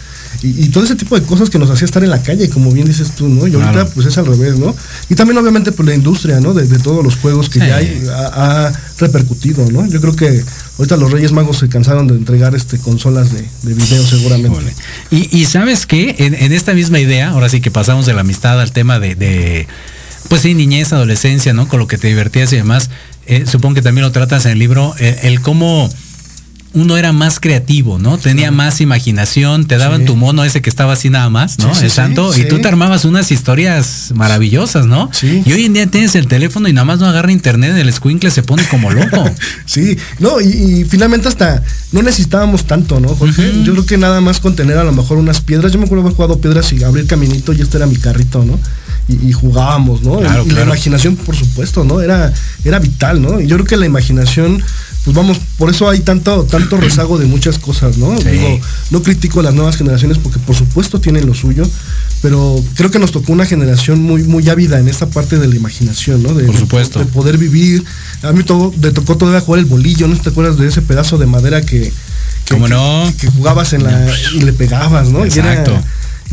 Y, 0.42 0.64
y 0.64 0.68
todo 0.70 0.82
ese 0.84 0.96
tipo 0.96 1.18
de 1.18 1.24
cosas 1.24 1.50
que 1.50 1.58
nos 1.58 1.70
hacía 1.70 1.84
estar 1.84 2.02
en 2.02 2.10
la 2.10 2.20
calle, 2.22 2.48
como 2.50 2.72
bien 2.72 2.86
dices 2.86 3.12
tú, 3.12 3.28
¿no? 3.28 3.46
Y 3.46 3.54
ahorita 3.54 3.72
Claro. 3.72 3.90
pues 3.94 4.06
es 4.06 4.18
al 4.18 4.26
revés, 4.26 4.58
¿no? 4.58 4.74
Y 5.08 5.14
también 5.14 5.38
obviamente 5.38 5.70
pues 5.72 5.88
la 5.88 5.94
industria, 5.94 6.40
¿no? 6.40 6.52
De, 6.52 6.66
de 6.66 6.78
todos 6.78 7.04
los 7.04 7.16
juegos 7.16 7.48
que 7.48 7.60
Sí. 7.60 7.66
ya 7.66 7.76
hay 7.76 8.02
ha, 8.12 8.66
ha 8.66 8.72
repercutido, 8.98 9.70
¿no? 9.70 9.86
Yo 9.88 10.00
creo 10.00 10.16
que 10.16 10.44
ahorita 10.78 10.96
los 10.96 11.12
Reyes 11.12 11.32
Magos 11.32 11.58
se 11.58 11.68
cansaron 11.68 12.08
de 12.08 12.14
entregar 12.14 12.54
este 12.54 12.78
consolas 12.78 13.32
de, 13.32 13.42
de 13.62 13.74
video 13.74 14.04
seguramente. 14.04 14.74
Y, 15.10 15.28
y 15.36 15.44
sabes 15.44 15.86
qué, 15.86 16.16
en, 16.18 16.34
en 16.34 16.52
esta 16.52 16.72
misma 16.74 16.98
idea, 16.98 17.30
ahora 17.30 17.48
sí 17.48 17.60
que 17.60 17.70
pasamos 17.70 18.06
de 18.06 18.14
la 18.14 18.22
amistad 18.22 18.60
al 18.60 18.72
tema 18.72 18.98
de, 18.98 19.14
de, 19.14 19.66
pues 20.28 20.42
sí, 20.42 20.54
niñez, 20.54 20.92
adolescencia, 20.92 21.52
¿no? 21.52 21.68
Con 21.68 21.78
lo 21.78 21.86
que 21.86 21.98
te 21.98 22.08
divertías 22.08 22.52
y 22.52 22.56
demás. 22.56 22.90
Eh, 23.26 23.44
supongo 23.46 23.76
que 23.76 23.82
también 23.82 24.04
lo 24.04 24.10
tratas 24.10 24.46
en 24.46 24.52
el 24.52 24.58
libro, 24.58 24.94
eh, 24.98 25.20
el 25.22 25.40
cómo 25.40 25.88
uno 26.74 26.96
era 26.96 27.12
más 27.12 27.38
creativo, 27.38 27.98
¿no? 27.98 28.16
Tenía 28.18 28.50
más 28.50 28.80
imaginación, 28.80 29.66
te 29.66 29.76
daban 29.76 30.00
Sí. 30.00 30.06
tu 30.06 30.16
mono 30.16 30.42
ese 30.44 30.62
que 30.62 30.70
estaba 30.70 30.94
así 30.94 31.10
nada 31.10 31.28
más, 31.28 31.58
¿no? 31.58 31.72
Sí, 31.74 31.80
sí, 31.80 31.84
el 31.86 31.90
santo, 31.90 32.36
y 32.36 32.48
tú 32.48 32.60
te 32.60 32.68
armabas 32.68 33.04
unas 33.04 33.30
historias 33.30 34.12
maravillosas, 34.14 34.86
¿no? 34.86 35.10
Sí. 35.12 35.42
Y 35.44 35.52
hoy 35.52 35.64
en 35.66 35.74
día 35.74 35.86
tienes 35.86 36.14
el 36.14 36.26
teléfono 36.28 36.68
y 36.68 36.72
nada 36.72 36.84
más 36.84 36.98
no 36.98 37.06
agarra 37.06 37.30
internet, 37.30 37.76
el 37.76 37.88
escuincle 37.88 38.30
se 38.30 38.42
pone 38.42 38.64
como 38.68 38.90
loco. 38.90 39.24
Sí, 39.66 39.96
no, 40.18 40.40
y, 40.40 40.46
y 40.48 40.84
finalmente 40.84 41.28
hasta 41.28 41.62
no 41.92 42.02
necesitábamos 42.02 42.66
tanto, 42.66 43.00
¿no, 43.00 43.08
Jorge? 43.08 43.52
Yo 43.64 43.72
creo 43.72 43.86
que 43.86 43.96
nada 43.98 44.20
más 44.20 44.40
con 44.40 44.54
tener 44.56 44.76
a 44.78 44.84
lo 44.84 44.92
mejor 44.92 45.18
unas 45.18 45.40
piedras. 45.40 45.72
Yo 45.72 45.78
me 45.78 45.84
acuerdo 45.86 46.02
haber 46.02 46.14
jugado 46.16 46.40
piedras 46.40 46.72
y 46.72 46.82
abrir 46.84 47.06
caminito 47.06 47.52
y 47.52 47.60
este 47.60 47.76
era 47.78 47.86
mi 47.86 47.96
carrito, 47.96 48.44
¿no? 48.44 48.58
Y, 49.08 49.28
y 49.28 49.32
jugábamos, 49.32 50.02
¿no? 50.02 50.18
Claro, 50.18 50.44
y, 50.46 50.50
la 50.50 50.62
imaginación, 50.62 51.16
por 51.16 51.34
supuesto, 51.36 51.84
¿no? 51.84 52.00
Era, 52.00 52.32
era 52.64 52.78
vital, 52.78 53.20
¿no? 53.22 53.40
Y 53.40 53.46
yo 53.46 53.56
creo 53.56 53.66
que 53.66 53.76
la 53.76 53.86
imaginación, 53.86 54.62
pues 55.04 55.16
vamos, 55.16 55.38
por 55.58 55.68
eso 55.70 55.88
hay 55.90 56.00
tanto, 56.00 56.44
tanto 56.44 56.76
rezago 56.76 57.18
de 57.18 57.26
muchas 57.26 57.58
cosas, 57.58 57.98
¿no? 57.98 58.16
Sí. 58.18 58.28
Digo, 58.28 58.60
no 58.90 59.02
critico 59.02 59.40
a 59.40 59.42
las 59.42 59.54
nuevas 59.54 59.76
generaciones 59.76 60.18
porque 60.18 60.38
por 60.38 60.54
supuesto 60.54 61.00
tienen 61.00 61.26
lo 61.26 61.34
suyo, 61.34 61.64
pero 62.20 62.62
creo 62.76 62.90
que 62.90 63.00
nos 63.00 63.10
tocó 63.10 63.32
una 63.32 63.44
generación 63.44 64.00
muy, 64.00 64.22
muy 64.22 64.48
ávida 64.48 64.78
en 64.78 64.86
esta 64.88 65.06
parte 65.06 65.38
de 65.38 65.48
la 65.48 65.56
imaginación, 65.56 66.22
¿no? 66.22 66.32
De, 66.34 66.44
Por 66.44 66.56
supuesto. 66.56 67.00
de 67.00 67.06
poder 67.06 67.36
vivir. 67.36 67.84
A 68.22 68.30
mí 68.32 68.44
todo, 68.44 68.72
me 68.80 68.92
tocó 68.92 69.16
todavía 69.16 69.40
jugar 69.40 69.58
el 69.58 69.66
bolillo, 69.66 70.06
¿no 70.06 70.16
te 70.16 70.28
acuerdas 70.28 70.56
de 70.56 70.68
ese 70.68 70.82
pedazo 70.82 71.18
de 71.18 71.26
madera 71.26 71.62
que, 71.62 71.92
que, 72.44 72.54
¿Cómo 72.54 72.66
que- 72.66 72.70
no? 72.72 73.12
que 73.18 73.26
jugabas 73.28 73.72
en 73.72 73.82
la 73.82 74.06
y 74.34 74.40
le 74.42 74.52
pegabas, 74.52 75.08
¿no? 75.08 75.24
Y 75.24 75.28
Exacto. 75.28 75.72
era, 75.72 75.84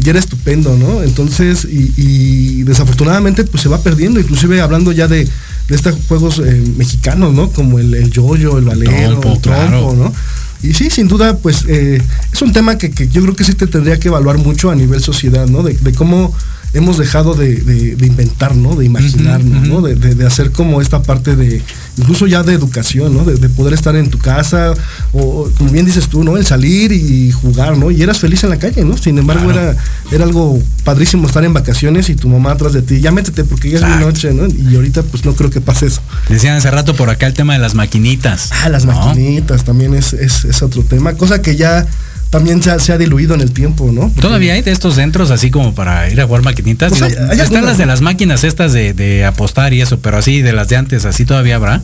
y 0.06 0.10
era 0.10 0.20
estupendo, 0.20 0.78
¿no? 0.78 1.02
Entonces, 1.02 1.66
y, 1.66 1.92
y 1.98 2.64
desafortunadamente 2.64 3.44
pues 3.46 3.64
se 3.64 3.70
va 3.70 3.82
perdiendo, 3.82 4.20
inclusive 4.20 4.62
hablando 4.62 4.92
ya 4.92 5.08
de, 5.08 5.28
de 5.70 5.76
estos 5.76 5.96
juegos 6.08 6.40
eh, 6.40 6.64
mexicanos, 6.76 7.34
¿no? 7.34 7.52
Como 7.52 7.80
el, 7.80 7.94
el 7.94 8.12
yoyo, 8.12 8.58
el 8.58 8.66
valero, 8.66 9.20
trompo, 9.20 9.34
el 9.34 9.42
trompo, 9.42 9.42
claro. 9.42 9.94
¿no? 9.96 10.14
Y 10.62 10.74
sí, 10.74 10.90
sin 10.90 11.08
duda, 11.08 11.38
pues 11.38 11.64
eh, 11.70 12.02
es 12.34 12.42
un 12.42 12.52
tema 12.52 12.78
que, 12.78 12.92
que 12.92 13.08
yo 13.08 13.22
creo 13.22 13.36
que 13.36 13.44
sí 13.46 13.54
te 13.54 13.68
tendría 13.68 13.98
que 14.00 14.10
evaluar 14.10 14.38
mucho 14.38 14.70
a 14.70 14.76
nivel 14.76 15.02
sociedad, 15.02 15.48
¿no? 15.48 15.64
De, 15.64 15.74
de 15.74 15.94
cómo 15.94 16.34
hemos 16.74 16.98
dejado 16.98 17.34
de, 17.34 17.56
de- 17.56 17.96
de 17.96 18.06
inventar, 18.08 18.56
¿no? 18.56 18.76
De 18.76 18.86
imaginarnos, 18.86 19.68
¿no? 19.68 19.82
De, 19.82 19.96
de- 19.96 20.16
de 20.16 20.26
hacer 20.28 20.52
como 20.52 20.82
esta 20.82 21.02
parte 21.02 21.36
de 21.36 21.62
incluso 21.98 22.28
ya 22.28 22.44
de 22.44 22.54
educación, 22.54 23.14
¿no? 23.16 23.26
De, 23.26 23.36
de 23.36 23.50
poder 23.50 23.74
estar 23.74 23.96
en 23.96 24.10
tu 24.10 24.20
casa, 24.20 24.74
o, 25.12 25.50
como 25.58 25.72
bien 25.72 25.86
dices 25.86 26.08
tú, 26.08 26.24
¿no? 26.24 26.38
El 26.38 26.46
salir 26.46 26.92
y 26.92 27.32
jugar, 27.32 27.78
¿no? 27.78 27.92
Y 27.92 28.02
eras 28.02 28.20
feliz 28.20 28.44
en 28.44 28.52
la 28.52 28.58
calle, 28.60 28.86
¿no? 28.86 28.98
Sin 28.98 29.18
embargo, 29.18 29.46
Claro. 29.52 29.62
era, 29.72 29.78
era 30.12 30.24
algo 30.26 30.62
padrísimo 30.84 31.28
estar 31.28 31.44
en 31.44 31.54
vacaciones 31.54 32.10
y 32.10 32.16
tu 32.16 32.30
mamá 32.30 32.52
atrás 32.52 32.74
de 32.74 32.82
ti, 32.82 33.00
ya 33.02 33.12
métete 33.12 33.44
porque 33.44 33.70
ya 33.72 33.80
es 33.80 33.84
mi 33.86 34.06
noche, 34.06 34.34
¿no? 34.34 34.48
Y 34.48 34.76
ahorita 34.76 35.04
pues 35.04 35.26
no 35.26 35.34
creo 35.34 35.50
que 35.50 35.62
pase 35.62 35.88
eso. 35.88 36.02
Decían 36.30 36.56
hace 36.56 36.70
rato 36.72 36.96
por 36.96 37.10
acá 37.10 37.28
el 37.28 37.34
tema 37.34 37.54
de 37.54 37.60
las 37.60 37.74
maquinitas. 37.76 38.50
Ah, 38.64 38.70
las 38.70 38.86
¿no? 38.86 38.94
maquinitas 38.94 39.64
también 39.64 39.94
es, 39.96 40.14
es, 40.14 40.46
es 40.46 40.62
otro 40.62 40.84
tema, 40.84 41.14
cosa 41.14 41.42
que 41.42 41.56
ya 41.56 41.86
también 42.30 42.62
se 42.62 42.70
ha, 42.72 42.80
se 42.80 42.94
ha 42.94 42.98
diluido 42.98 43.34
en 43.36 43.42
el 43.42 43.52
tiempo, 43.52 43.92
¿no? 43.92 44.02
Porque- 44.02 44.22
Todavía 44.22 44.54
hay 44.54 44.62
de 44.62 44.72
estos 44.72 44.96
centros 44.96 45.32
así 45.32 45.50
como 45.52 45.74
para 45.74 46.10
ir 46.10 46.20
a 46.22 46.26
jugar 46.28 46.44
maquinitas. 46.44 46.90
Pues 46.98 47.02
Digo, 47.12 47.22
hay- 47.24 47.30
hay 47.32 47.40
están 47.40 47.42
algunas, 47.58 47.66
las 47.66 47.78
de 47.78 47.86
las 47.88 48.02
máquinas 48.02 48.44
estas 48.44 48.72
de, 48.74 48.94
de 48.94 49.26
apostar 49.26 49.74
y 49.74 49.82
eso, 49.82 50.00
pero 50.00 50.18
así 50.18 50.42
de 50.42 50.54
las 50.54 50.68
de 50.70 50.76
antes, 50.78 51.06
así 51.06 51.26
todavía 51.26 51.56
habrá. 51.56 51.82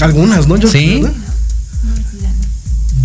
Algunas, 0.00 0.46
¿no? 0.48 0.56
Yo, 0.56 0.68
Sí. 0.68 1.00
¿verdad? 1.02 1.16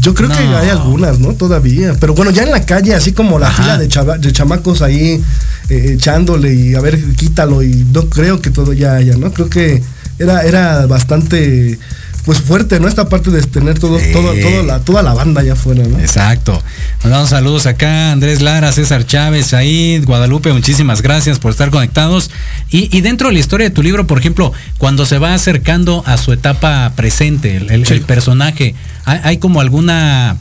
Yo 0.01 0.13
creo 0.13 0.30
que 0.30 0.36
hay 0.36 0.69
algunas, 0.69 1.19
¿no? 1.19 1.34
Todavía. 1.34 1.93
Pero 1.99 2.13
bueno, 2.13 2.30
ya 2.30 2.43
en 2.43 2.51
la 2.51 2.63
calle, 2.63 2.93
así 2.93 3.11
como 3.13 3.39
la 3.39 3.47
Ajá. 3.47 3.63
fila 3.63 3.78
de, 3.78 3.88
chava- 3.88 4.17
de 4.19 4.32
chamacos 4.32 4.82
ahí 4.84 5.21
eh, 5.69 5.93
echándole 5.95 6.53
y 6.53 6.76
a 6.76 6.82
ver, 6.82 7.01
quítalo. 7.15 7.63
Y 7.63 7.86
no 7.91 8.07
creo 8.09 8.39
que 8.41 8.51
todo 8.51 8.73
ya 8.73 8.95
haya, 8.95 9.15
¿no? 9.17 9.32
Creo 9.34 9.49
que 9.49 9.82
era, 10.19 10.41
era 10.43 10.86
bastante, 10.86 11.80
pues 12.26 12.41
fuerte, 12.41 12.80
¿no? 12.80 12.88
Esta 12.88 13.07
parte 13.07 13.30
de 13.32 13.41
tener 13.43 13.78
todo, 13.80 13.99
Sí. 13.99 14.11
todo, 14.11 14.34
todo 14.34 14.63
la, 14.63 14.80
toda 14.80 15.03
la 15.03 15.13
banda 15.13 15.41
allá 15.41 15.53
afuera, 15.53 15.84
¿no? 15.88 15.99
Exacto. 15.99 16.61
Mandamos 17.03 17.30
saludos 17.30 17.65
acá, 17.67 18.11
Andrés 18.11 18.41
Lara, 18.41 18.71
César 18.71 19.05
Chávez, 19.05 19.53
ahí, 19.53 19.99
Guadalupe, 20.05 20.51
muchísimas 20.51 21.01
gracias 21.01 21.38
por 21.39 21.51
estar 21.51 21.69
conectados. 21.69 22.32
Y, 22.71 22.95
y 22.95 23.01
dentro 23.01 23.28
de 23.28 23.34
la 23.36 23.39
historia 23.39 23.69
de 23.69 23.76
tu 23.76 23.84
libro, 23.84 24.07
por 24.07 24.17
ejemplo, 24.19 24.51
cuando 24.80 25.05
se 25.05 25.19
va 25.19 25.34
acercando 25.36 26.03
a 26.07 26.17
su 26.17 26.34
etapa 26.34 26.91
presente, 26.95 27.57
el, 27.57 27.69
el- 27.71 27.86
Sí. 27.86 27.93
el 27.93 28.01
personaje, 28.01 28.76
¿hay, 29.05 29.19
hay 29.23 29.38
como 29.38 29.61
alguna... 29.61 30.38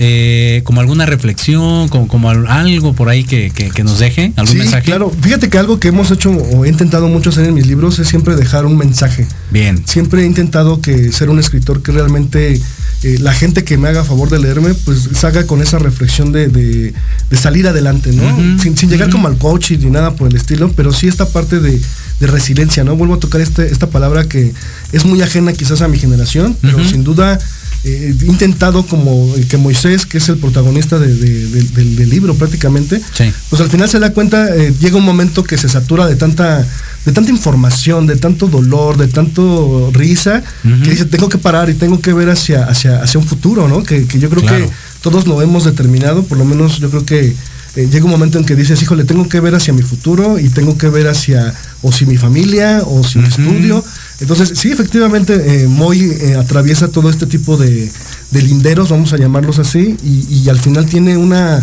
eh, 0.00 0.62
como 0.64 0.80
alguna 0.80 1.06
reflexión, 1.06 1.88
como, 1.88 2.08
como 2.08 2.28
al- 2.30 2.46
algo 2.48 2.94
por 2.94 3.08
ahí 3.08 3.24
que, 3.24 3.50
que- 3.54 3.70
que 3.70 3.84
nos 3.84 3.98
deje, 4.00 4.32
algún 4.36 4.52
Sí, 4.54 4.58
mensaje. 4.58 4.84
claro. 4.84 5.12
Fíjate 5.22 5.48
que 5.48 5.58
algo 5.58 5.78
que 5.78 5.88
hemos 5.88 6.10
hecho 6.10 6.30
o 6.30 6.64
he 6.64 6.68
intentado 6.68 7.06
mucho 7.08 7.30
hacer 7.30 7.44
en 7.46 7.54
mis 7.54 7.66
libros 7.66 7.98
es 8.00 8.08
siempre 8.08 8.34
dejar 8.34 8.66
un 8.66 8.76
mensaje. 8.76 9.26
Bien. 9.50 9.82
siempre 9.86 10.22
he 10.22 10.26
intentado 10.26 10.80
que 10.80 11.12
ser 11.12 11.30
un 11.30 11.38
escritor 11.38 11.80
que 11.82 11.92
realmente 11.92 12.60
eh, 13.04 13.18
la 13.20 13.32
gente 13.34 13.62
que 13.64 13.76
me 13.76 13.88
haga 13.88 14.02
favor 14.02 14.30
de 14.30 14.38
leerme, 14.40 14.74
pues 14.74 15.10
salga 15.14 15.46
con 15.46 15.60
esa 15.62 15.78
reflexión 15.78 16.32
de, 16.32 16.48
de- 16.48 16.92
de 17.30 17.36
salir 17.36 17.68
adelante, 17.68 18.10
¿no? 18.12 18.24
Sin, 18.60 18.76
sin 18.76 18.88
llegar 18.90 19.10
como 19.10 19.28
al 19.28 19.36
coaching 19.38 19.78
ni 19.80 19.90
nada 19.90 20.14
por 20.14 20.28
el 20.28 20.36
estilo, 20.36 20.72
pero 20.74 20.92
sí 20.92 21.06
esta 21.06 21.26
parte 21.28 21.60
de, 21.60 21.80
de 22.20 22.26
resiliencia, 22.26 22.82
¿no? 22.82 22.96
Vuelvo 22.96 23.14
a 23.14 23.20
tocar 23.20 23.40
este, 23.40 23.70
esta 23.70 23.88
palabra 23.88 24.24
que 24.24 24.52
es 24.92 25.04
muy 25.04 25.20
ajena 25.22 25.52
quizás 25.52 25.82
a 25.82 25.88
mi 25.88 25.98
generación, 25.98 26.56
pero 26.62 26.82
sin 26.84 27.04
duda 27.04 27.38
eh, 27.84 28.14
intentado 28.26 28.86
como 28.86 29.34
eh, 29.36 29.44
que 29.48 29.56
Moisés, 29.58 30.06
que 30.06 30.18
es 30.18 30.28
el 30.28 30.38
protagonista 30.38 30.98
de- 30.98 31.14
de- 31.14 31.46
de- 31.48 31.62
del, 31.62 31.96
del 31.96 32.08
libro 32.10 32.34
prácticamente, 32.34 33.00
Sí. 33.12 33.32
pues 33.50 33.60
al 33.60 33.68
final 33.70 33.88
se 33.88 33.98
da 33.98 34.12
cuenta, 34.12 34.54
eh, 34.56 34.72
llega 34.80 34.96
un 34.96 35.04
momento 35.04 35.44
que 35.44 35.58
se 35.58 35.68
satura 35.68 36.06
de 36.06 36.16
tanta, 36.16 36.66
de 37.04 37.12
tanta 37.12 37.30
información, 37.30 38.06
de 38.06 38.16
tanto 38.16 38.46
dolor, 38.48 38.96
de 38.96 39.08
tanto 39.08 39.90
risa, 39.92 40.42
que 40.82 40.90
dice, 40.90 41.04
tengo 41.04 41.28
que 41.28 41.36
parar 41.38 41.68
y 41.68 41.74
tengo 41.74 42.00
que 42.00 42.12
ver 42.14 42.30
hacia, 42.30 42.64
hacia, 42.64 43.02
hacia 43.02 43.20
un 43.20 43.26
futuro, 43.26 43.68
¿no? 43.68 43.82
Que, 43.82 44.06
que 44.06 44.18
yo 44.18 44.30
creo 44.30 44.42
Claro. 44.42 44.66
que 44.66 44.72
todos 45.02 45.26
lo 45.26 45.42
hemos 45.42 45.64
determinado, 45.64 46.24
por 46.24 46.38
lo 46.38 46.44
menos 46.46 46.80
yo 46.80 46.88
creo 46.88 47.04
que 47.04 47.34
eh, 47.76 47.88
llega 47.90 48.04
un 48.04 48.10
momento 48.10 48.38
en 48.38 48.44
que 48.44 48.54
dices, 48.56 48.80
híjole, 48.82 49.04
tengo 49.04 49.28
que 49.28 49.40
ver 49.40 49.54
hacia 49.54 49.72
mi 49.72 49.82
futuro 49.82 50.38
y 50.38 50.48
tengo 50.48 50.76
que 50.78 50.88
ver 50.88 51.08
hacia, 51.08 51.54
o 51.82 51.90
si 51.92 52.06
mi 52.06 52.16
familia, 52.16 52.82
o 52.86 53.02
si 53.04 53.18
mi 53.18 53.26
estudio. 53.28 53.84
Entonces, 54.20 54.52
sí, 54.58 54.70
efectivamente, 54.70 55.62
eh, 55.64 55.66
Moy 55.68 56.00
eh, 56.20 56.36
atraviesa 56.36 56.88
todo 56.88 57.10
este 57.10 57.26
tipo 57.26 57.56
de, 57.56 57.90
de 58.30 58.42
linderos, 58.42 58.90
vamos 58.90 59.12
a 59.12 59.16
llamarlos 59.16 59.58
así, 59.58 59.96
y, 60.04 60.26
y 60.44 60.48
al 60.48 60.58
final 60.58 60.86
tiene 60.86 61.16
una... 61.16 61.62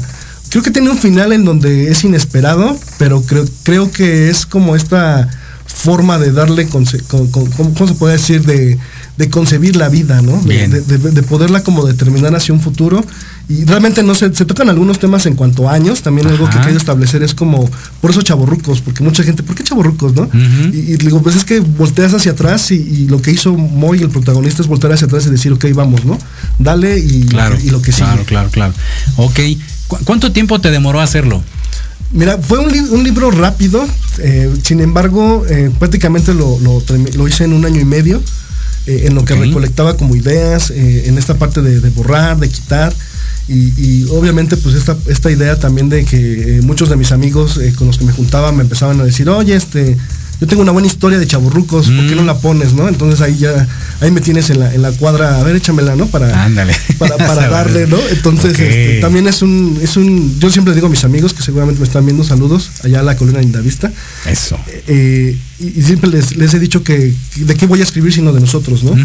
Creo 0.49 0.64
que 0.64 0.72
tiene 0.72 0.89
un 0.89 0.97
final 0.97 1.32
en 1.32 1.45
donde 1.45 1.89
es 1.89 2.03
inesperado, 2.03 2.78
pero 2.97 3.22
creo, 3.22 3.45
creo 3.64 3.89
que 3.89 4.30
es 4.30 4.45
como 4.45 4.76
esta 4.76 5.30
forma 5.66 6.20
de 6.20 6.34
darle, 6.34 6.68
con- 6.68 6.84
con- 7.07 7.28
¿cómo, 7.28 7.74
cómo 7.74 7.88
se 7.88 7.93
puede 7.93 8.18
decir? 8.18 8.45
De, 8.45 8.78
de 9.22 9.30
concebir 9.30 9.76
la 9.76 9.88
vida, 9.88 10.22
¿no? 10.22 10.41
De, 10.41 11.24
poderla 11.24 11.61
como 11.63 11.86
determinar 11.86 12.36
hacia 12.36 12.53
un 12.53 12.59
futuro. 12.59 13.05
Y 13.47 13.65
realmente 13.65 14.01
no 14.01 14.15
se, 14.15 14.34
se 14.34 14.45
tocan 14.45 14.69
algunos 14.69 14.97
temas 14.99 15.26
en 15.26 15.36
cuanto 15.36 15.67
a 15.69 15.74
años, 15.74 16.01
también 16.01 16.28
algo 16.28 16.49
que 16.49 16.57
quiero 16.59 16.78
establecer 16.78 17.22
es 17.22 17.34
como, 17.36 17.69
por 18.01 18.11
eso 18.11 18.22
chaborrucos, 18.22 18.82
porque 18.82 19.03
mucha 19.03 19.24
gente, 19.24 19.43
¿por 19.43 19.55
qué 19.55 19.63
chaborrucos, 19.63 20.15
no? 20.15 20.30
Y, 20.74 20.78
y 20.93 20.97
digo, 20.97 21.22
pues 21.22 21.36
es 21.36 21.43
que 21.45 21.59
volteas 21.59 22.13
hacia 22.13 22.32
atrás 22.32 22.72
y, 22.72 22.76
y 22.76 23.07
lo 23.07 23.22
que 23.22 23.32
hizo 23.32 23.53
Moy, 23.53 24.01
el 24.01 24.09
protagonista, 24.09 24.61
es 24.61 24.67
voltear 24.67 24.93
hacia 24.93 25.07
atrás 25.07 25.26
y 25.28 25.30
decir, 25.30 25.51
ok, 25.53 25.65
vamos, 25.74 26.05
¿no? 26.05 26.17
Dale 26.59 26.97
y, 26.99 27.26
Claro. 27.26 27.57
y 27.63 27.69
lo 27.69 27.82
que 27.82 27.91
sigue. 27.91 28.05
Claro, 28.07 28.24
claro, 28.26 28.49
claro. 28.49 28.74
Ok. 29.17 29.39
¿Cu- 29.88 29.99
¿Cuánto 30.05 30.32
tiempo 30.32 30.59
te 30.61 30.72
demoró 30.72 31.01
hacerlo? 31.01 31.43
Mira, 32.13 32.38
fue 32.38 32.59
un, 32.59 32.72
li- 32.72 32.80
un 32.89 33.03
libro 33.03 33.32
rápido, 33.32 33.86
eh, 34.19 34.53
sin 34.63 34.80
embargo, 34.82 35.45
eh, 35.49 35.69
prácticamente 35.80 36.34
lo, 36.34 36.59
lo 36.59 36.82
termi- 36.86 37.13
lo 37.15 37.28
hice 37.28 37.43
en 37.45 37.53
un 37.53 37.65
año 37.65 37.80
y 37.82 37.86
medio, 37.86 38.22
eh, 38.88 39.03
en 39.05 39.15
lo 39.15 39.25
que 39.25 39.36
recolectaba 39.36 39.97
como 39.97 40.15
ideas, 40.15 40.71
eh, 40.71 41.03
en 41.07 41.17
esta 41.17 41.36
parte 41.36 41.61
de, 41.61 41.79
de 41.79 41.89
borrar, 41.89 42.38
de 42.39 42.49
quitar, 42.49 42.93
y, 43.47 43.73
y 43.77 44.05
obviamente 44.09 44.55
pues 44.57 44.75
esta, 44.75 44.97
esta 45.07 45.29
idea 45.32 45.59
también 45.59 45.89
de 45.89 46.05
que 46.05 46.57
eh, 46.57 46.61
muchos 46.61 46.89
de 46.89 46.95
mis 46.95 47.11
amigos 47.11 47.57
eh, 47.57 47.73
con 47.75 47.88
los 47.88 47.97
que 47.97 48.05
me 48.05 48.13
juntaba 48.13 48.51
me 48.51 48.63
empezaban 48.63 48.99
a 49.01 49.03
decir, 49.03 49.29
oye, 49.29 49.55
este, 49.55 49.97
yo 50.41 50.47
tengo 50.47 50.63
una 50.63 50.71
buena 50.71 50.87
historia 50.87 51.19
de 51.19 51.27
chaburrucos, 51.27 51.85
¿por 51.85 52.07
qué 52.07 52.15
Mm. 52.15 52.17
no 52.17 52.23
la 52.23 52.39
pones, 52.39 52.73
no? 52.73 52.87
Entonces 52.89 53.21
ahí 53.21 53.37
ya, 53.37 53.67
ahí 54.01 54.09
me 54.11 54.19
tienes 54.21 54.49
en 54.49 54.59
la, 54.59 54.73
en 54.73 54.81
la 54.81 54.91
cuadra, 54.91 55.39
a 55.39 55.43
ver, 55.43 55.55
échamela, 55.55 55.95
¿no? 55.95 56.07
Para, 56.07 56.43
Ándale. 56.43 56.73
para, 56.97 57.15
para 57.27 57.47
darle, 57.47 57.85
¿no? 57.87 57.97
Entonces, 58.09 58.59
este, 58.59 58.99
también 59.01 59.27
es 59.27 59.41
un, 59.43 59.79
es 59.81 59.95
un, 59.97 60.39
yo 60.39 60.49
siempre 60.49 60.73
digo 60.73 60.87
a 60.87 60.89
mis 60.89 61.03
amigos 61.03 61.33
que 61.35 61.43
seguramente 61.43 61.79
me 61.79 61.85
están 61.85 62.03
viendo, 62.05 62.23
saludos, 62.23 62.71
allá 62.83 63.01
a 63.01 63.03
la 63.03 63.15
colina 63.15 63.39
Lindavista, 63.39 63.91
Eso. 64.25 64.57
eh, 64.87 65.37
y, 65.59 65.79
y 65.79 65.83
siempre 65.83 66.09
les, 66.09 66.35
les 66.35 66.51
he 66.55 66.59
dicho 66.59 66.83
que 66.83 67.13
de 67.35 67.55
qué 67.55 67.67
voy 67.67 67.79
a 67.81 67.83
escribir 67.83 68.11
sino 68.11 68.33
de 68.33 68.39
nosotros, 68.41 68.83
¿no? 68.83 68.95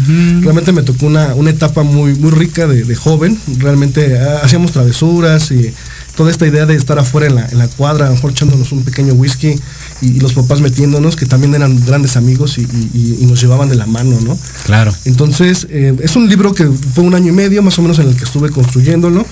Realmente 0.41 0.71
me 0.71 0.81
tocó 0.81 1.05
una, 1.05 1.35
una 1.35 1.51
etapa 1.51 1.83
muy, 1.83 2.15
muy 2.15 2.31
rica 2.31 2.65
de, 2.65 2.83
de 2.83 2.95
joven, 2.95 3.37
realmente 3.59 4.17
ah, 4.17 4.39
hacíamos 4.43 4.71
travesuras 4.71 5.51
y 5.51 5.71
toda 6.15 6.31
esta 6.31 6.47
idea 6.47 6.65
de 6.65 6.73
estar 6.75 6.97
afuera 6.97 7.27
en 7.27 7.35
la, 7.35 7.47
en 7.47 7.59
la 7.59 7.67
cuadra, 7.67 8.05
a 8.07 8.09
lo 8.09 8.15
mejor 8.15 8.31
echándonos 8.31 8.71
un 8.71 8.83
pequeño 8.83 9.13
whisky 9.13 9.53
y, 10.01 10.07
y 10.17 10.19
los 10.19 10.33
papás 10.33 10.61
metiéndonos, 10.61 11.15
que 11.15 11.25
también 11.25 11.55
eran 11.55 11.83
grandes 11.85 12.17
amigos 12.17 12.57
y, 12.57 12.61
y- 12.61 12.89
y- 12.93 13.17
y 13.21 13.25
nos 13.25 13.41
llevaban 13.41 13.69
de 13.69 13.75
la 13.75 13.85
mano, 13.85 14.19
¿no? 14.21 14.37
Claro. 14.65 14.93
Entonces, 15.05 15.67
eh, 15.69 15.95
es 16.01 16.15
un 16.15 16.29
libro 16.29 16.53
que 16.53 16.65
fue 16.93 17.03
un 17.03 17.15
año 17.15 17.29
y 17.29 17.35
medio 17.35 17.61
más 17.63 17.77
o 17.79 17.81
menos 17.81 17.99
en 17.99 18.07
el 18.09 18.15
que 18.15 18.23
estuve 18.25 18.49
construyéndolo 18.49 19.25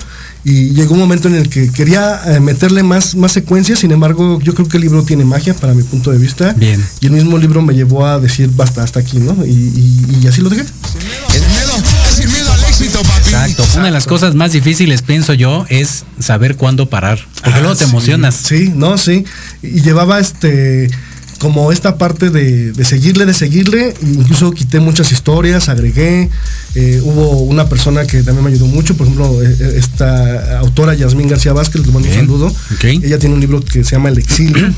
y 0.44 0.70
llegó 0.70 0.94
un 0.94 1.00
momento 1.00 1.26
en 1.28 1.34
el 1.34 1.48
que 1.48 1.70
quería 1.72 2.20
eh, 2.26 2.40
meterle 2.40 2.82
más, 2.84 3.16
más 3.16 3.32
secuencias, 3.32 3.80
sin 3.80 3.90
embargo, 3.90 4.38
yo 4.40 4.54
creo 4.54 4.68
que 4.68 4.76
el 4.76 4.82
libro 4.84 5.02
tiene 5.02 5.24
magia 5.24 5.54
para 5.54 5.74
mi 5.74 5.82
punto 5.82 6.12
de 6.12 6.18
vista. 6.18 6.52
Bien. 6.52 6.84
Y 7.00 7.06
el 7.06 7.12
mismo 7.12 7.36
libro 7.38 7.62
me 7.62 7.74
llevó 7.74 8.06
a 8.06 8.18
decir 8.20 8.48
basta 8.54 8.82
hasta 8.82 9.00
aquí, 9.00 9.18
¿no? 9.18 9.44
Y, 9.44 9.50
y- 9.50 10.18
y 10.22 10.26
así 10.28 10.40
lo 10.42 10.48
dejé. 10.50 10.64
Sin 10.64 11.42
Exacto. 13.50 13.78
Una 13.78 13.86
de 13.86 13.92
las 13.92 14.06
cosas 14.06 14.34
más 14.34 14.52
difíciles, 14.52 15.02
pienso 15.02 15.32
yo, 15.34 15.64
es 15.68 16.04
saber 16.18 16.56
cuándo 16.56 16.88
parar. 16.88 17.18
Porque 17.34 17.50
Ah, 17.50 17.60
luego 17.60 17.76
te 17.76 17.84
sí, 17.84 17.90
emocionas. 17.90 18.34
Sí, 18.34 18.72
no, 18.74 18.98
sí. 18.98 19.24
Y 19.62 19.80
llevaba 19.82 20.18
este 20.20 20.88
como 21.38 21.70
esta 21.70 21.98
parte 21.98 22.30
de, 22.30 22.72
de 22.72 22.84
seguirle, 22.84 23.26
de 23.26 23.34
seguirle, 23.34 23.94
incluso 24.02 24.52
quité 24.52 24.80
muchas 24.80 25.12
historias, 25.12 25.68
agregué, 25.68 26.30
eh, 26.74 27.00
hubo 27.04 27.42
una 27.42 27.68
persona 27.68 28.06
que 28.06 28.22
también 28.22 28.44
me 28.44 28.50
ayudó 28.50 28.66
mucho, 28.66 28.96
por 28.96 29.06
ejemplo, 29.06 29.42
eh, 29.42 29.54
eh, 29.60 29.72
esta 29.76 30.58
autora 30.60 30.94
Yasmín 30.94 31.28
García 31.28 31.52
Vázquez, 31.52 31.86
le 31.86 31.92
mando 31.92 32.08
un 32.08 32.14
saludo, 32.14 32.46
ok. 32.46 32.84
ella 32.84 33.18
tiene 33.18 33.34
un 33.34 33.40
libro 33.42 33.60
que 33.62 33.84
se 33.84 33.92
llama 33.92 34.08
El 34.08 34.16
Exilio, 34.18 34.72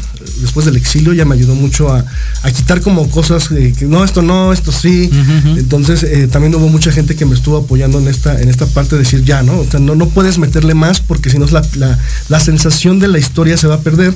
después 0.48 0.66
del 0.66 0.76
exilio 0.76 1.12
ella 1.12 1.24
me 1.24 1.34
ayudó 1.34 1.54
mucho 1.54 1.92
a, 1.92 2.04
a 2.42 2.50
quitar 2.50 2.80
como 2.80 3.08
cosas 3.10 3.50
eh, 3.52 3.72
que 3.78 3.84
no, 3.84 4.02
esto 4.04 4.22
no, 4.22 4.52
esto 4.52 4.72
sí, 4.72 5.10
entonces 5.58 6.02
eh, 6.02 6.26
también 6.26 6.54
hubo 6.54 6.68
mucha 6.68 6.90
gente 6.90 7.14
que 7.16 7.24
me 7.26 7.34
estuvo 7.34 7.56
apoyando 7.58 7.98
en 7.98 8.08
esta, 8.08 8.40
en 8.40 8.48
esta 8.48 8.66
parte 8.66 8.96
de 8.96 9.02
decir 9.02 9.22
ya, 9.24 9.42
¿no? 9.42 9.58
O 9.60 9.70
sea, 9.70 9.78
no, 9.80 9.94
no 9.94 10.08
puedes 10.08 10.38
meterle 10.38 10.74
más 10.74 11.00
porque 11.00 11.30
si 11.30 11.38
no 11.38 11.46
la, 11.46 11.62
la, 11.76 11.98
la 12.28 12.40
sensación 12.40 12.98
de 12.98 13.08
la 13.08 13.18
historia 13.18 13.56
se 13.56 13.66
va 13.68 13.76
a 13.76 13.80
perder 13.80 14.14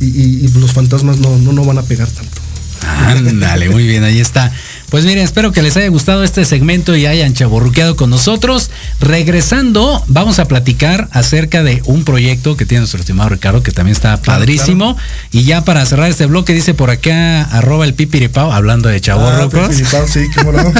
y, 0.00 0.06
y- 0.06 0.44
y 0.46 0.48
los 0.58 0.72
fantasmas 0.72 1.18
no, 1.18 1.36
no, 1.38 1.52
no 1.52 1.64
van 1.64 1.78
a 1.78 1.82
pegar 1.82 2.08
tanto. 2.08 2.40
Ándale, 2.84 3.70
muy 3.70 3.86
bien, 3.86 4.04
ahí 4.04 4.20
está. 4.20 4.52
Pues 4.94 5.06
miren, 5.06 5.24
espero 5.24 5.50
que 5.50 5.60
les 5.60 5.76
haya 5.76 5.88
gustado 5.88 6.22
este 6.22 6.44
segmento 6.44 6.94
y 6.94 7.04
hayan 7.04 7.34
chaborruqueado 7.34 7.96
con 7.96 8.10
nosotros. 8.10 8.70
Regresando, 9.00 10.00
vamos 10.06 10.38
a 10.38 10.44
platicar 10.44 11.08
acerca 11.10 11.64
de 11.64 11.82
un 11.86 12.04
proyecto 12.04 12.56
que 12.56 12.64
tiene 12.64 12.82
nuestro 12.82 13.00
estimado 13.00 13.28
Ricardo, 13.30 13.60
que 13.64 13.72
también 13.72 13.96
está 13.96 14.16
Claro, 14.20 14.38
padrísimo. 14.38 14.96
Y 15.32 15.42
ya 15.42 15.64
para 15.64 15.84
cerrar 15.84 16.12
este 16.12 16.26
bloque, 16.26 16.52
dice 16.52 16.74
por 16.74 16.90
acá, 16.90 17.42
arroba 17.42 17.86
el 17.86 17.94
pipiripao, 17.94 18.52
hablando 18.52 18.88
de 18.88 18.98
Ah, 18.98 19.00
chaborrucos. 19.00 19.66
Pepilipao, 19.66 20.06
sí. 20.06 20.28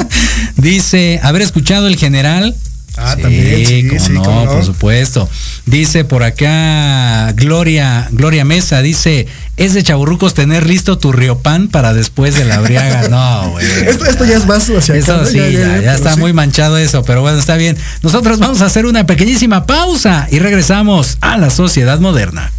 Dice 0.55 1.19
haber 1.21 1.41
escuchado 1.41 1.87
el 1.87 1.97
general 1.97 2.55
Ah, 2.97 3.15
también, 3.15 3.65
sí, 3.65 3.87
cómo 3.87 3.99
sí, 3.99 4.11
no, 4.13 4.23
cómo 4.23 4.45
no. 4.45 4.51
por 4.51 4.63
supuesto. 4.63 5.29
Dice 5.65 6.05
por 6.05 6.23
acá 6.23 7.31
Gloria, 7.33 8.07
Gloria 8.11 8.45
Mesa, 8.45 8.81
dice, 8.81 9.27
es 9.57 9.73
de 9.73 9.83
chaburrucos 9.83 10.33
tener 10.33 10.65
listo 10.65 10.97
tu 10.97 11.11
riopan 11.11 11.67
para 11.67 11.93
después 11.93 12.35
de 12.35 12.45
la 12.45 12.59
briaga. 12.59 13.07
No, 13.15 13.51
güey. 13.51 13.65
Esto, 13.87 14.05
esto 14.05 14.25
ya 14.25 14.37
es 14.37 14.45
más 14.45 14.69
hacia 14.69 14.95
Eso 14.95 15.25
sí, 15.25 15.37
ya, 15.37 15.79
ya 15.81 15.95
está 15.95 16.15
muy 16.15 16.33
manchado 16.33 16.77
eso, 16.77 17.03
pero 17.03 17.21
bueno, 17.21 17.37
está 17.37 17.55
bien. 17.55 17.77
Nosotros 18.01 18.39
vamos 18.39 18.61
a 18.61 18.65
hacer 18.65 18.85
una 18.85 19.05
pequeñísima 19.05 19.65
pausa 19.65 20.27
y 20.31 20.39
regresamos 20.39 21.17
a 21.21 21.37
la 21.37 21.49
sociedad 21.49 21.99
moderna. 21.99 22.51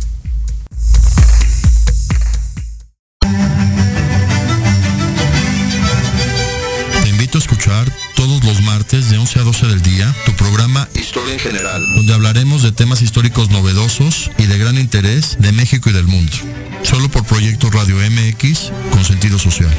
Martes 8.87 9.11
de 9.11 9.19
11 9.19 9.41
a 9.41 9.43
12 9.43 9.67
del 9.67 9.83
día 9.83 10.15
tu 10.27 10.33
programa 10.35 10.89
Historia 10.95 11.33
en 11.33 11.41
General, 11.41 11.85
donde 11.97 12.15
hablaremos 12.15 12.63
de 12.63 12.71
temas 12.71 13.03
históricos 13.03 13.51
novedosos 13.51 14.31
y 14.39 14.47
de 14.47 14.59
gran 14.59 14.79
interés 14.79 15.39
de 15.41 15.51
México 15.51 15.91
y 15.91 15.93
del 15.93 16.07
mundo. 16.07 16.33
Solo 16.85 17.09
por 17.09 17.25
Proyecto 17.25 17.69
Radio 17.71 17.97
MX 17.97 18.71
con 18.93 19.05
sentido 19.05 19.41
social. 19.41 19.75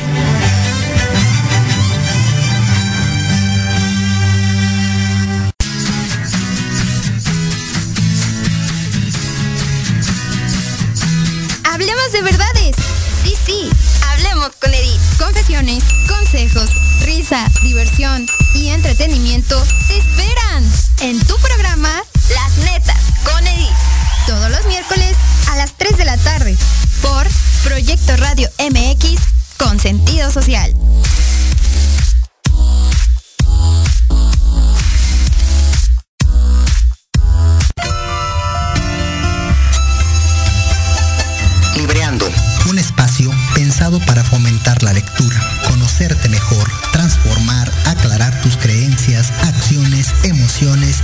Hablemos 11.63 12.11
de 12.11 12.21
verdades. 12.23 12.75
Sí, 13.23 13.35
sí, 13.45 13.69
hablemos 14.11 14.51
con 14.59 14.73
Edith. 14.73 14.99
Confesiones, 15.17 15.81
consejos, 16.09 16.69
risa, 17.05 17.47
diversión 17.63 18.27
entretenimiento 18.69 19.63
te 19.87 19.97
esperan 19.97 20.63
en 21.01 21.19
tu 21.25 21.35
programa 21.37 22.03
Las 22.29 22.57
Netas 22.57 22.97
con 23.23 23.45
Edith. 23.47 23.69
Todos 24.25 24.49
los 24.49 24.65
miércoles 24.65 25.15
a 25.49 25.55
las 25.55 25.73
3 25.77 25.97
de 25.97 26.05
la 26.05 26.17
tarde 26.17 26.57
por 27.01 27.27
Proyecto 27.63 28.15
Radio 28.17 28.49
MX 28.59 29.19
con 29.57 29.79
sentido 29.79 30.31
social. 30.31 30.73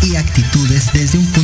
Y 0.02 0.16
actitudes 0.16 0.92
desde 0.94 1.18
un 1.18 1.26
punto 1.28 1.43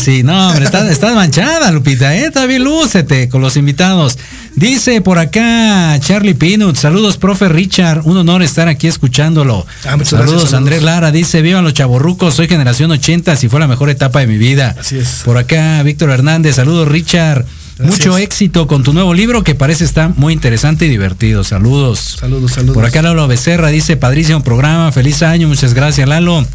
sí, 0.00 0.22
no, 0.22 0.48
hombre, 0.48 0.64
estás, 0.64 0.90
estás 0.90 1.14
manchada, 1.14 1.70
Lupita, 1.70 2.16
¿eh? 2.16 2.30
Todavía 2.30 2.58
lúcete 2.58 3.28
con 3.28 3.42
los 3.42 3.56
invitados. 3.56 4.18
Dice 4.56 5.00
por 5.00 5.18
acá 5.18 5.98
Charlie 6.00 6.34
Pinut, 6.34 6.76
saludos, 6.76 7.18
profe 7.18 7.48
Richard, 7.48 8.00
un 8.04 8.16
honor 8.16 8.42
estar 8.42 8.66
aquí 8.66 8.86
escuchándolo. 8.86 9.66
Ah, 9.84 9.96
saludos, 10.02 10.32
gracias, 10.32 10.54
Andrés. 10.54 10.82
Lara, 10.82 11.10
dice, 11.10 11.42
vivan 11.42 11.64
los 11.64 11.74
chaborrucos, 11.74 12.34
soy 12.34 12.48
generación 12.48 12.90
80, 12.90 13.36
si 13.36 13.48
fue 13.48 13.60
la 13.60 13.68
mejor 13.68 13.90
etapa 13.90 14.20
de 14.20 14.26
mi 14.26 14.38
vida. 14.38 14.74
Así 14.78 14.98
es. 14.98 15.22
Por 15.24 15.36
acá 15.36 15.82
Víctor 15.82 16.10
Hernández, 16.10 16.56
saludos, 16.56 16.88
Richard. 16.88 17.44
Gracias. 17.78 17.98
Mucho 17.98 18.18
éxito 18.18 18.66
con 18.66 18.82
tu 18.82 18.92
nuevo 18.92 19.14
libro 19.14 19.42
que 19.42 19.54
parece 19.54 19.84
estar 19.84 20.14
muy 20.16 20.34
interesante 20.34 20.86
y 20.86 20.88
divertido. 20.88 21.44
Saludos. 21.44 22.18
Saludos, 22.20 22.52
saludos. 22.52 22.74
Por 22.74 22.84
acá 22.84 23.00
Lalo 23.02 23.26
Becerra 23.26 23.68
dice, 23.68 23.96
padrísimo 23.96 24.42
programa, 24.42 24.92
feliz 24.92 25.22
año, 25.22 25.48
muchas 25.48 25.72
gracias, 25.72 26.08
Lalo. 26.08 26.46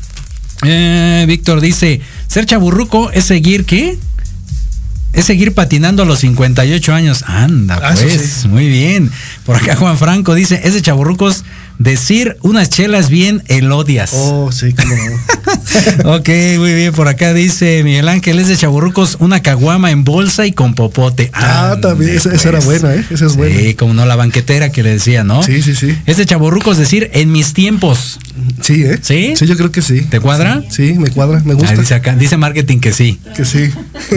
Eh, 0.63 1.25
Víctor 1.27 1.61
dice, 1.61 2.01
ser 2.27 2.45
chaburruco 2.45 3.11
es 3.11 3.25
seguir, 3.25 3.65
¿qué? 3.65 3.97
Es 5.13 5.25
seguir 5.25 5.53
patinando 5.53 6.03
a 6.03 6.05
los 6.05 6.19
58 6.19 6.93
años. 6.93 7.23
Anda, 7.25 7.79
Ah, 7.81 7.93
pues, 7.95 8.39
sí. 8.41 8.47
muy 8.49 8.67
bien. 8.67 9.09
Por 9.45 9.55
acá 9.55 9.75
Juan 9.77 9.97
Franco 9.97 10.33
dice, 10.33 10.59
es 10.65 10.73
de 10.73 10.81
chaburrucos 10.81 11.45
decir 11.79 12.37
unas 12.41 12.69
chelas 12.69 13.09
bien 13.09 13.41
elodias. 13.47 14.11
Oh, 14.13 14.51
sí, 14.51 14.73
cómo 14.73 14.93
no. 14.95 15.01
ok, 16.05 16.29
muy 16.57 16.73
bien. 16.73 16.93
Por 16.93 17.07
acá 17.07 17.33
dice 17.33 17.83
Miguel 17.83 18.07
Ángel, 18.07 18.39
es 18.39 18.47
de 18.47 18.57
chaburrucos 18.57 19.17
una 19.19 19.41
caguama 19.41 19.91
en 19.91 20.03
bolsa 20.03 20.45
y 20.45 20.51
con 20.51 20.75
popote. 20.75 21.29
Ah, 21.33 21.71
Ande, 21.71 21.81
también, 21.87 22.17
esa, 22.17 22.33
esa 22.33 22.49
era 22.49 22.59
pues. 22.59 22.81
buena, 22.81 22.95
¿eh? 22.95 23.05
Esa 23.09 23.25
es 23.25 23.35
buena. 23.35 23.55
Sí, 23.59 23.73
como 23.75 23.93
no 23.93 24.05
la 24.05 24.15
banquetera 24.15 24.71
que 24.71 24.83
le 24.83 24.91
decía, 24.91 25.23
¿no? 25.23 25.43
Sí, 25.43 25.61
sí, 25.61 25.75
sí. 25.75 25.97
Es 26.05 26.17
de 26.17 26.25
chaburrucos 26.25 26.77
decir 26.77 27.09
en 27.13 27.31
mis 27.31 27.53
tiempos. 27.53 28.19
Sí, 28.61 28.83
¿eh? 28.83 28.99
¿Sí? 29.01 29.33
Sí, 29.37 29.45
yo 29.45 29.55
creo 29.55 29.71
que 29.71 29.81
sí. 29.81 30.01
¿Te 30.01 30.19
cuadra? 30.19 30.63
Sí, 30.69 30.93
me 30.97 31.09
cuadra, 31.09 31.41
me 31.45 31.53
Ah, 31.53 31.55
gusta. 31.55 31.75
dice 31.75 31.93
acá, 31.95 32.15
dice 32.15 32.37
marketing 32.37 32.79
que 32.79 32.91
sí. 32.91 33.19
Que 33.35 33.45
sí. 33.45 33.69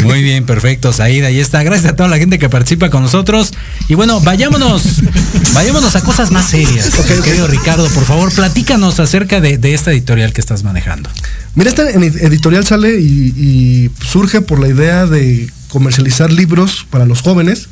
Muy 0.02 0.22
bien, 0.22 0.44
perfecto, 0.44 0.92
Saida, 0.92 1.28
ahí 1.28 1.38
está. 1.38 1.62
Gracias 1.62 1.92
a 1.92 1.96
toda 1.96 2.08
la 2.08 2.18
gente 2.18 2.38
que 2.38 2.48
participa 2.48 2.90
con 2.90 3.02
nosotros. 3.02 3.52
Y 3.88 3.94
bueno, 3.94 4.20
vayámonos, 4.20 4.82
vayámonos 5.54 5.94
a 5.96 6.00
cosas 6.02 6.30
más 6.30 6.46
serias. 6.50 6.90
Querido 7.24 7.46
Ricardo, 7.46 7.88
por 7.90 8.04
favor, 8.04 8.32
platícanos 8.32 8.98
acerca 9.00 9.40
de, 9.40 9.58
de 9.58 9.74
esta 9.74 9.92
editorial 9.92 10.32
que 10.32 10.40
estás 10.40 10.62
manejando. 10.64 11.08
Mira, 11.54 11.70
esta 11.70 11.90
editorial 11.90 12.64
sale 12.64 13.00
y, 13.00 13.34
y 13.36 13.90
surge 14.04 14.40
por 14.40 14.60
la 14.60 14.68
idea 14.68 15.06
de 15.06 15.50
comercializar 15.68 16.32
libros 16.32 16.86
para 16.90 17.04
los 17.06 17.22
jóvenes. 17.22 17.68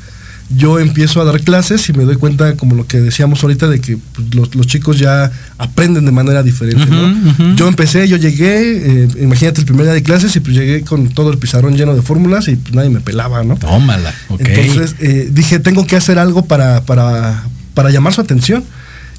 Yo 0.49 0.79
empiezo 0.79 1.19
a 1.19 1.25
dar 1.25 1.41
clases 1.41 1.89
y 1.89 1.93
me 1.93 2.05
doy 2.05 2.15
cuenta, 2.15 2.55
como 2.55 2.73
lo 2.75 2.87
que 2.87 3.01
decíamos 3.01 3.43
ahorita, 3.43 3.67
de 3.67 3.81
que 3.81 3.97
pues, 3.97 4.33
los, 4.33 4.55
los 4.55 4.65
chicos 4.65 4.97
ya 4.97 5.29
aprenden 5.57 6.05
de 6.05 6.11
manera 6.13 6.41
diferente. 6.41 6.85
¿no? 6.85 7.55
Yo 7.55 7.67
empecé, 7.67 8.07
yo 8.07 8.15
llegué, 8.15 9.03
eh, 9.03 9.07
imagínate 9.19 9.59
el 9.59 9.65
primer 9.65 9.85
día 9.85 9.93
de 9.93 10.03
clases 10.03 10.33
y 10.37 10.39
pues 10.39 10.55
llegué 10.55 10.83
con 10.83 11.09
todo 11.09 11.31
el 11.31 11.37
pizarrón 11.37 11.75
lleno 11.75 11.95
de 11.95 12.01
fórmulas 12.01 12.47
y 12.47 12.55
pues 12.55 12.73
nadie 12.73 12.89
me 12.89 13.01
pelaba, 13.01 13.43
¿no? 13.43 13.57
Tómala, 13.57 14.13
ok. 14.29 14.39
Entonces 14.45 14.95
eh, 14.99 15.29
dije, 15.31 15.59
tengo 15.59 15.85
que 15.85 15.97
hacer 15.97 16.17
algo 16.17 16.45
para, 16.45 16.81
para, 16.85 17.43
para 17.73 17.89
llamar 17.89 18.13
su 18.13 18.21
atención. 18.21 18.63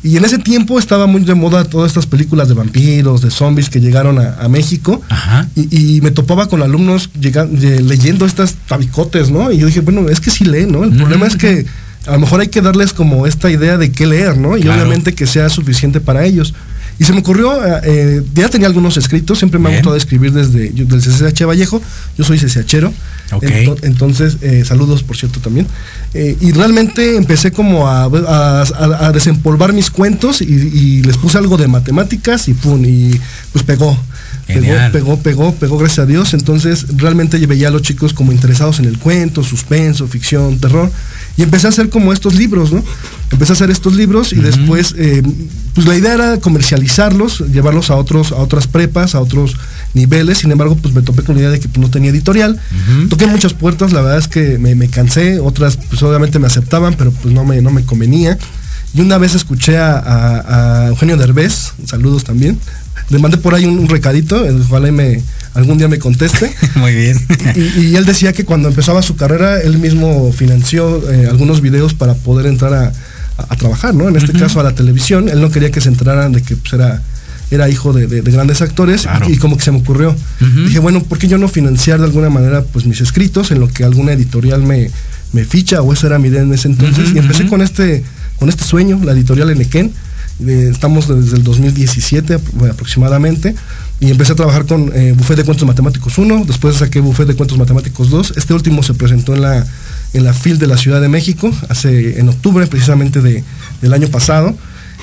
Y 0.02 0.16
en 0.16 0.24
ese 0.24 0.38
tiempo 0.38 0.78
estaba 0.78 1.06
muy 1.06 1.22
de 1.22 1.34
moda 1.34 1.64
todas 1.64 1.88
estas 1.90 2.06
películas 2.06 2.46
de 2.48 2.54
vampiros, 2.54 3.20
de 3.20 3.30
zombies 3.30 3.68
que 3.68 3.80
llegaron 3.80 4.18
a, 4.18 4.34
a 4.40 4.48
México. 4.48 5.02
Ajá. 5.08 5.48
Y, 5.56 5.96
y 5.96 6.00
me 6.00 6.10
topaba 6.12 6.48
con 6.48 6.62
alumnos 6.62 7.10
llegan- 7.20 7.50
de- 7.50 7.82
leyendo 7.82 8.24
estas 8.24 8.54
tabicotes, 8.68 9.30
¿no? 9.30 9.50
Y 9.50 9.58
yo 9.58 9.66
dije, 9.66 9.80
bueno, 9.80 10.08
es 10.08 10.20
que 10.20 10.30
sí 10.30 10.44
leen, 10.44 10.70
¿no? 10.72 10.84
El 10.84 10.96
problema 10.96 11.26
es 11.26 11.36
que 11.36 11.66
a 12.06 12.12
lo 12.12 12.20
mejor 12.20 12.40
hay 12.40 12.48
que 12.48 12.60
darles 12.62 12.92
como 12.92 13.26
esta 13.26 13.50
idea 13.50 13.76
de 13.76 13.90
qué 13.90 14.06
leer, 14.06 14.36
¿no? 14.38 14.56
Y 14.56 14.62
Claro. 14.62 14.82
obviamente 14.82 15.14
que 15.14 15.26
sea 15.26 15.48
suficiente 15.48 16.00
para 16.00 16.24
ellos. 16.24 16.54
Y 16.98 17.04
se 17.04 17.12
me 17.12 17.20
ocurrió, 17.20 17.64
eh, 17.64 17.80
eh, 17.84 18.22
ya 18.34 18.48
tenía 18.48 18.66
algunos 18.66 18.96
escritos, 18.96 19.38
siempre 19.38 19.58
me 19.60 19.68
ha 19.68 19.70
gustado 19.76 19.96
escribir 19.96 20.32
desde 20.32 20.72
yo, 20.74 20.84
del 20.84 21.00
CCH 21.00 21.44
Vallejo, 21.46 21.80
yo 22.16 22.24
soy 22.24 22.38
CCHero. 22.38 22.92
Ento- 23.66 23.78
entonces, 23.82 24.38
eh, 24.40 24.64
saludos 24.66 25.02
por 25.04 25.16
cierto 25.16 25.38
también. 25.40 25.66
Eh, 26.14 26.36
y 26.40 26.50
realmente 26.52 27.16
empecé 27.16 27.52
como 27.52 27.86
a, 27.86 28.04
a- 28.04 28.62
a- 28.62 29.06
a 29.08 29.12
desempolvar 29.12 29.72
mis 29.72 29.90
cuentos 29.90 30.40
y, 30.40 30.44
y 30.46 31.02
les 31.02 31.16
puse 31.18 31.38
algo 31.38 31.56
de 31.56 31.68
matemáticas 31.68 32.48
y 32.48 32.54
pum, 32.54 32.82
y 32.84 33.10
pues 33.52 33.64
pegó. 33.64 33.96
Pegó, 34.46 34.60
Genial. 34.62 34.92
pegó, 34.92 35.18
pegó, 35.20 35.54
pegó, 35.54 35.76
gracias 35.76 35.98
a 36.00 36.06
Dios. 36.06 36.32
Entonces 36.32 36.86
realmente 36.96 37.36
veía 37.46 37.68
a 37.68 37.70
los 37.70 37.82
chicos 37.82 38.14
como 38.14 38.32
interesados 38.32 38.78
en 38.78 38.86
el 38.86 38.98
cuento, 38.98 39.44
suspenso, 39.44 40.08
ficción, 40.08 40.58
terror. 40.58 40.90
Y 41.36 41.42
empecé 41.42 41.66
a 41.66 41.70
hacer 41.70 41.90
como 41.90 42.14
estos 42.14 42.34
libros, 42.34 42.72
¿no? 42.72 42.82
Empecé 43.30 43.52
a 43.52 43.56
hacer 43.56 43.70
estos 43.70 43.94
libros 43.94 44.32
y 44.32 44.36
después, 44.36 44.94
eh, 44.96 45.22
pues 45.78 45.86
la 45.86 45.96
idea 45.96 46.14
era 46.14 46.40
comercializarlos, 46.40 47.40
llevarlos 47.52 47.90
a 47.90 47.94
otros, 47.96 48.32
a 48.32 48.36
otras 48.36 48.66
prepas, 48.66 49.14
a 49.14 49.20
otros 49.20 49.56
niveles. 49.94 50.38
Sin 50.38 50.50
embargo, 50.50 50.76
pues 50.76 50.92
me 50.92 51.02
topé 51.02 51.22
con 51.22 51.36
la 51.36 51.42
idea 51.42 51.50
de 51.50 51.60
que 51.60 51.68
pues, 51.68 51.78
no 51.78 51.88
tenía 51.90 52.10
editorial. 52.10 52.58
Toqué 53.08 53.26
muchas 53.26 53.54
puertas, 53.54 53.92
la 53.92 54.00
verdad 54.00 54.18
es 54.18 54.28
que 54.28 54.58
me, 54.58 54.74
me 54.74 54.88
cansé, 54.88 55.38
otras 55.40 55.76
pues 55.88 56.02
obviamente 56.02 56.38
me 56.38 56.46
aceptaban, 56.46 56.94
pero 56.94 57.10
pues 57.12 57.32
no 57.32 57.44
me, 57.44 57.60
no 57.62 57.70
me 57.70 57.84
convenía. 57.84 58.36
Y 58.94 59.00
una 59.02 59.18
vez 59.18 59.34
escuché 59.34 59.76
a, 59.78 59.98
a- 59.98 60.84
a 60.84 60.88
Eugenio 60.88 61.16
Derbez, 61.16 61.72
saludos 61.86 62.24
también. 62.24 62.58
Le 63.10 63.18
mandé 63.18 63.36
por 63.38 63.54
ahí 63.54 63.64
un, 63.64 63.78
un 63.78 63.88
recadito, 63.88 64.44
ojalá 64.68 64.88
y 64.88 64.92
me, 64.92 65.22
algún 65.54 65.78
día 65.78 65.88
me 65.88 65.98
conteste. 65.98 66.52
Muy 66.74 66.94
bien. 66.94 67.18
Y, 67.54 67.80
y 67.86 67.96
él 67.96 68.04
decía 68.04 68.32
que 68.32 68.44
cuando 68.44 68.68
empezaba 68.68 69.00
su 69.02 69.16
carrera, 69.16 69.60
él 69.60 69.78
mismo 69.78 70.32
financió 70.32 71.10
eh, 71.10 71.26
algunos 71.28 71.60
videos 71.60 71.94
para 71.94 72.14
poder 72.14 72.46
entrar 72.46 72.74
a, 72.74 72.92
a- 73.38 73.46
a 73.54 73.56
trabajar, 73.56 73.94
¿no? 73.94 74.08
En 74.08 74.16
este 74.16 74.32
caso 74.32 74.60
a 74.60 74.62
la 74.64 74.72
televisión. 74.74 75.28
Él 75.28 75.40
no 75.40 75.50
quería 75.50 75.70
que 75.70 75.80
se 75.80 75.88
enteraran 75.88 76.32
de 76.32 76.42
que 76.42 76.56
pues, 76.56 76.72
era, 76.74 77.00
era 77.50 77.68
hijo 77.70 77.92
de, 77.94 78.06
de- 78.06 78.20
de 78.20 78.30
grandes 78.30 78.60
actores 78.60 79.02
Claro. 79.02 79.28
y, 79.30 79.34
y 79.34 79.36
como 79.38 79.56
que 79.56 79.64
se 79.64 79.70
me 79.72 79.78
ocurrió. 79.78 80.14
Dije, 80.66 80.78
bueno, 80.80 81.02
¿por 81.02 81.18
qué 81.18 81.28
yo 81.28 81.38
no 81.38 81.48
financiar 81.48 81.98
de 81.98 82.04
alguna 82.04 82.28
manera 82.28 82.62
pues 82.62 82.84
mis 82.84 83.00
escritos 83.00 83.50
en 83.52 83.60
lo 83.60 83.68
que 83.68 83.84
alguna 83.84 84.12
editorial 84.12 84.62
me, 84.62 84.90
me 85.32 85.44
ficha 85.44 85.80
o 85.82 85.92
esa 85.92 86.08
era 86.08 86.18
mi 86.18 86.28
idea 86.28 86.42
en 86.42 86.52
ese 86.52 86.68
entonces? 86.68 87.10
Y 87.14 87.18
empecé 87.18 87.46
con 87.46 87.62
este, 87.62 88.04
con 88.38 88.48
este 88.50 88.64
sueño, 88.64 89.00
la 89.04 89.12
editorial 89.12 89.48
Enequén. 89.50 89.92
Eh, 90.46 90.68
estamos 90.70 91.08
desde 91.08 91.36
el 91.36 91.42
2017 91.42 92.38
apro- 92.38 92.70
aproximadamente 92.70 93.56
y 93.98 94.10
empecé 94.12 94.34
a 94.34 94.36
trabajar 94.36 94.66
con 94.66 94.92
eh, 94.94 95.12
Buffet 95.16 95.36
de 95.36 95.42
Cuentos 95.42 95.66
Matemáticos 95.66 96.16
1, 96.16 96.44
después 96.46 96.76
saqué 96.76 97.00
Buffet 97.00 97.26
de 97.26 97.34
Cuentos 97.34 97.58
Matemáticos 97.58 98.08
2. 98.10 98.34
Este 98.36 98.54
último 98.54 98.84
se 98.84 98.94
presentó 98.94 99.34
en 99.34 99.42
la, 99.42 99.66
en 100.12 100.24
la 100.24 100.32
FIL 100.32 100.58
de 100.58 100.66
la 100.66 100.76
Ciudad 100.76 101.00
de 101.00 101.08
México, 101.08 101.50
hace, 101.68 102.18
en 102.18 102.28
octubre 102.28 102.66
precisamente 102.66 103.20
de, 103.20 103.44
del 103.82 103.92
año 103.92 104.08
pasado. 104.08 104.54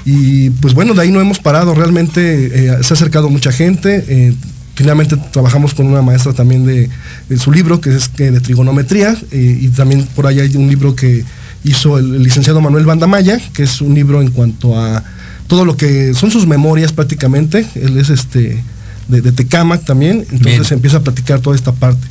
Y 0.06 0.52
pues 0.52 0.74
bueno, 0.74 0.94
de 0.94 1.02
ahí 1.02 1.12
no 1.12 1.20
hemos 1.22 1.40
parado, 1.40 1.74
realmente 1.74 2.22
eh, 2.70 2.78
se 2.84 2.94
ha 2.94 2.96
acercado 2.96 3.30
mucha 3.30 3.52
gente. 3.52 4.04
eh, 4.08 4.34
finalmente 4.76 5.16
trabajamos 5.32 5.74
con 5.74 5.88
una 5.88 6.02
maestra 6.02 6.34
también 6.34 6.66
de, 6.66 6.90
de 7.30 7.38
su 7.38 7.52
libro, 7.52 7.80
que 7.80 7.96
es 7.96 8.10
que 8.10 8.30
de 8.30 8.42
trigonometría, 8.42 9.16
eh, 9.32 9.58
y 9.62 9.70
también 9.70 10.06
por 10.16 10.28
ahí 10.28 10.42
hay 10.42 10.56
un 10.58 10.68
libro 10.68 10.96
que 10.96 11.24
hizo 11.64 11.98
el, 11.98 12.16
el 12.16 12.24
licenciado 12.24 12.60
Manuel 12.62 12.86
Bandamaya, 12.86 13.40
que 13.54 13.64
es 13.64 13.82
un 13.82 13.96
libro 13.96 14.22
en 14.22 14.32
cuanto 14.32 14.78
a 14.78 15.02
todo 15.48 15.64
lo 15.64 15.78
que 15.78 16.14
son 16.14 16.30
sus 16.30 16.46
memorias 16.46 16.92
prácticamente. 16.92 17.66
Él 17.76 17.98
es 17.98 18.10
este 18.10 18.62
de, 19.08 19.22
de 19.22 19.32
Tecámac 19.32 19.86
también, 19.86 20.20
entonces 20.30 20.46
Bien. 20.46 20.66
se 20.66 20.74
empieza 20.74 20.98
a 20.98 21.02
platicar 21.02 21.40
toda 21.40 21.56
esta 21.56 21.72
parte. 21.72 22.06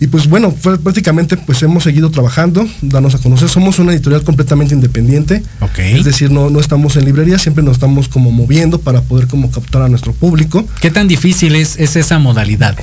Y 0.00 0.06
pues 0.06 0.28
bueno, 0.28 0.52
prácticamente 0.52 1.36
pues 1.36 1.62
hemos 1.62 1.84
seguido 1.84 2.10
trabajando, 2.10 2.66
darnos 2.80 3.14
a 3.14 3.18
conocer. 3.18 3.50
Somos 3.50 3.78
una 3.78 3.92
editorial 3.92 4.24
completamente 4.24 4.74
independiente. 4.74 5.42
Ok. 5.60 5.78
Es 5.78 6.04
decir, 6.04 6.30
no, 6.30 6.48
no 6.48 6.58
estamos 6.58 6.96
en 6.96 7.04
librería, 7.04 7.38
siempre 7.38 7.62
nos 7.62 7.74
estamos 7.74 8.08
como 8.08 8.30
moviendo 8.30 8.80
para 8.80 9.02
poder 9.02 9.28
como 9.28 9.50
captar 9.50 9.82
a 9.82 9.88
nuestro 9.88 10.14
público. 10.14 10.64
¿Qué 10.80 10.90
tan 10.90 11.06
difícil 11.06 11.54
es, 11.54 11.78
es 11.78 11.96
esa 11.96 12.18
modalidad? 12.18 12.78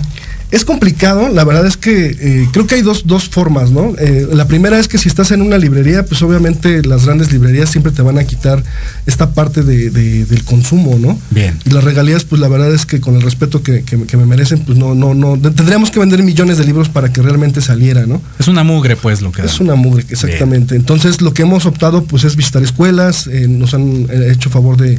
Es 0.50 0.64
complicado, 0.64 1.28
la 1.28 1.44
verdad 1.44 1.66
es 1.68 1.76
que 1.76 2.06
eh, 2.22 2.48
creo 2.54 2.66
que 2.68 2.76
hay 2.76 2.82
dos, 2.82 3.06
dos 3.06 3.28
formas, 3.28 3.70
¿no? 3.72 3.94
Eh, 4.00 4.28
la 4.32 4.48
primera 4.48 4.80
es 4.80 4.88
que 4.88 4.98
si 4.98 5.10
estás 5.10 5.32
en 5.32 5.42
una 5.42 5.58
librería, 5.58 6.06
pues 6.06 6.22
obviamente 6.22 6.82
las 6.84 7.06
grandes 7.06 7.34
librerías 7.34 7.70
siempre 7.70 7.92
te 7.92 8.02
van 8.02 8.18
a 8.18 8.24
quitar 8.24 8.64
esta 9.06 9.32
parte 9.34 9.64
de- 9.64 9.90
de- 9.90 10.24
del 10.24 10.44
consumo, 10.46 10.98
¿no? 11.00 11.20
Bien. 11.32 11.60
Y 11.66 11.72
las 11.72 11.84
regalías, 11.84 12.24
pues 12.24 12.40
la 12.40 12.48
verdad 12.48 12.74
es 12.74 12.86
que 12.86 13.02
con 13.02 13.16
el 13.16 13.24
respeto 13.24 13.62
que, 13.62 13.84
que- 13.84 14.04
que 14.06 14.16
me 14.16 14.26
merecen, 14.26 14.60
pues 14.60 14.78
no, 14.78 14.96
no, 14.96 15.14
no, 15.14 15.38
tendríamos 15.38 15.92
que 15.92 16.00
vender 16.00 16.24
millones 16.24 16.58
de 16.58 16.64
libros 16.64 16.88
para 16.88 17.12
que 17.12 17.22
realmente 17.22 17.60
saliera, 17.60 18.06
¿no? 18.06 18.22
Es 18.40 18.48
una 18.48 18.64
mugre, 18.64 18.96
pues, 18.96 19.22
lo 19.22 19.34
que 19.34 19.42
Es 19.42 19.52
dan. 19.60 19.64
una 19.68 19.76
mugre, 19.76 20.06
exactamente. 20.10 20.76
Entonces, 20.78 21.22
lo 21.22 21.34
que 21.34 21.42
hemos 21.42 21.66
optado, 21.66 22.06
pues, 22.06 22.24
es 22.24 22.38
visitar 22.38 22.64
escuelas, 22.64 23.28
eh, 23.28 23.48
nos 23.50 23.74
han 23.74 24.08
hecho 24.32 24.50
favor 24.50 24.78
de, 24.78 24.98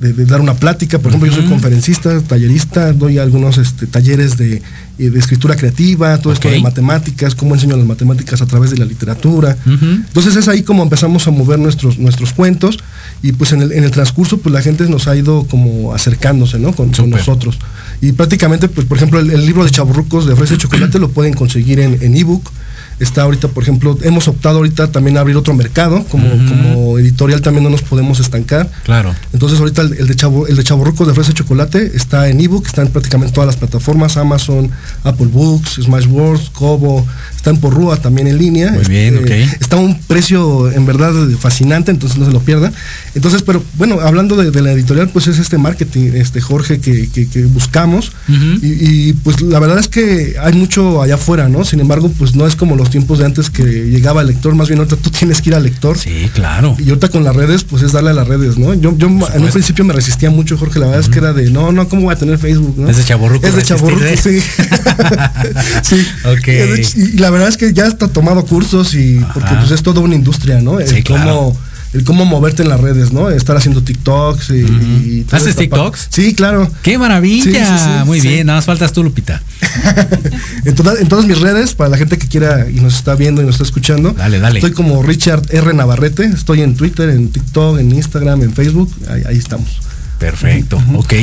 de- 0.00 0.12
de 0.14 0.24
dar 0.24 0.40
una 0.40 0.54
plática. 0.54 0.98
Por 0.98 1.10
ejemplo, 1.10 1.28
yo 1.30 1.36
soy 1.36 1.44
conferencista, 1.48 2.20
tallerista, 2.22 2.92
doy 2.94 3.18
algunos 3.18 3.58
este, 3.58 3.86
talleres 3.86 4.36
de, 4.38 4.62
eh, 4.98 5.10
de 5.10 5.18
escritura 5.18 5.56
creativa, 5.56 6.16
todo 6.18 6.32
esto 6.32 6.48
de 6.48 6.54
matemáticas, 6.62 7.34
cómo 7.34 7.54
enseño 7.54 7.76
las 7.76 7.86
matemáticas 7.86 8.40
a 8.40 8.46
través 8.46 8.70
de 8.70 8.78
la 8.78 8.86
literatura. 8.86 9.56
Entonces 9.66 10.36
es 10.36 10.48
ahí 10.48 10.62
como 10.62 10.82
empezamos 10.82 11.26
a 11.28 11.30
mover 11.30 11.58
nuestros, 11.58 11.98
nuestros 11.98 12.32
cuentos 12.32 12.78
y 13.22 13.32
pues 13.32 13.52
en 13.52 13.60
el, 13.62 13.72
en 13.72 13.84
el 13.84 13.90
transcurso 13.90 14.38
pues 14.38 14.52
la 14.52 14.62
gente 14.62 14.88
nos 14.88 15.06
ha 15.06 15.14
ido 15.16 15.44
como 15.44 15.94
acercándose, 15.94 16.58
¿no? 16.58 16.72
Con, 16.72 16.90
nosotros. 17.10 17.58
Y 18.00 18.12
prácticamente, 18.12 18.68
pues 18.68 18.86
por 18.86 18.96
ejemplo, 18.96 19.20
el, 19.20 19.30
el 19.30 19.44
libro 19.44 19.64
de 19.64 19.70
Chaburrucos 19.70 20.26
de 20.26 20.34
Fresa 20.34 20.54
y 20.54 20.56
Chocolate 20.58 20.98
lo 20.98 21.10
pueden 21.10 21.34
conseguir 21.34 21.78
en 21.80 21.98
en 22.00 22.16
ebook. 22.16 22.50
Está 23.00 23.22
ahorita, 23.22 23.48
por 23.48 23.62
ejemplo, 23.62 23.98
hemos 24.02 24.28
optado 24.28 24.58
ahorita 24.58 24.92
también 24.92 25.16
a 25.16 25.20
abrir 25.20 25.36
otro 25.36 25.54
mercado, 25.54 26.04
como, 26.10 26.28
como 26.30 26.98
editorial 26.98 27.40
también 27.40 27.64
no 27.64 27.70
nos 27.70 27.82
podemos 27.82 28.20
estancar. 28.20 28.70
Claro. 28.84 29.14
Entonces 29.32 29.58
ahorita 29.58 29.82
el, 29.82 29.94
el 29.94 30.06
de 30.06 30.14
Chavo, 30.16 30.46
el 30.46 30.56
de 30.56 30.62
Chavorrucos 30.64 31.08
de 31.08 31.14
Fresa 31.14 31.30
y 31.30 31.34
Chocolate 31.34 31.92
está 31.94 32.28
en 32.28 32.40
ebook, 32.40 32.66
está 32.66 32.82
en 32.82 32.88
prácticamente 32.88 33.32
todas 33.32 33.46
las 33.46 33.56
plataformas, 33.56 34.16
Amazon, 34.16 34.70
Apple 35.04 35.26
Books, 35.26 35.80
Smashwords, 35.82 36.50
Kobo, 36.50 37.06
está 37.34 37.50
en 37.50 37.56
Porrúa 37.58 37.96
también 37.96 38.26
en 38.28 38.38
línea. 38.38 38.70
Muy 38.72 38.84
bien, 38.84 39.16
Este, 39.16 39.44
ok. 39.44 39.52
Está 39.60 39.76
a 39.76 39.80
un 39.80 39.98
precio 40.02 40.70
en 40.70 40.84
verdad 40.86 41.12
fascinante, 41.38 41.90
entonces 41.90 42.18
no 42.18 42.26
se 42.26 42.32
lo 42.32 42.40
pierdan. 42.40 42.72
Entonces, 43.14 43.42
pero 43.42 43.62
bueno, 43.78 44.00
hablando 44.00 44.36
de, 44.36 44.50
de 44.50 44.60
la 44.62 44.72
editorial, 44.72 45.08
pues 45.08 45.26
es 45.26 45.38
este 45.38 45.56
marketing, 45.58 46.12
este 46.14 46.40
Jorge, 46.40 46.80
que, 46.80 47.08
que- 47.08 47.28
que 47.28 47.44
buscamos. 47.44 48.12
Y, 48.28 49.08
y, 49.08 49.12
pues 49.24 49.40
la 49.40 49.58
verdad 49.58 49.78
es 49.78 49.88
que 49.88 50.34
hay 50.42 50.52
mucho 50.52 51.00
allá 51.02 51.14
afuera, 51.14 51.48
¿no? 51.48 51.64
Sin 51.64 51.80
embargo, 51.80 52.10
pues 52.18 52.34
no 52.34 52.46
es 52.46 52.56
como 52.56 52.76
los 52.76 52.89
tiempos 52.90 53.18
de 53.18 53.26
antes 53.26 53.50
que 53.50 53.62
llegaba 53.64 54.20
el 54.20 54.28
lector, 54.28 54.54
más 54.54 54.68
bien 54.68 54.78
ahorita 54.80 54.96
tú 54.96 55.10
tienes 55.10 55.40
que 55.40 55.50
ir 55.50 55.54
al 55.54 55.62
lector. 55.62 55.96
Sí, 55.98 56.30
claro. 56.34 56.76
Y 56.78 56.88
ahorita 56.88 57.08
con 57.08 57.24
las 57.24 57.34
redes, 57.34 57.64
pues 57.64 57.82
es 57.82 57.92
darle 57.92 58.10
a 58.10 58.14
las 58.14 58.28
redes, 58.28 58.58
¿no? 58.58 58.74
Yo, 58.74 58.96
yo 58.96 59.06
en 59.06 59.42
un 59.42 59.50
principio 59.50 59.84
me 59.84 59.92
resistía 59.92 60.30
mucho, 60.30 60.56
Jorge. 60.58 60.78
La 60.78 60.86
verdad 60.86 61.00
es 61.00 61.08
que 61.08 61.18
era 61.18 61.32
de, 61.32 61.50
no, 61.50 61.72
no, 61.72 61.88
¿cómo 61.88 62.02
voy 62.02 62.14
a 62.14 62.18
tener 62.18 62.38
Facebook? 62.38 62.74
¿no? 62.76 62.88
Es 62.88 62.96
de 62.96 63.04
chavorruco 63.04 63.46
Es 63.46 63.56
de 63.56 63.62
chavorruco, 63.62 64.00
resistirle. 64.02 64.40
sí. 64.40 64.46
sí. 65.82 66.06
Ok. 66.24 66.48
Y 66.96 67.18
la 67.18 67.30
verdad 67.30 67.48
es 67.48 67.56
que 67.56 67.72
ya 67.72 67.86
está 67.86 68.08
tomado 68.08 68.44
cursos 68.44 68.94
y 68.94 69.20
porque 69.32 69.48
Ajá. 69.48 69.60
pues 69.60 69.70
es 69.70 69.82
toda 69.82 70.00
una 70.00 70.14
industria, 70.14 70.60
¿no? 70.60 70.78
Sí, 70.80 70.96
el 70.96 71.04
claro. 71.04 71.30
cómo 71.34 71.56
el 71.92 72.04
cómo 72.04 72.24
moverte 72.24 72.62
en 72.62 72.68
las 72.68 72.80
redes, 72.80 73.12
¿no? 73.12 73.30
Estar 73.30 73.56
haciendo 73.56 73.82
TikToks 73.82 74.50
y, 74.50 74.54
y 75.18 75.24
toda 75.24 75.38
¿Haces 75.38 75.56
TikToks? 75.56 76.08
Sí, 76.10 76.34
claro. 76.34 76.70
¡Qué 76.82 76.98
maravilla! 76.98 77.44
Sí, 77.44 77.52
sí, 77.52 77.84
sí, 77.84 78.04
Muy 78.06 78.20
bien, 78.20 78.46
nada 78.46 78.58
más 78.58 78.64
faltas 78.66 78.92
tú, 78.92 79.02
Lupita. 79.02 79.42
en, 80.64 80.74
toda- 80.74 81.00
en 81.00 81.08
todas 81.08 81.26
mis 81.26 81.38
redes, 81.40 81.74
para 81.74 81.90
la 81.90 81.96
gente 81.96 82.18
que 82.18 82.28
quiera 82.28 82.68
y 82.70 82.74
nos 82.80 82.94
está 82.94 83.14
viendo 83.14 83.42
y 83.42 83.44
nos 83.46 83.56
está 83.56 83.64
escuchando. 83.64 84.12
Dale, 84.12 84.38
dale. 84.40 84.58
Estoy 84.60 84.72
como 84.72 85.02
Richard 85.02 85.42
R. 85.50 85.74
Navarrete. 85.74 86.24
Estoy 86.24 86.62
en 86.62 86.76
Twitter, 86.76 87.08
en 87.10 87.30
TikTok, 87.30 87.78
en 87.78 87.92
Instagram, 87.92 88.42
en 88.42 88.52
Facebook. 88.54 88.92
Ahí, 89.08 89.22
ahí 89.26 89.36
estamos. 89.36 89.80
Perfecto, 90.18 90.82
ok. 90.96 91.14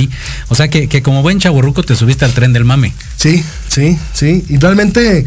O 0.50 0.56
sea 0.56 0.70
que, 0.70 0.90
que 0.90 1.04
como 1.04 1.22
buen 1.22 1.40
chaburruco 1.40 1.84
te 1.84 1.96
subiste 1.96 2.26
al 2.26 2.34
tren 2.34 2.52
del 2.52 2.66
mame. 2.66 2.94
Sí, 3.16 3.44
sí, 3.68 3.96
sí. 4.14 4.44
Y 4.50 4.58
realmente, 4.58 5.24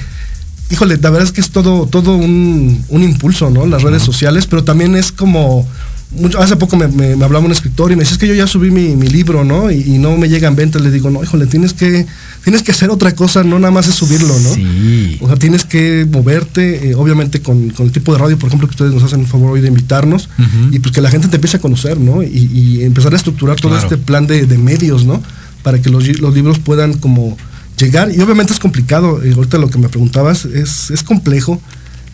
híjole, 0.71 0.97
la 0.97 1.11
verdad 1.11 1.27
es 1.27 1.33
que 1.33 1.41
es 1.41 1.51
todo, 1.51 1.87
todo 1.87 2.17
un, 2.17 2.85
un 2.89 3.03
impulso, 3.03 3.51
¿no? 3.51 3.67
Las 3.67 3.83
redes 3.83 4.03
sociales, 4.03 4.47
pero 4.47 4.65
también 4.65 4.95
es 4.97 5.13
como. 5.13 5.67
mucho- 6.13 6.41
hace 6.41 6.57
poco 6.57 6.77
me, 6.77 6.89
me- 6.89 7.15
me 7.15 7.25
hablaba 7.25 7.45
un 7.45 7.53
escritor 7.53 7.93
y 7.93 7.95
me 7.97 8.01
decía, 8.01 8.15
es 8.15 8.19
que 8.19 8.27
yo 8.27 8.35
ya 8.35 8.47
subí 8.49 8.71
mi, 8.73 8.97
mi 8.97 9.07
libro, 9.09 9.45
¿no? 9.45 9.71
Y, 9.71 9.77
y 9.95 9.99
no 9.99 10.17
me 10.17 10.29
llegan 10.29 10.57
ventas. 10.57 10.83
Le 10.83 10.91
digo, 10.91 11.09
no, 11.09 11.23
híjole, 11.23 11.47
tienes 11.47 11.73
que, 11.73 12.05
tienes 12.43 12.63
que 12.65 12.73
hacer 12.73 12.91
otra 12.91 13.15
cosa, 13.15 13.45
no 13.45 13.59
nada 13.61 13.71
más 13.73 13.87
es 13.87 13.95
subirlo, 13.95 14.37
¿no? 14.41 14.55
Sí. 14.55 15.19
O 15.21 15.29
sea, 15.29 15.37
tienes 15.37 15.65
que 15.65 16.07
moverte, 16.11 16.91
eh, 16.91 16.95
obviamente 16.97 17.41
con, 17.43 17.71
con 17.71 17.87
el 17.87 17.93
tipo 17.93 18.13
de 18.13 18.19
radio, 18.19 18.37
por 18.39 18.49
ejemplo, 18.49 18.67
que 18.67 18.73
ustedes 18.73 18.93
nos 18.93 19.05
hacen 19.05 19.21
el 19.21 19.27
favor 19.29 19.53
hoy 19.53 19.61
de 19.61 19.69
invitarnos, 19.69 20.29
y 20.73 20.79
pues 20.81 20.93
que 20.93 21.01
la 21.01 21.11
gente 21.11 21.29
te 21.29 21.37
empiece 21.37 21.59
a 21.59 21.61
conocer, 21.61 21.99
¿no? 22.01 22.23
Y, 22.25 22.27
y 22.53 22.83
empezar 22.85 23.13
a 23.13 23.17
estructurar 23.17 23.57
todo 23.57 23.71
Claro. 23.73 23.85
este 23.85 23.97
plan 23.97 24.27
de, 24.27 24.47
de 24.47 24.59
medios, 24.59 25.05
¿no? 25.05 25.23
Para 25.63 25.81
que 25.81 25.91
los, 25.91 26.07
los 26.21 26.35
libros 26.35 26.59
puedan 26.59 26.95
como 26.95 27.37
llegar. 27.81 28.13
Y 28.15 28.21
obviamente 28.21 28.53
es 28.53 28.59
complicado, 28.59 29.23
eh, 29.23 29.33
ahorita 29.35 29.59
lo 29.59 29.71
que 29.71 29.79
me 29.79 29.89
preguntabas, 29.89 30.45
es, 30.45 30.91
es 30.91 31.03
complejo. 31.03 31.61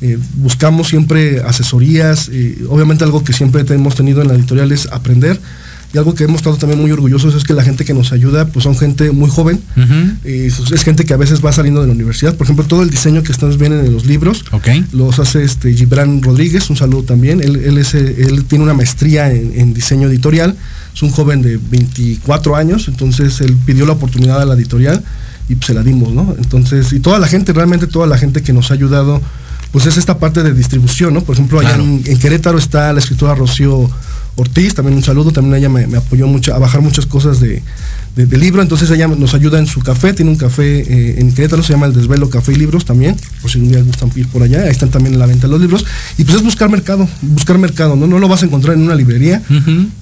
Eh, 0.02 0.18
buscamos 0.34 0.88
siempre 0.88 1.40
asesorías, 1.40 2.28
eh, 2.30 2.58
obviamente 2.68 3.02
algo 3.02 3.24
que 3.24 3.32
siempre 3.32 3.64
hemos 3.66 3.94
tenido 3.94 4.20
en 4.20 4.28
la 4.28 4.34
editorial 4.34 4.70
es 4.72 4.86
aprender. 4.92 5.40
Y 5.94 5.98
algo 5.98 6.14
que 6.14 6.24
hemos 6.24 6.38
estado 6.38 6.56
también 6.56 6.80
muy 6.80 6.90
orgullosos 6.90 7.34
es 7.34 7.44
que 7.44 7.54
la 7.54 7.62
gente 7.62 7.84
que 7.84 7.94
nos 7.94 8.12
ayuda, 8.12 8.48
pues 8.48 8.64
son 8.64 8.76
gente 8.76 9.12
muy 9.12 9.30
joven, 9.30 9.60
eh, 10.24 10.50
es 10.72 10.82
gente 10.82 11.04
que 11.04 11.14
a 11.14 11.16
veces 11.16 11.42
va 11.42 11.52
saliendo 11.52 11.80
de 11.80 11.86
la 11.86 11.94
universidad. 11.94 12.34
Por 12.34 12.44
ejemplo, 12.44 12.66
todo 12.66 12.82
el 12.82 12.90
diseño 12.90 13.22
que 13.22 13.32
ustedes 13.32 13.56
ven 13.56 13.72
en 13.72 13.92
los 13.92 14.04
libros 14.04 14.44
los 14.92 15.18
hace 15.20 15.44
este 15.44 15.72
Gibran 15.72 16.22
Rodríguez, 16.22 16.68
un 16.68 16.76
saludo 16.76 17.04
también. 17.04 17.40
Él, 17.40 17.56
él, 17.56 17.78
es, 17.78 17.94
él 17.94 18.44
tiene 18.46 18.64
una 18.64 18.74
maestría 18.74 19.32
en, 19.32 19.52
en 19.58 19.72
diseño 19.72 20.08
editorial. 20.08 20.56
Es 20.92 21.02
un 21.02 21.10
joven 21.10 21.40
de 21.40 21.56
24 21.56 22.56
años, 22.56 22.88
entonces 22.88 23.40
él 23.40 23.56
pidió 23.64 23.86
la 23.86 23.92
oportunidad 23.92 24.42
a 24.42 24.44
la 24.44 24.54
editorial 24.54 25.02
y 25.48 25.54
pues, 25.54 25.66
se 25.66 25.74
la 25.74 25.82
dimos, 25.82 26.12
¿no? 26.12 26.34
Entonces, 26.38 26.92
y 26.92 27.00
toda 27.00 27.18
la 27.18 27.26
gente, 27.28 27.52
realmente 27.52 27.86
toda 27.86 28.06
la 28.06 28.18
gente 28.18 28.42
que 28.42 28.52
nos 28.52 28.70
ha 28.70 28.74
ayudado, 28.74 29.20
pues 29.72 29.86
es 29.86 29.96
esta 29.96 30.18
parte 30.18 30.42
de 30.42 30.52
distribución, 30.54 31.14
¿no? 31.14 31.22
Por 31.22 31.34
ejemplo, 31.34 31.60
allá 31.60 31.70
Claro. 31.74 31.84
en, 31.84 32.02
en 32.06 32.18
Querétaro 32.18 32.58
está 32.58 32.92
la 32.92 33.00
escritora 33.00 33.34
Rocío 33.34 33.90
Ortiz, 34.38 34.74
también 34.74 34.96
un 34.96 35.02
saludo, 35.02 35.30
también 35.30 35.54
ella 35.56 35.68
me, 35.70 35.86
me 35.86 35.96
apoyó 35.96 36.26
mucho 36.26 36.54
a 36.54 36.58
bajar 36.58 36.82
muchas 36.82 37.06
cosas 37.06 37.40
de, 37.40 37.62
de, 38.16 38.26
de 38.26 38.36
libro, 38.38 38.60
entonces 38.60 38.90
ella 38.90 39.08
nos 39.08 39.32
ayuda 39.32 39.58
en 39.58 39.66
su 39.66 39.80
café, 39.80 40.12
tiene 40.12 40.30
un 40.30 40.36
café 40.36 40.80
eh, 40.80 41.20
en 41.20 41.32
Querétaro, 41.32 41.62
se 41.62 41.72
llama 41.72 41.86
El 41.86 41.94
Desvelo 41.94 42.28
Café 42.28 42.52
y 42.52 42.56
Libros 42.56 42.84
también, 42.84 43.16
por 43.40 43.50
si 43.50 43.58
un 43.58 43.68
día 43.70 43.80
gustan 43.82 44.10
ir 44.14 44.28
por 44.28 44.42
allá, 44.42 44.62
ahí 44.64 44.70
están 44.70 44.90
también 44.90 45.14
en 45.14 45.20
la 45.20 45.26
venta 45.26 45.46
los 45.48 45.58
libros, 45.60 45.86
y 46.18 46.24
pues 46.24 46.36
es 46.36 46.42
buscar 46.44 46.68
mercado, 46.68 47.08
buscar 47.22 47.56
mercado, 47.56 47.96
no, 47.96 48.06
no 48.06 48.18
lo 48.18 48.28
vas 48.28 48.42
a 48.42 48.46
encontrar 48.46 48.76
en 48.76 48.82
una 48.82 48.94
librería, 48.94 49.42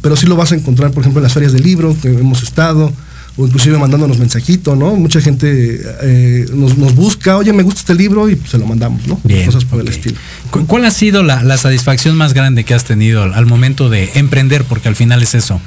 pero 0.02 0.16
sí 0.16 0.26
lo 0.26 0.34
vas 0.34 0.50
a 0.50 0.56
encontrar, 0.56 0.90
por 0.90 1.02
ejemplo, 1.02 1.20
en 1.20 1.24
las 1.24 1.32
ferias 1.32 1.52
de 1.52 1.60
libro 1.60 1.96
que 2.02 2.08
hemos 2.08 2.42
estado, 2.42 2.92
o 3.36 3.46
inclusive 3.46 3.76
mandándonos 3.78 4.18
mensajitos, 4.18 4.76
¿no? 4.78 4.94
Mucha 4.94 5.20
gente 5.20 5.80
eh, 6.02 6.46
nos, 6.52 6.78
nos 6.78 6.94
busca, 6.94 7.36
oye, 7.36 7.52
me 7.52 7.62
gusta 7.64 7.80
este 7.80 7.94
libro 7.94 8.28
y 8.28 8.36
pues, 8.36 8.50
se 8.52 8.58
lo 8.58 8.66
mandamos, 8.66 9.06
¿no? 9.08 9.20
Bien, 9.24 9.46
Cosas 9.46 9.64
por 9.64 9.80
el 9.80 9.88
estilo. 9.88 10.16
¿Cu- 10.50 10.66
¿Cuál 10.66 10.84
ha 10.84 10.90
sido 10.90 11.22
la, 11.22 11.42
la 11.42 11.56
satisfacción 11.58 12.16
más 12.16 12.32
grande 12.34 12.64
que 12.64 12.74
has 12.74 12.84
tenido 12.84 13.22
al, 13.24 13.46
momento 13.46 13.88
de 13.90 14.10
emprender? 14.14 14.64
Porque 14.64 14.88
al 14.88 14.96
final 14.96 15.22
es 15.22 15.34
eso, 15.34 15.60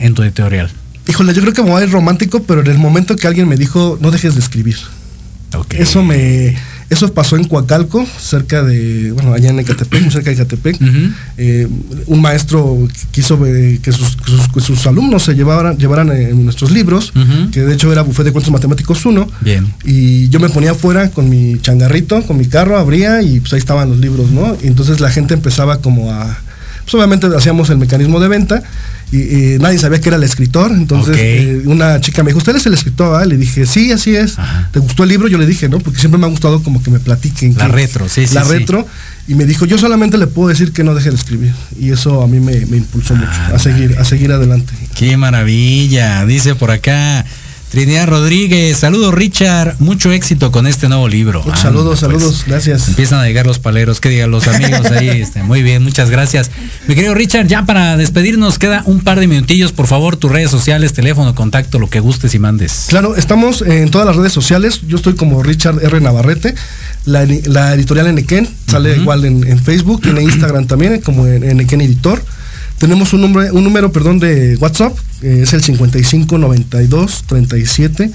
en 0.00 0.14
tu 0.14 0.22
editorial. 0.22 0.70
Híjole, 1.08 1.32
yo 1.34 1.42
creo 1.42 1.52
que 1.52 1.62
me 1.62 1.70
voy 1.70 1.82
a 1.82 1.84
ir 1.86 1.90
romántico, 1.92 2.42
pero 2.42 2.60
en 2.62 2.66
el 2.68 2.78
momento 2.78 3.14
que 3.16 3.26
alguien 3.26 3.48
me 3.48 3.56
dijo, 3.56 3.98
no 4.00 4.10
dejes 4.10 4.34
de 4.34 4.40
escribir. 4.40 4.76
Eso 5.70 6.02
me, 6.02 6.56
eso 6.92 7.12
pasó 7.12 7.36
en 7.36 7.44
Coacalco, 7.44 8.06
cerca 8.20 8.62
de, 8.62 9.12
bueno, 9.12 9.32
allá 9.32 9.50
en 9.50 9.58
Ecatepec, 9.58 10.02
muy 10.02 10.10
cerca 10.10 10.30
de 10.30 10.36
Ecatepec. 10.36 10.78
Eh, 11.38 11.66
un 12.06 12.20
maestro 12.20 12.86
quiso 13.10 13.40
que 13.42 13.80
sus, 13.92 14.16
que 14.16 14.30
sus- 14.30 14.48
que 14.48 14.60
sus 14.60 14.86
alumnos 14.86 15.22
se 15.24 15.34
llevaran, 15.34 15.76
llevaran 15.78 16.10
eh, 16.12 16.32
nuestros 16.34 16.70
libros, 16.70 17.12
que 17.50 17.60
de 17.62 17.74
hecho 17.74 17.90
era 17.92 18.02
Buffet 18.02 18.24
de 18.26 18.32
Cuentos 18.32 18.52
Matemáticos 18.52 19.04
1. 19.06 19.26
Bien. 19.40 19.72
Y 19.84 20.28
yo 20.28 20.38
me 20.40 20.48
ponía 20.48 20.72
afuera 20.72 21.10
con 21.10 21.28
mi 21.28 21.58
changarrito, 21.60 22.22
con 22.24 22.36
mi 22.38 22.46
carro, 22.46 22.78
abría 22.78 23.22
y 23.22 23.40
pues 23.40 23.52
ahí 23.54 23.58
estaban 23.58 23.88
los 23.88 23.98
libros, 23.98 24.30
¿no? 24.30 24.56
Y 24.62 24.66
entonces 24.66 25.00
la 25.00 25.10
gente 25.10 25.34
empezaba 25.34 25.78
como 25.80 26.12
a... 26.12 26.38
Pues 26.84 26.94
obviamente 26.96 27.28
hacíamos 27.36 27.70
el 27.70 27.78
mecanismo 27.78 28.18
de 28.18 28.26
venta 28.28 28.62
y, 29.12 29.54
y 29.54 29.58
nadie 29.60 29.78
sabía 29.78 30.00
que 30.00 30.08
era 30.08 30.16
el 30.16 30.24
escritor. 30.24 30.72
Entonces 30.72 31.16
eh, 31.20 31.62
una 31.66 32.00
chica 32.00 32.22
me 32.22 32.30
dijo, 32.30 32.38
¿usted 32.38 32.56
es 32.56 32.66
el 32.66 32.74
escritor? 32.74 33.20
ah?" 33.20 33.24
Le 33.26 33.36
dije, 33.36 33.66
sí, 33.66 33.92
así 33.92 34.16
es. 34.16 34.38
Ajá. 34.38 34.68
¿Te 34.72 34.80
gustó 34.80 35.02
el 35.04 35.10
libro? 35.10 35.28
Yo 35.28 35.38
le 35.38 35.46
dije, 35.46 35.68
¿no? 35.68 35.78
Porque 35.78 36.00
siempre 36.00 36.18
me 36.18 36.26
ha 36.26 36.30
gustado 36.30 36.62
como 36.62 36.82
que 36.82 36.90
me 36.90 36.98
platiquen. 36.98 37.54
La 37.56 37.66
que- 37.66 37.72
retro, 37.72 38.08
sí, 38.08 38.26
sí, 38.26 38.34
La 38.34 38.44
sí. 38.44 38.52
retro. 38.52 38.86
Y 39.28 39.34
me 39.36 39.44
dijo, 39.44 39.66
yo 39.66 39.78
solamente 39.78 40.18
le 40.18 40.26
puedo 40.26 40.48
decir 40.48 40.72
que 40.72 40.82
no 40.82 40.94
deje 40.94 41.10
de 41.10 41.16
escribir. 41.16 41.52
Y 41.78 41.90
eso 41.90 42.22
a 42.22 42.26
mí 42.26 42.40
me, 42.40 42.66
me 42.66 42.78
impulsó 42.78 43.14
mucho 43.14 43.30
Ah, 43.32 43.52
a 43.54 43.58
seguir, 43.60 43.96
a 43.98 44.04
seguir 44.04 44.32
adelante. 44.32 44.72
Qué 44.96 45.16
maravilla. 45.16 46.24
Dice 46.26 46.54
por 46.56 46.70
acá 46.72 47.24
Trinidad 47.72 48.06
Rodríguez. 48.06 48.76
Saludos, 48.76 49.14
Richard. 49.14 49.76
Mucho 49.78 50.12
éxito 50.12 50.52
con 50.52 50.66
este 50.66 50.90
nuevo 50.90 51.08
libro. 51.08 51.42
Ah, 51.50 51.56
saludos, 51.56 52.00
pues, 52.00 52.00
saludos, 52.00 52.44
gracias. 52.46 52.86
Empiezan 52.86 53.20
a 53.20 53.24
llegar 53.24 53.46
los 53.46 53.58
paleros, 53.58 53.98
que 53.98 54.10
digan 54.10 54.30
los 54.30 54.46
amigos 54.46 54.90
ahí. 54.90 55.08
este, 55.22 55.42
muy 55.42 55.62
bien, 55.62 55.82
muchas 55.82 56.10
gracias. 56.10 56.50
Mi 56.86 56.94
querido 56.94 57.14
Richard, 57.14 57.46
ya 57.46 57.64
para 57.64 57.96
despedirnos 57.96 58.58
queda 58.58 58.82
un 58.84 59.00
par 59.00 59.18
de 59.20 59.26
minutillos, 59.26 59.72
por 59.72 59.86
favor, 59.86 60.16
tus 60.18 60.30
redes 60.30 60.50
sociales, 60.50 60.92
teléfono, 60.92 61.34
contacto, 61.34 61.78
lo 61.78 61.88
que 61.88 62.00
gustes 62.00 62.34
y 62.34 62.38
mandes. 62.38 62.88
Claro, 62.88 63.16
estamos 63.16 63.62
en 63.62 63.90
todas 63.90 64.06
las 64.06 64.16
redes 64.16 64.34
sociales. 64.34 64.82
Yo 64.86 64.98
estoy 64.98 65.14
como 65.14 65.42
Richard 65.42 65.82
R. 65.82 65.98
Navarrete. 65.98 66.54
La, 67.06 67.26
la 67.46 67.72
editorial 67.72 68.06
Enequén 68.08 68.46
sale 68.68 68.98
igual 68.98 69.24
en, 69.24 69.46
en 69.46 69.58
Facebook, 69.58 70.02
tiene 70.02 70.22
Instagram 70.22 70.66
también, 70.66 71.00
como 71.00 71.26
en 71.26 71.42
Enequén 71.42 71.80
Editor. 71.80 72.22
Tenemos 72.82 73.12
un 73.12 73.20
número, 73.20 73.54
un 73.54 73.62
número 73.62 73.92
perdón, 73.92 74.18
de 74.18 74.56
WhatsApp, 74.56 74.92
eh, 75.22 75.42
es 75.44 75.52
el 75.52 75.62
55 75.62 76.36
92 76.36 77.22
37 77.28 78.10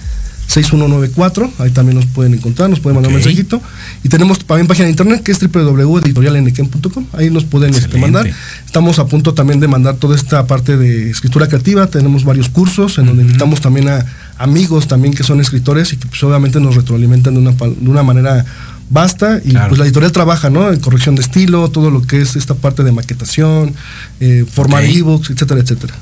6194. 0.48 1.54
Ahí 1.60 1.72
también 1.72 1.96
nos 1.96 2.06
pueden 2.08 2.34
encontrar, 2.34 2.70
nos 2.70 2.82
pueden 2.82 2.96
mandar 2.96 3.08
un 3.08 3.16
mensajito. 3.16 3.62
Y 4.04 4.10
tenemos 4.10 4.40
también 4.40 4.68
página 4.68 4.84
de 4.88 4.92
internet 4.92 5.24
que 5.24 5.32
es 5.32 5.40
www.editorialenequén.com. 5.40 7.06
Ahí 7.14 7.30
nos 7.30 7.46
pueden 7.46 7.74
este, 7.74 7.98
mandar. 7.98 8.30
Estamos 8.66 9.00
a 9.00 9.08
punto 9.08 9.34
también 9.34 9.62
de 9.62 9.70
mandar 9.70 9.96
toda 9.96 10.18
esta 10.18 10.46
parte 10.48 10.76
de 10.76 11.12
escritura 11.12 11.48
creativa. 11.48 11.88
Tenemos 11.88 12.26
varios 12.26 12.50
cursos 12.50 12.98
en 12.98 13.06
donde 13.06 13.24
invitamos 13.24 13.62
también 13.62 13.88
a 13.88 14.06
amigos 14.38 14.90
también 14.90 15.14
que 15.14 15.24
son 15.24 15.40
escritores 15.40 15.94
y 15.94 15.98
que 15.98 16.08
pues 16.08 16.22
obviamente 16.24 16.60
nos 16.60 16.76
retroalimentan 16.76 17.36
de 17.36 17.40
una, 17.40 17.52
de 17.52 17.90
una 17.90 18.04
manera 18.04 18.46
vasta. 18.90 19.40
Y 19.44 19.50
Claro. 19.52 19.70
pues 19.70 19.80
la 19.80 19.86
editorial 19.86 20.12
trabaja, 20.12 20.50
¿no? 20.50 20.72
En 20.72 20.80
corrección 20.80 21.16
de 21.16 21.22
estilo, 21.22 21.70
todo 21.70 21.92
lo 21.92 22.02
que 22.02 22.22
es 22.22 22.36
esta 22.36 22.56
parte 22.56 22.84
de 22.84 22.92
maquetación, 22.92 23.74
eh, 24.20 24.46
formar 24.52 24.84
Ok. 24.84 24.90
ebooks, 24.90 25.30
etcétera, 25.32 25.60
etcétera. 25.62 25.94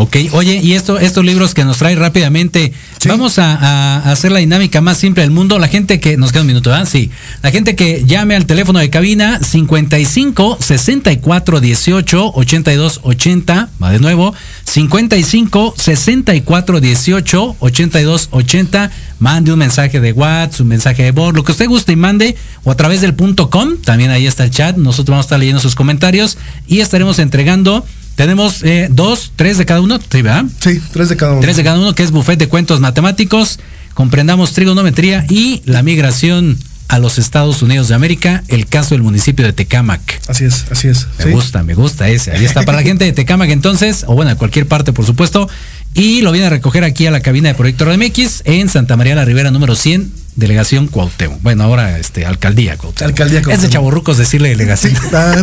Ok, 0.00 0.16
oye, 0.32 0.54
y 0.62 0.72
esto, 0.72 0.98
estos 0.98 1.22
libros 1.26 1.52
que 1.52 1.62
nos 1.62 1.76
trae 1.76 1.94
rápidamente, 1.94 2.72
Sí. 2.98 3.08
vamos 3.08 3.38
a, 3.38 3.54
a 3.54 4.10
hacer 4.10 4.32
la 4.32 4.38
dinámica 4.38 4.80
más 4.80 4.96
simple 4.96 5.22
del 5.22 5.30
mundo. 5.30 5.58
La 5.58 5.68
gente 5.68 6.00
que, 6.00 6.16
nos 6.16 6.32
queda 6.32 6.40
un 6.40 6.46
minuto, 6.46 6.70
¿verdad? 6.70 6.88
Sí. 6.90 7.10
La 7.42 7.50
gente 7.50 7.76
que 7.76 8.02
llame 8.06 8.34
al 8.34 8.46
teléfono 8.46 8.78
de 8.78 8.88
cabina 8.88 9.40
55 9.42 10.56
64 10.58 11.60
18 11.60 12.32
82 12.34 13.00
80, 13.02 13.68
va 13.82 13.90
de 13.90 13.98
nuevo, 13.98 14.34
55 14.64 15.74
64 15.76 16.80
18 16.80 17.56
82 17.58 18.28
80, 18.30 18.90
mande 19.18 19.52
un 19.52 19.58
mensaje 19.58 20.00
de 20.00 20.12
WhatsApp, 20.12 20.60
un 20.62 20.68
mensaje 20.68 21.02
de 21.02 21.12
voz, 21.12 21.34
lo 21.34 21.44
que 21.44 21.52
usted 21.52 21.66
guste 21.66 21.92
y 21.92 21.96
mande, 21.96 22.36
o 22.64 22.70
a 22.70 22.74
través 22.76 23.02
del 23.02 23.14
punto 23.14 23.50
com, 23.50 23.76
también 23.76 24.10
ahí 24.10 24.26
está 24.26 24.44
el 24.44 24.50
chat, 24.50 24.76
nosotros 24.76 25.12
vamos 25.12 25.24
a 25.24 25.26
estar 25.26 25.38
leyendo 25.38 25.60
sus 25.60 25.74
comentarios 25.74 26.38
y 26.66 26.80
estaremos 26.80 27.18
entregando. 27.18 27.84
Tenemos 28.16 28.62
eh, 28.62 28.88
dos, 28.90 29.32
tres 29.36 29.58
de 29.58 29.66
cada 29.66 29.80
uno, 29.80 29.98
¿sí, 29.98 30.22
¿verdad? 30.22 30.44
Sí, 30.60 30.80
tres 30.92 31.08
de 31.08 31.16
cada 31.16 31.32
uno. 31.32 31.40
Tres 31.40 31.56
de 31.56 31.64
cada 31.64 31.78
uno, 31.78 31.94
que 31.94 32.02
es 32.02 32.10
buffet 32.10 32.38
de 32.38 32.48
cuentos 32.48 32.80
matemáticos. 32.80 33.58
Comprendamos 33.94 34.52
trigonometría 34.52 35.24
y 35.28 35.62
la 35.64 35.82
migración 35.82 36.58
a 36.90 36.98
los 36.98 37.18
Estados 37.18 37.62
Unidos 37.62 37.88
de 37.88 37.94
América, 37.94 38.42
el 38.48 38.66
caso 38.66 38.96
del 38.96 39.02
municipio 39.02 39.46
de 39.46 39.52
Tecámac. 39.52 40.20
Así 40.26 40.44
es, 40.44 40.66
así 40.72 40.88
es. 40.88 41.06
Me 41.18 41.26
sí. 41.26 41.30
gusta, 41.30 41.62
me 41.62 41.74
gusta 41.74 42.08
ese. 42.08 42.32
Ahí 42.32 42.44
está 42.44 42.62
para 42.64 42.78
la 42.78 42.82
gente 42.82 43.04
de 43.04 43.12
Tecámac 43.12 43.48
entonces, 43.50 44.04
o 44.08 44.14
bueno, 44.14 44.30
de 44.30 44.36
cualquier 44.36 44.66
parte, 44.66 44.92
por 44.92 45.06
supuesto. 45.06 45.48
Y 45.94 46.22
lo 46.22 46.32
viene 46.32 46.48
a 46.48 46.50
recoger 46.50 46.82
aquí 46.82 47.06
a 47.06 47.10
la 47.10 47.20
cabina 47.20 47.48
de 47.48 47.54
Proyecto 47.54 47.84
RMX 47.84 48.42
en 48.44 48.68
Santa 48.68 48.96
María 48.96 49.14
la 49.14 49.24
Ribera 49.24 49.50
número 49.50 49.76
100, 49.76 50.12
delegación 50.40 50.88
Cuauhtémoc. 50.88 51.40
Bueno, 51.42 51.62
ahora 51.62 51.98
este 51.98 52.26
alcaldía 52.26 52.76
Cuauhtémoc. 52.76 53.10
Alcaldía 53.10 53.42
Es 53.54 53.62
de 53.62 53.68
chaborrucos 53.68 54.18
decirle 54.18 54.48
delegación. 54.48 54.96
Ah, 55.12 55.36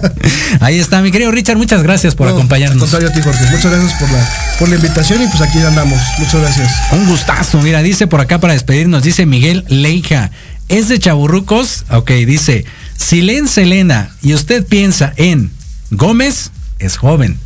Ahí 0.60 0.78
está, 0.78 1.00
mi 1.00 1.12
querido 1.12 1.30
Richard, 1.30 1.56
muchas 1.56 1.82
gracias 1.82 2.14
por 2.16 2.26
no, 2.26 2.32
Al 2.32 2.38
acompañarnos. 2.38 2.80
contrario 2.80 3.08
a 3.08 3.12
ti, 3.12 3.20
Jorge. 3.22 3.44
Muchas 3.50 3.70
gracias 3.70 4.00
por 4.00 4.10
la, 4.10 4.28
por 4.58 4.68
la 4.68 4.74
invitación 4.74 5.22
y 5.22 5.26
pues 5.28 5.40
aquí 5.40 5.58
andamos. 5.60 6.00
Muchas 6.18 6.40
gracias. 6.40 6.72
Un 6.92 7.06
gustazo, 7.06 7.60
mira, 7.62 7.82
dice 7.82 8.06
por 8.06 8.20
acá 8.20 8.40
para 8.40 8.54
despedirnos, 8.54 9.02
dice 9.02 9.26
Miguel 9.26 9.64
Leija, 9.68 10.30
es 10.68 10.88
de 10.88 10.98
Chaburrucos, 10.98 11.84
ok, 11.90 12.10
dice, 12.10 12.64
si 12.96 13.22
leen 13.22 13.48
Selena 13.48 14.10
y 14.22 14.34
usted 14.34 14.66
piensa 14.66 15.12
en 15.16 15.50
Gómez, 15.90 16.50
es 16.78 16.96
joven. 16.96 17.38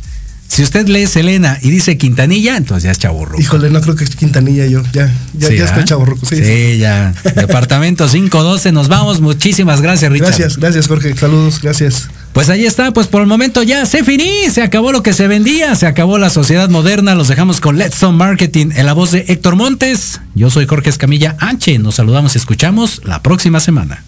Si 0.53 0.61
usted 0.61 0.87
lee 0.87 1.07
Selena 1.07 1.57
y 1.63 1.71
dice 1.71 1.97
Quintanilla, 1.97 2.57
entonces 2.57 2.83
ya 2.83 2.91
es 2.91 2.99
Chaburruco. 2.99 3.41
Híjole, 3.41 3.71
no 3.71 3.81
creo 3.81 3.95
que 3.95 4.03
es 4.03 4.15
Quintanilla 4.15 4.67
yo. 4.67 4.83
Ya, 4.93 5.11
ya, 5.33 5.47
Sí, 5.47 5.57
ya 5.57 5.63
¿ah? 5.63 5.65
estoy 5.65 5.83
chaborroco. 5.83 6.27
Sí, 6.27 6.35
Sí, 6.35 6.77
ya. 6.77 7.11
Departamento 7.35 8.07
512, 8.07 8.71
nos 8.71 8.87
vamos. 8.87 9.19
Muchísimas 9.19 9.81
gracias, 9.81 10.11
Richard. 10.11 10.27
Gracias, 10.27 10.57
gracias, 10.57 10.87
Jorge. 10.87 11.15
Saludos, 11.17 11.59
gracias. 11.59 12.07
Pues 12.33 12.51
ahí 12.51 12.67
está, 12.67 12.93
pues 12.93 13.07
por 13.07 13.23
el 13.23 13.27
momento 13.27 13.63
ya 13.63 13.87
se 13.87 14.03
finí, 14.03 14.47
se 14.51 14.61
acabó 14.61 14.91
lo 14.91 15.01
que 15.01 15.13
se 15.13 15.27
vendía, 15.27 15.73
se 15.73 15.87
acabó 15.87 16.19
la 16.19 16.29
sociedad 16.29 16.69
moderna, 16.69 17.15
los 17.15 17.29
dejamos 17.29 17.59
con 17.59 17.79
Let's 17.79 18.03
On 18.03 18.15
Marketing 18.15 18.67
en 18.75 18.85
la 18.85 18.93
voz 18.93 19.09
de 19.09 19.25
Héctor 19.29 19.55
Montes. 19.55 20.21
Yo 20.35 20.51
soy 20.51 20.67
Jorge 20.67 20.91
Escamilla 20.91 21.35
H, 21.39 21.79
nos 21.79 21.95
saludamos 21.95 22.35
y 22.35 22.37
escuchamos 22.37 23.01
la 23.05 23.23
próxima 23.23 23.59
semana. 23.59 24.03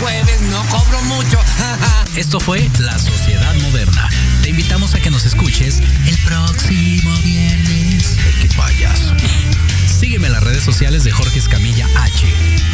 Jueves, 0.00 0.40
no 0.42 0.62
cobro 0.68 1.00
mucho. 1.02 1.38
Esto 2.16 2.40
fue 2.40 2.68
La 2.78 2.98
Sociedad 2.98 3.54
Moderna. 3.62 4.08
Te 4.42 4.50
invitamos 4.50 4.94
a 4.94 5.00
que 5.00 5.10
nos 5.10 5.24
escuches 5.24 5.80
el 6.06 6.16
próximo 6.18 7.16
viernes. 7.22 8.16
¡Qué! 8.40 8.48
Sígueme 9.86 10.28
en 10.28 10.32
las 10.32 10.42
redes 10.42 10.64
sociales 10.64 11.04
de 11.04 11.12
Jorge 11.12 11.38
Escamilla 11.38 11.86
H. 12.02 12.26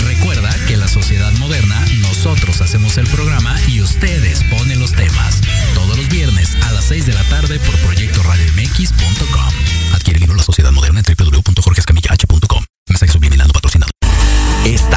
Recuerda 0.05 0.49
que 0.69 0.77
La 0.77 0.87
Sociedad 0.87 1.33
Moderna 1.33 1.85
nosotros 1.99 2.61
hacemos 2.61 2.97
el 2.99 3.07
programa 3.09 3.57
y 3.67 3.81
ustedes 3.81 4.45
ponen 4.45 4.79
los 4.79 4.93
temas. 4.93 5.41
Todos 5.75 5.97
los 5.97 6.09
viernes 6.09 6.57
a 6.63 6.73
las 6.73 6.85
6 6.85 7.07
de 7.07 7.15
la 7.15 7.25
tarde 7.25 7.59
por 7.59 7.77
Proyecto 7.81 8.23
RadioMX.com. 8.23 9.55
Adquiere 9.93 10.19
el 10.19 10.21
libro 10.21 10.37
La 10.37 10.45
Sociedad 10.45 10.71
Moderna 10.71 11.01
en 11.01 11.17
www.jorgescamillah.com. 11.17 12.56